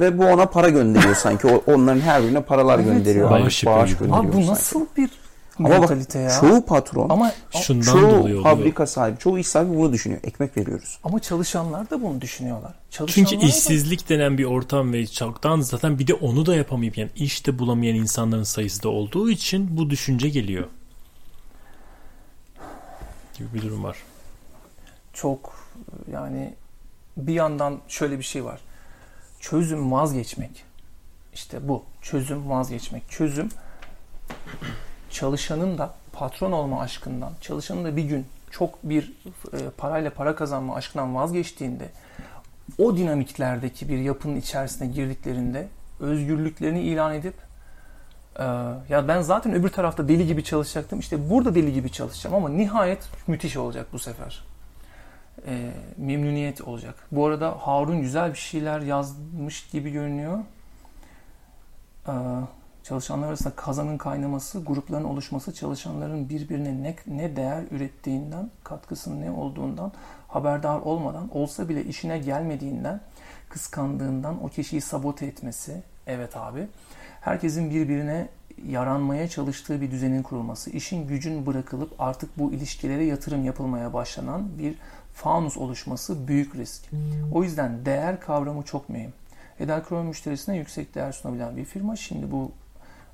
[0.00, 1.46] ve bu ona para gönderiyor sanki.
[1.46, 3.24] O, onların her birine paralar Evet gönderiyor.
[3.24, 3.30] ya.
[3.44, 4.46] Bağış bağış gönderiyor Abi bu sanki.
[4.50, 5.10] nasıl bir
[5.64, 6.30] Ama bak ya?
[6.40, 8.42] çoğu patron, ama Şundan çoğu dolayı oluyor.
[8.42, 10.20] fabrika sahibi, çoğu iş sahibi bunu düşünüyor.
[10.24, 10.98] Ekmek veriyoruz.
[11.04, 12.74] ama çalışanlar da bunu düşünüyorlar.
[12.90, 16.98] Çalışanlar Çünkü da- işsizlik denen bir ortam ve çoktan zaten bir de onu da yapamayıp
[16.98, 20.68] yani işte bulamayan insanların sayısı da olduğu için bu düşünce geliyor.
[23.38, 23.96] Gibi bir durum var.
[25.12, 25.54] çok
[26.12, 26.54] yani
[27.16, 28.60] bir yandan şöyle bir şey var.
[29.40, 30.64] Çözüm vazgeçmek.
[31.34, 31.84] İşte bu.
[32.02, 33.10] Çözüm vazgeçmek.
[33.10, 33.48] Çözüm
[35.10, 39.12] çalışanın da patron olma aşkından, çalışanın da bir gün çok bir
[39.52, 41.88] e, parayla para kazanma aşkından vazgeçtiğinde
[42.78, 45.68] o dinamiklerdeki bir yapının içerisine girdiklerinde
[46.00, 47.34] özgürlüklerini ilan edip
[48.38, 48.44] e,
[48.88, 50.98] ya ben zaten öbür tarafta deli gibi çalışacaktım.
[50.98, 54.44] İşte burada deli gibi çalışacağım ama nihayet müthiş olacak bu sefer
[55.46, 56.94] e, memnuniyet olacak.
[57.12, 60.38] Bu arada Harun güzel bir şeyler yazmış gibi görünüyor.
[62.08, 62.12] E,
[62.90, 69.92] çalışanlar arasında kazanın kaynaması, grupların oluşması, çalışanların birbirine ne, ne değer ürettiğinden, katkısının ne olduğundan
[70.28, 73.00] haberdar olmadan, olsa bile işine gelmediğinden,
[73.48, 75.82] kıskandığından o kişiyi sabote etmesi.
[76.06, 76.66] Evet abi.
[77.20, 78.28] Herkesin birbirine
[78.68, 84.74] yaranmaya çalıştığı bir düzenin kurulması, işin gücün bırakılıp artık bu ilişkilere yatırım yapılmaya başlanan bir
[85.14, 86.82] fanus oluşması büyük risk.
[87.32, 89.12] O yüzden değer kavramı çok mühim.
[89.60, 92.52] Edelkron müşterisine yüksek değer sunabilen bir firma şimdi bu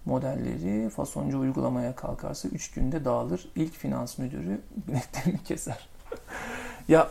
[0.07, 3.49] modelleri fasoncu uygulamaya kalkarsa 3 günde dağılır.
[3.57, 5.89] İlk finans müdürü bileklerini keser.
[6.89, 7.09] ya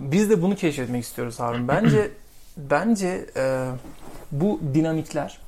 [0.00, 1.68] biz de bunu keşfetmek istiyoruz Harun.
[1.68, 2.10] Bence
[2.56, 3.70] bence e,
[4.32, 5.38] bu dinamikler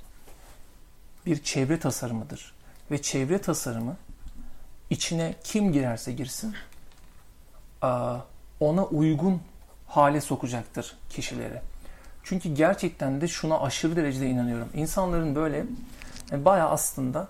[1.26, 2.54] bir çevre tasarımıdır.
[2.90, 3.96] Ve çevre tasarımı
[4.90, 6.54] içine kim girerse girsin
[8.60, 9.40] ona uygun
[9.86, 11.60] hale sokacaktır kişileri.
[12.24, 14.68] Çünkü gerçekten de şuna aşırı derecede inanıyorum.
[14.74, 15.64] İnsanların böyle
[16.32, 17.28] e, bayağı aslında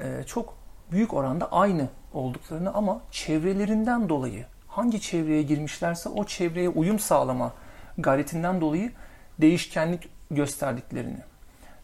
[0.00, 0.54] e, çok
[0.92, 7.52] büyük oranda aynı olduklarını ama çevrelerinden dolayı hangi çevreye girmişlerse o çevreye uyum sağlama
[7.98, 8.92] gayretinden dolayı
[9.40, 11.18] değişkenlik gösterdiklerini.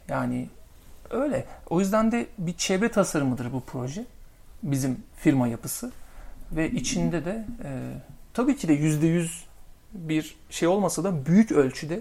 [0.09, 0.49] Yani
[1.11, 1.45] öyle.
[1.71, 4.05] O yüzden de bir çevre tasarımıdır bu proje.
[4.63, 5.93] Bizim firma yapısı.
[6.53, 7.71] Ve içinde de e,
[8.35, 9.45] tabii ki de yüzde yüz
[9.93, 12.01] bir şey olmasa da büyük ölçüde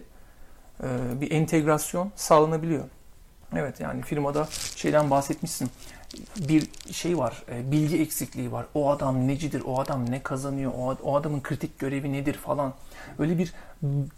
[0.83, 2.83] e, bir entegrasyon sağlanabiliyor.
[3.55, 5.69] Evet yani firmada şeyden bahsetmişsin.
[6.37, 8.65] Bir şey var, e, bilgi eksikliği var.
[8.73, 10.71] O adam necidir, o adam ne kazanıyor,
[11.03, 12.73] o, adamın kritik görevi nedir falan.
[13.19, 13.53] Öyle bir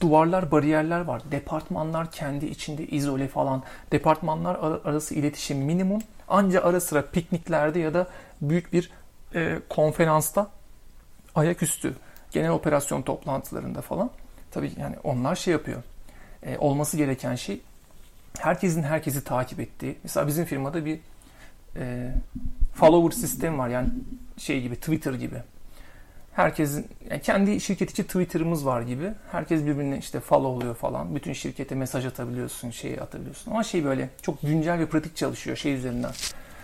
[0.01, 1.21] duvarlar, bariyerler var.
[1.31, 3.63] Departmanlar kendi içinde izole falan.
[3.91, 6.01] Departmanlar ar- arası iletişim minimum.
[6.27, 8.07] Anca ara sıra pikniklerde ya da
[8.41, 8.91] büyük bir
[9.35, 10.47] e, konferansta
[11.35, 11.93] ayaküstü
[12.31, 14.09] genel operasyon toplantılarında falan.
[14.51, 15.83] Tabii yani onlar şey yapıyor.
[16.43, 17.61] E, olması gereken şey
[18.39, 19.97] herkesin herkesi takip ettiği.
[20.03, 20.99] Mesela bizim firmada bir
[21.75, 22.11] e,
[22.73, 23.69] follower sistemi var.
[23.69, 23.89] Yani
[24.37, 25.41] şey gibi Twitter gibi.
[26.33, 29.13] Herkesin yani kendi şirket içi Twitter'ımız var gibi.
[29.31, 31.15] Herkes birbirine işte follow oluyor falan.
[31.15, 33.51] Bütün şirkete mesaj atabiliyorsun, şey atabiliyorsun.
[33.51, 36.11] Ama şey böyle çok güncel ve pratik çalışıyor şey üzerinden.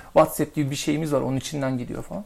[0.04, 1.22] WhatsApp gibi bir şeyimiz var.
[1.22, 2.26] Onun içinden gidiyor falan.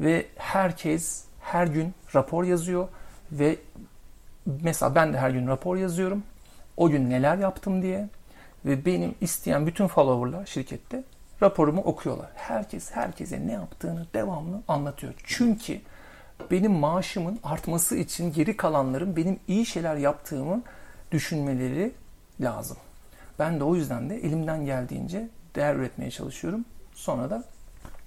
[0.00, 2.88] Ve herkes her gün rapor yazıyor
[3.32, 3.56] ve
[4.46, 6.22] mesela ben de her gün rapor yazıyorum.
[6.76, 8.08] O gün neler yaptım diye
[8.64, 11.04] ve benim isteyen bütün followerlar şirkette
[11.42, 12.30] raporumu okuyorlar.
[12.34, 15.14] Herkes herkese ne yaptığını devamlı anlatıyor.
[15.24, 15.80] Çünkü
[16.50, 20.62] benim maaşımın artması için geri kalanların benim iyi şeyler yaptığımı
[21.10, 21.92] düşünmeleri
[22.40, 22.76] lazım.
[23.38, 26.64] Ben de o yüzden de elimden geldiğince değer üretmeye çalışıyorum.
[26.94, 27.44] Sonra da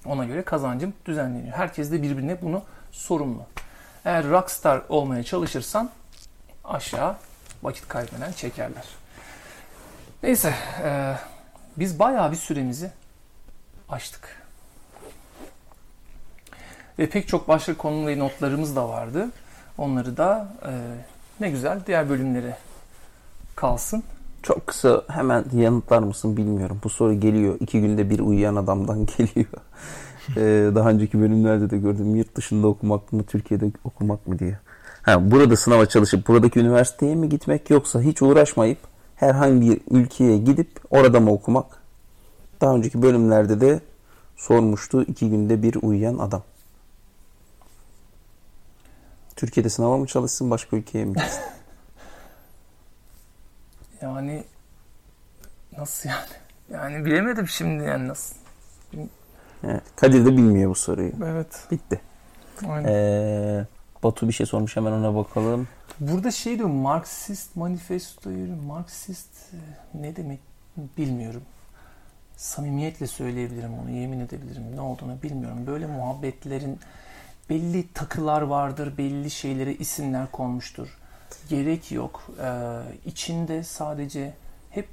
[0.05, 1.57] ona göre kazancım düzenleniyor.
[1.57, 3.41] Herkes de birbirine bunu sorumlu.
[4.05, 5.89] Eğer rockstar olmaya çalışırsan
[6.63, 7.15] aşağı
[7.63, 8.85] vakit kaybeden çekerler.
[10.23, 10.53] Neyse,
[10.83, 11.15] e,
[11.77, 12.91] biz bayağı bir süremizi
[13.89, 14.47] açtık.
[16.99, 19.29] Ve pek çok başka konu ve notlarımız da vardı.
[19.77, 20.71] Onları da e,
[21.39, 22.57] ne güzel diğer bölümlere
[23.55, 24.03] kalsın.
[24.43, 26.79] Çok kısa hemen yanıtlar mısın bilmiyorum.
[26.83, 27.57] Bu soru geliyor.
[27.59, 29.47] İki günde bir uyuyan adamdan geliyor.
[30.37, 32.15] ee, daha önceki bölümlerde de gördüm.
[32.15, 34.59] Yurt dışında okumak mı, Türkiye'de okumak mı diye.
[35.01, 38.77] Ha, burada sınava çalışıp buradaki üniversiteye mi gitmek yoksa hiç uğraşmayıp
[39.17, 41.83] herhangi bir ülkeye gidip orada mı okumak?
[42.61, 43.79] Daha önceki bölümlerde de
[44.35, 45.03] sormuştu.
[45.03, 46.43] iki günde bir uyuyan adam.
[49.35, 51.41] Türkiye'de sınava mı çalışsın başka ülkeye mi gitsin?
[54.01, 54.43] Yani
[55.77, 56.25] nasıl yani?
[56.69, 58.35] Yani bilemedim şimdi yani nasıl.
[59.63, 61.11] Evet, Kadir de bilmiyor bu soruyu.
[61.25, 61.67] Evet.
[61.71, 62.01] Bitti.
[62.69, 62.89] Aynen.
[62.89, 63.65] Ee,
[64.03, 65.67] Batu bir şey sormuş hemen ona bakalım.
[65.99, 69.57] Burada şey diyor Marksist manifestoyu Marksist e,
[70.01, 70.39] ne demek
[70.97, 71.41] bilmiyorum.
[72.37, 75.67] Samimiyetle söyleyebilirim onu yemin edebilirim ne olduğunu bilmiyorum.
[75.67, 76.79] Böyle muhabbetlerin
[77.49, 80.97] belli takılar vardır belli şeylere isimler konmuştur.
[81.49, 82.23] Gerek yok.
[82.43, 84.33] Ee, içinde sadece
[84.69, 84.87] hep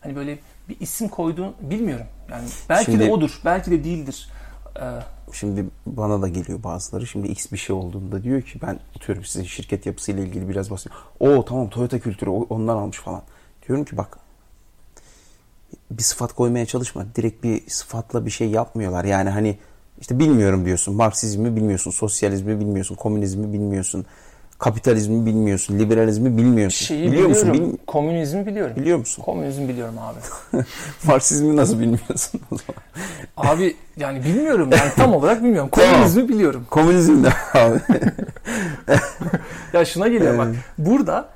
[0.00, 0.38] hani böyle
[0.68, 2.06] bir isim koyduğun bilmiyorum.
[2.30, 4.28] Yani belki Şimdi- de odur belki de değildir.
[4.76, 4.82] Ee,
[5.32, 7.06] Şimdi bana da geliyor bazıları.
[7.06, 11.06] Şimdi X bir şey olduğunda diyor ki ben atıyorum sizin şirket yapısıyla ilgili biraz bahsediyorum.
[11.20, 13.22] O tamam Toyota kültürü ondan almış falan.
[13.68, 14.18] Diyorum ki bak
[15.90, 17.06] bir sıfat koymaya çalışma.
[17.14, 19.04] Direkt bir sıfatla bir şey yapmıyorlar.
[19.04, 19.58] Yani hani
[20.00, 20.94] işte bilmiyorum diyorsun.
[20.94, 21.90] Marksizmi bilmiyorsun.
[21.90, 22.94] Sosyalizmi bilmiyorsun.
[22.94, 24.06] Komünizmi bilmiyorsun.
[24.60, 25.78] Kapitalizmi bilmiyorsun.
[25.78, 26.86] Liberalizmi bilmiyorsun.
[26.86, 27.52] şeyi Biliyor musun?
[27.52, 28.76] Bil- Komünizmi biliyorum.
[28.76, 29.22] biliyor musun?
[29.22, 30.18] Komünizmi biliyorum abi.
[31.04, 33.54] Marksizmi nasıl bilmiyorsun o zaman?
[33.54, 35.70] Abi yani bilmiyorum yani tam olarak bilmiyorum.
[35.72, 36.66] Komünizmi biliyorum.
[36.70, 37.28] Komünizm de
[37.58, 37.80] abi.
[39.72, 40.48] Ya şuna geliyor bak.
[40.78, 41.28] Burada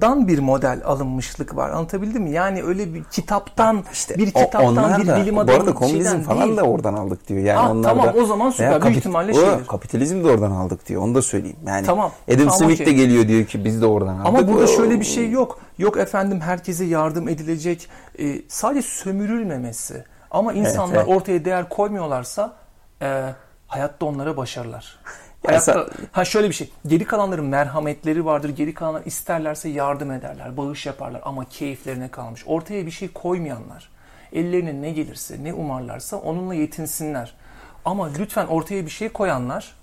[0.00, 1.70] doğadan bir model alınmışlık var.
[1.70, 2.30] Anlatabildim mi?
[2.30, 3.84] Yani öyle bir kitaptan
[4.18, 6.56] bir O- kitaptan bir da, bilim Bu adamı arada komünizm falan değil.
[6.56, 7.40] da oradan aldık diyor.
[7.40, 8.70] Yani Ha, onlar tamam, da, o zaman süper.
[8.70, 9.66] Veya Büyük ihtimalle şeydir.
[9.66, 11.02] Kapitalizm de oradan aldık diyor.
[11.02, 11.56] Onu da söyleyeyim.
[11.66, 12.94] Yani Tamam, Adam tamam, Smith de okey.
[12.94, 14.26] geliyor diyor ki biz de oradan aldık.
[14.26, 15.60] Ama burada O- şöyle bir şey yok.
[15.78, 17.88] Yok efendim herkese yardım edilecek.
[18.18, 20.04] Ee, sadece sömürülmemesi.
[20.30, 21.08] Ama insanlar evet.
[21.08, 22.52] ortaya değer koymuyorlarsa
[23.02, 23.22] e,
[23.66, 24.98] hayatta onlara başarılar.
[25.48, 26.70] Ya Hayatta, ha şöyle bir şey.
[26.86, 28.48] Geri kalanların merhametleri vardır.
[28.48, 32.44] Geri kalanlar isterlerse yardım ederler, bağış yaparlar ama keyiflerine kalmış.
[32.46, 33.90] Ortaya bir şey koymayanlar.
[34.32, 37.34] Ellerine ne gelirse, ne umarlarsa onunla yetinsinler.
[37.84, 39.76] Ama lütfen ortaya bir şey koyanlar,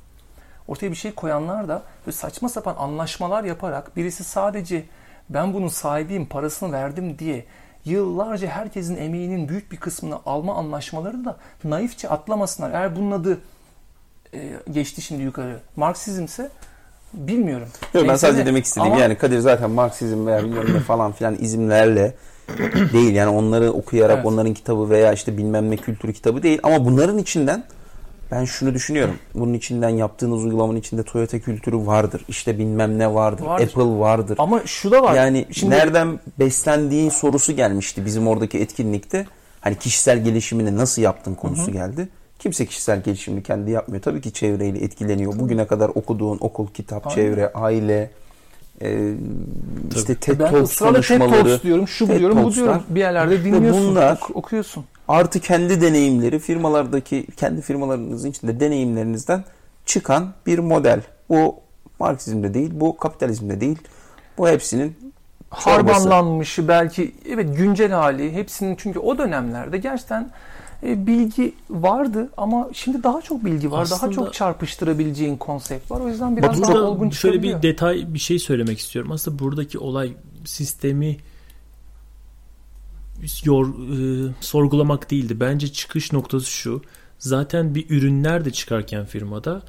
[0.68, 4.86] ortaya bir şey koyanlar da böyle saçma sapan anlaşmalar yaparak birisi sadece
[5.30, 7.46] ben bunun sahibiyim, parasını verdim diye
[7.86, 12.72] yıllarca herkesin emeğinin büyük bir kısmını alma anlaşmaları da naifçe atlamasınlar.
[12.72, 13.40] Eğer bunun adı
[14.72, 16.50] geçti şimdi yukarı Marksizmse
[17.14, 17.68] bilmiyorum.
[17.94, 21.12] Yok, ben sadece de- demek istediğim ama- yani Kadir zaten Marksizm veya bilmem ne falan
[21.12, 22.14] filan izimlerle
[22.94, 24.26] değil yani onları okuyarak Evet.
[24.26, 27.64] onların kitabı veya işte bilmem ne kültürü kitabı değil ama bunların içinden
[28.32, 29.16] ben şunu düşünüyorum.
[29.36, 32.26] Bunun içinden yaptığınız uygulamanın içinde Toyota kültürü vardır.
[32.28, 33.46] İşte bilmem ne vardır.
[33.46, 33.66] Vardır.
[33.68, 34.36] Apple vardır.
[34.40, 35.14] Ama şu da var.
[35.16, 39.26] Yani Şimdi- nereden beslendiğin sorusu gelmişti bizim oradaki etkinlikte.
[39.62, 42.08] Hani kişisel gelişimini nasıl yaptın konusu geldi.
[42.40, 44.04] Kimse kişisel gelişimini kendi yapmıyor.
[44.04, 45.40] Tabii ki çevreyle etkileniyor.
[45.40, 47.16] Bugüne kadar okuduğun okul, kitap, Aynen.
[47.16, 48.12] çevre, aile,
[48.82, 49.14] e,
[49.96, 52.84] işte TED Ben Talks ısrarla TED konuşmaları Talks diyorum, şu TED diyorum, bu diyorum.
[52.90, 54.86] Bir yerlerde dinliyorsun, bunlar- ok- okuyorsun.
[55.08, 59.44] artı kendi deneyimleri firmalardaki kendi firmalarınızın içinde deneyimlerinizden
[59.86, 61.02] çıkan bir model.
[61.30, 61.56] Bu
[62.00, 63.78] Marksizmde değil, bu kapitalizmde değil.
[64.38, 64.98] Bu hepsinin
[65.50, 70.30] harmanlanmışı belki evet güncel hali hepsinin çünkü o dönemlerde gerçekten
[70.84, 73.86] bilgi vardı ama şimdi daha çok bilgi var.
[73.86, 76.00] daha Aslında- çok çarpıştırabileceğin konsept var.
[76.00, 79.12] O yüzden biraz Bak daha Burada olgun şöyle bir detay bir şey söylemek istiyorum.
[79.12, 80.14] Aslında buradaki olay
[80.46, 81.18] sistemi
[83.44, 85.40] yor, e, sorgulamak değildi.
[85.40, 86.82] Bence çıkış noktası şu.
[87.20, 89.62] Zaten bir ürünler de çıkarken firmada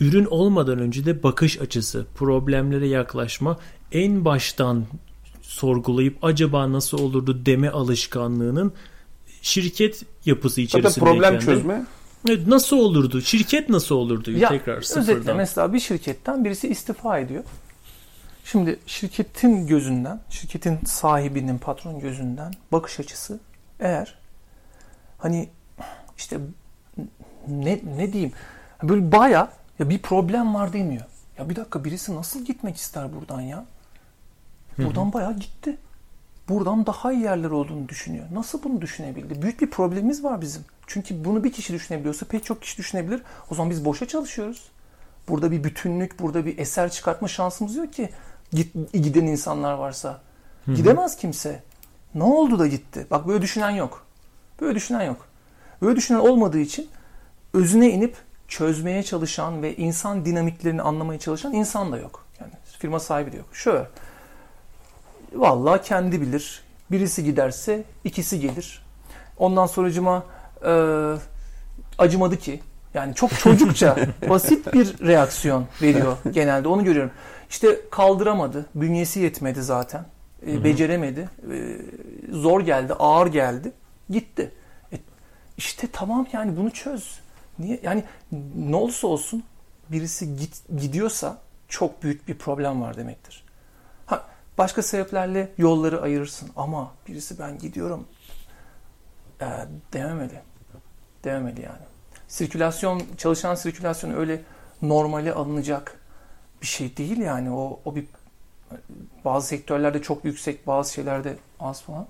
[0.00, 3.58] ürün olmadan önce de bakış açısı, problemlere yaklaşma
[3.92, 4.84] en baştan
[5.42, 8.72] sorgulayıp acaba nasıl olurdu deme alışkanlığının
[9.44, 11.84] şirket yapısı Zaten içerisindeyken problem çözme
[12.46, 13.20] nasıl olurdu?
[13.22, 14.30] Şirket nasıl olurdu?
[14.30, 15.36] Ya, Tekrar Özetle sıfırdan.
[15.36, 17.44] mesela bir şirketten birisi istifa ediyor.
[18.44, 23.40] Şimdi şirketin gözünden, şirketin sahibinin, patron gözünden bakış açısı
[23.80, 24.18] eğer
[25.18, 25.48] hani
[26.16, 26.38] işte
[27.48, 28.32] ne ne diyeyim
[28.82, 31.04] böyle baya ya bir problem var demiyor.
[31.38, 33.64] Ya bir dakika birisi nasıl gitmek ister buradan ya?
[34.78, 35.76] Buradan bayağı gitti.
[36.48, 38.24] Buradan daha iyi yerler olduğunu düşünüyor.
[38.32, 39.42] Nasıl bunu düşünebildi?
[39.42, 40.64] Büyük bir problemimiz var bizim.
[40.86, 43.22] Çünkü bunu bir kişi düşünebiliyorsa pek çok kişi düşünebilir.
[43.50, 44.62] O zaman biz boşa çalışıyoruz.
[45.28, 48.10] Burada bir bütünlük, burada bir eser çıkartma şansımız yok ki.
[48.52, 50.20] Git, giden insanlar varsa.
[50.66, 51.62] Gidemez kimse.
[52.14, 53.06] Ne oldu da gitti?
[53.10, 54.06] Bak böyle düşünen yok.
[54.60, 55.26] Böyle düşünen yok.
[55.82, 56.88] Böyle düşünen olmadığı için
[57.52, 58.16] özüne inip
[58.48, 62.24] çözmeye çalışan ve insan dinamiklerini anlamaya çalışan insan da yok.
[62.40, 63.46] Yani firma sahibi de yok.
[63.52, 63.88] Şöyle.
[65.34, 66.62] Vallahi kendi bilir.
[66.90, 68.84] Birisi giderse ikisi gelir.
[69.38, 70.24] Ondan sonracıma
[70.66, 70.72] e,
[71.98, 72.60] acımadı ki.
[72.94, 73.96] Yani çok çocukça
[74.28, 76.68] basit bir reaksiyon veriyor genelde.
[76.68, 77.10] Onu görüyorum.
[77.50, 78.66] İşte kaldıramadı.
[78.74, 80.06] Bünyesi yetmedi zaten.
[80.46, 81.28] E, beceremedi.
[81.52, 81.76] E,
[82.32, 83.72] zor geldi, ağır geldi.
[84.10, 84.50] Gitti.
[84.92, 84.96] E,
[85.56, 87.20] işte tamam yani bunu çöz.
[87.58, 87.80] Niye?
[87.82, 88.04] Yani
[88.56, 89.44] ne olursa olsun
[89.88, 91.38] birisi git, gidiyorsa
[91.68, 93.43] çok büyük bir problem var demektir.
[94.58, 98.06] Başka sebeplerle yolları ayırırsın ama birisi ben gidiyorum
[99.40, 99.46] e,
[99.92, 100.40] dememeli.
[101.24, 101.82] Dememeli yani.
[102.28, 104.42] Sirkülasyon, çalışan sirkülasyon öyle
[104.82, 106.00] normale alınacak
[106.62, 107.50] bir şey değil yani.
[107.50, 108.06] O, o bir
[109.24, 112.06] bazı sektörlerde çok yüksek, bazı şeylerde az falan.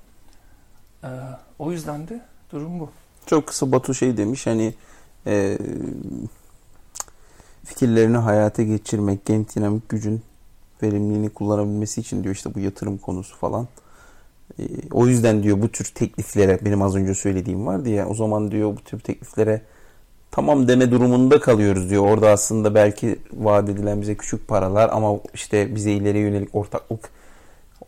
[1.05, 1.09] E,
[1.59, 2.21] o yüzden de
[2.53, 2.91] durum bu.
[3.27, 4.75] Çok kısa Batu şey demiş hani
[5.27, 5.59] e,
[7.65, 10.23] fikirlerini hayata geçirmek, genç dinamik gücün
[10.85, 13.69] verimliliğini kullanabilmesi için diyor işte bu yatırım konusu falan.
[14.59, 14.63] E,
[14.93, 18.77] o yüzden diyor bu tür tekliflere benim az önce söylediğim vardı ya o zaman diyor
[18.77, 19.63] bu tür tekliflere
[20.31, 22.07] tamam deme durumunda kalıyoruz diyor.
[22.07, 27.11] Orada aslında belki vaat edilen bize küçük paralar ama işte bize ileriye yönelik ortaklık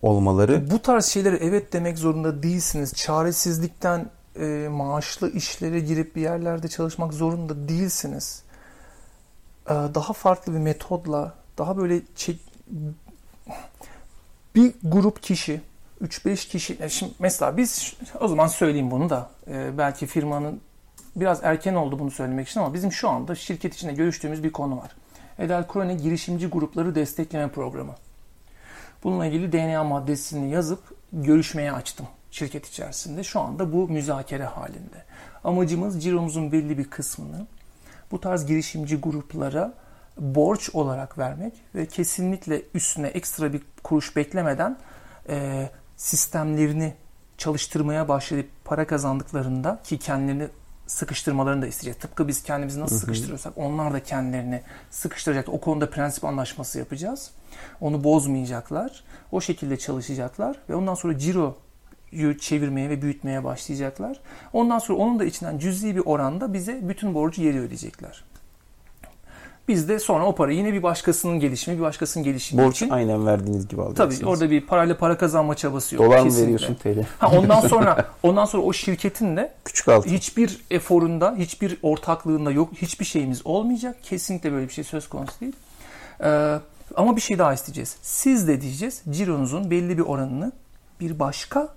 [0.02, 2.94] olmaları Bu tarz şeylere evet demek zorunda değilsiniz.
[2.94, 4.10] Çaresizlikten
[4.40, 8.42] e, maaşlı işlere girip bir yerlerde çalışmak zorunda değilsiniz.
[9.66, 12.40] E, daha farklı bir metodla, daha böyle çek...
[14.54, 15.60] bir grup kişi,
[16.02, 20.60] 3-5 kişi, e, şimdi mesela biz o zaman söyleyeyim bunu da e, belki firmanın
[21.16, 24.76] biraz erken oldu bunu söylemek için ama bizim şu anda şirket içinde görüştüğümüz bir konu
[24.76, 24.90] var.
[25.38, 27.94] Edel Krone girişimci grupları destekleme programı.
[29.04, 30.80] Bununla ilgili DNA maddesini yazıp
[31.12, 33.24] görüşmeye açtım şirket içerisinde.
[33.24, 35.04] Şu anda bu müzakere halinde.
[35.44, 37.46] Amacımız ciromuzun belli bir kısmını
[38.10, 39.74] bu tarz girişimci gruplara
[40.18, 44.76] borç olarak vermek ve kesinlikle üstüne ekstra bir kuruş beklemeden
[45.28, 46.94] e, sistemlerini
[47.38, 50.48] çalıştırmaya başlayıp para kazandıklarında ki kendilerini
[50.86, 52.02] sıkıştırmalarını da isteyecek.
[52.02, 55.48] Tıpkı biz kendimizi nasıl sıkıştırıyorsak onlar da kendilerini sıkıştıracak.
[55.48, 57.30] O konuda prensip anlaşması yapacağız.
[57.80, 59.04] Onu bozmayacaklar.
[59.32, 64.20] O şekilde çalışacaklar ve ondan sonra ciroyu çevirmeye ve büyütmeye başlayacaklar.
[64.52, 68.24] Ondan sonra onun da içinden cüzi bir oranda bize bütün borcu geri ödeyecekler.
[69.68, 73.26] Biz de sonra o parayı yine bir başkasının gelişimi, bir başkasının gelişimi borç için aynen
[73.26, 74.20] verdiğiniz gibi alacaksınız.
[74.20, 76.04] Tabii orada bir parayla para kazanma çabası yok.
[76.04, 77.04] Dolar mı veriyorsun TL?
[77.18, 80.10] Ha, ondan sonra ondan sonra o şirketin de Küçük altın.
[80.10, 83.96] hiçbir eforunda, hiçbir ortaklığında yok, hiçbir şeyimiz olmayacak.
[84.02, 85.56] Kesinlikle böyle bir şey söz konusu değil.
[86.24, 86.58] Ee,
[86.96, 87.96] ama bir şey daha isteyeceğiz.
[88.02, 90.52] Siz de diyeceğiz cironuzun belli bir oranını
[91.00, 91.68] bir başka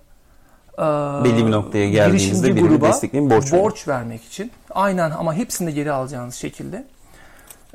[0.74, 0.82] e,
[1.24, 4.52] Belli bir noktaya geldiğinizde birini gruba destekleyin, borç borç vermek için.
[4.70, 6.86] Aynen ama hepsini de geri alacağınız şekilde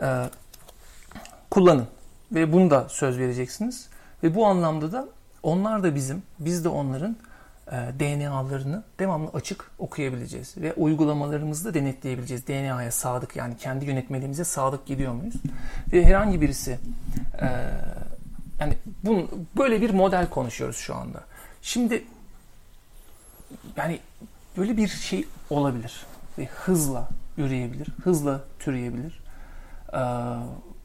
[0.02, 0.30] e,
[1.50, 1.86] kullanın.
[2.32, 3.88] Ve bunu da söz vereceksiniz.
[4.22, 5.08] Ve bu anlamda da
[5.42, 7.16] onlar da bizim, biz de onların
[7.66, 10.56] e, DNA'larını devamlı açık okuyabileceğiz.
[10.56, 12.46] Ve uygulamalarımızı da denetleyebileceğiz.
[12.46, 15.34] DNA'ya sadık yani kendi yönetmeliğimize sadık gidiyor muyuz?
[15.92, 16.78] Ve herhangi birisi
[17.40, 17.46] e,
[18.60, 21.20] yani bunun, böyle bir model konuşuyoruz şu anda.
[21.62, 22.04] Şimdi
[23.76, 24.00] yani
[24.56, 26.06] böyle bir şey olabilir
[26.38, 27.08] ve hızla
[27.38, 29.23] üreyebilir, hızla türeyebilir.
[29.94, 29.98] Ee,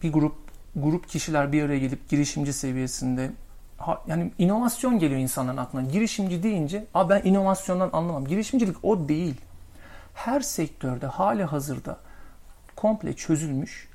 [0.04, 0.36] bir grup
[0.76, 3.32] grup kişiler bir araya gelip girişimci seviyesinde
[4.08, 5.84] yani inovasyon geliyor insanların aklına.
[5.84, 9.36] Girişimci deyince, "Aa ben inovasyondan anlamam." Girişimcilik o değil.
[10.14, 11.98] Her sektörde hali hazırda
[12.76, 13.90] komple çözülmüş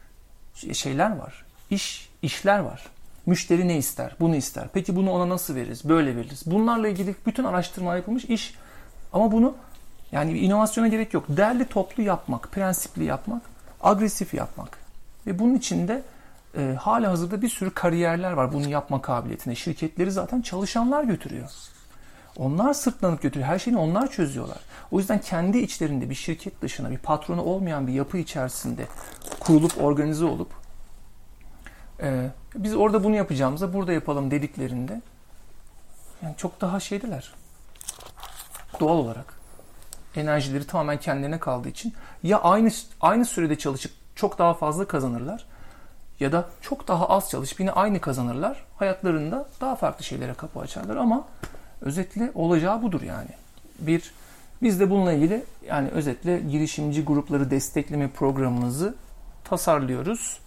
[0.72, 1.44] şeyler var.
[1.70, 2.86] İş, işler var.
[3.26, 4.16] Müşteri ne ister?
[4.20, 4.68] Bunu ister.
[4.72, 5.88] Peki bunu ona nasıl veririz?
[5.88, 6.42] Böyle veririz.
[6.46, 8.54] Bunlarla ilgili bütün araştırma yapılmış iş.
[9.12, 9.54] Ama bunu
[10.12, 11.24] yani inovasyona gerek yok.
[11.28, 13.42] Değerli toplu yapmak, prensipli yapmak,
[13.82, 14.83] agresif yapmak.
[15.26, 16.02] Ve bunun içinde
[16.56, 19.54] e, hala hazırda bir sürü kariyerler var bunu yapma kabiliyetine.
[19.54, 21.50] Şirketleri zaten çalışanlar götürüyor.
[22.36, 23.48] Onlar sırtlanıp götürüyor.
[23.48, 24.58] Her şeyini onlar çözüyorlar.
[24.90, 28.86] O yüzden kendi içlerinde bir şirket dışına bir patronu olmayan bir yapı içerisinde
[29.40, 30.48] kurulup organize olup
[32.02, 35.00] e, biz orada bunu yapacağımıza burada yapalım dediklerinde
[36.22, 37.34] yani çok daha şeydiler.
[38.80, 39.34] Doğal olarak
[40.16, 42.70] enerjileri tamamen kendilerine kaldığı için ya aynı
[43.00, 45.46] aynı sürede çalışıp çok daha fazla kazanırlar
[46.20, 48.64] ya da çok daha az çalışıp yine aynı kazanırlar.
[48.76, 51.24] Hayatlarında daha farklı şeylere kapı açarlar ama
[51.80, 53.30] özetle olacağı budur yani.
[53.78, 54.12] Bir
[54.62, 58.94] biz de bununla ilgili yani özetle girişimci grupları destekleme programımızı
[59.44, 60.38] tasarlıyoruz.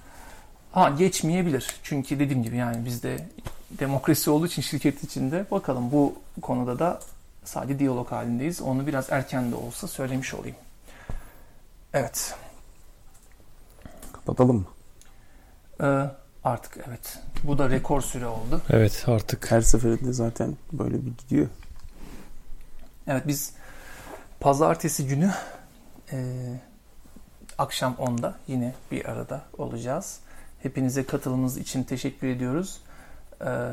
[0.71, 1.75] Ha geçmeyebilir.
[1.83, 3.27] Çünkü dediğim gibi yani bizde
[3.71, 6.99] demokrasi olduğu için şirket içinde bakalım bu konuda da
[7.43, 8.61] sadece diyalog halindeyiz.
[8.61, 10.55] Onu biraz erken de olsa söylemiş olayım.
[11.93, 12.35] Evet.
[14.27, 14.65] Kapatalım mı?
[15.81, 16.11] Ee,
[16.43, 17.19] artık evet.
[17.43, 18.61] Bu da rekor süre oldu.
[18.69, 19.51] Evet artık.
[19.51, 21.47] Her seferinde zaten böyle bir gidiyor.
[23.07, 23.53] Evet biz
[24.39, 25.31] pazartesi günü
[26.11, 26.17] e,
[27.57, 30.19] akşam 10'da yine bir arada olacağız.
[30.63, 32.81] Hepinize katılımınız için teşekkür ediyoruz.
[33.41, 33.71] E,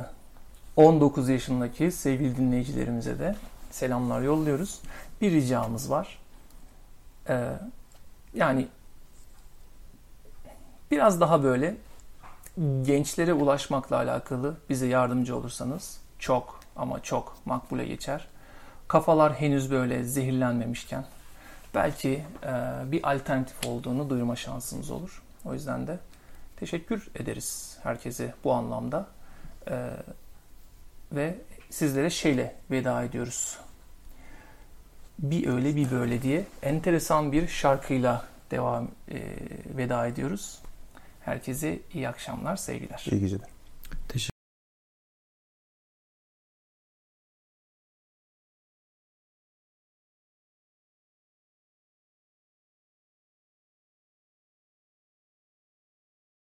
[0.76, 3.36] 19 yaşındaki sevgili dinleyicilerimize de
[3.70, 4.80] selamlar yolluyoruz.
[5.20, 6.18] Bir ricamız var.
[7.28, 7.50] E,
[8.34, 8.68] yani
[10.94, 11.76] biraz daha böyle
[12.82, 18.26] gençlere ulaşmakla alakalı bize yardımcı olursanız çok ama çok makbule geçer.
[18.88, 21.04] Kafalar henüz böyle zehirlenmemişken
[21.74, 22.52] belki e,
[22.92, 25.22] bir alternatif olduğunu duyurma şansımız olur.
[25.44, 25.98] O yüzden de
[26.56, 29.06] teşekkür ederiz herkese bu anlamda.
[29.70, 29.90] E,
[31.12, 31.34] ve
[31.70, 33.58] sizlere şeyle veda ediyoruz.
[35.18, 39.18] Bir öyle bir böyle diye enteresan bir şarkıyla devam e,
[39.76, 40.63] veda ediyoruz.
[41.24, 43.06] Herkese iyi akşamlar, sevgiler.
[43.10, 43.53] İyi geceler.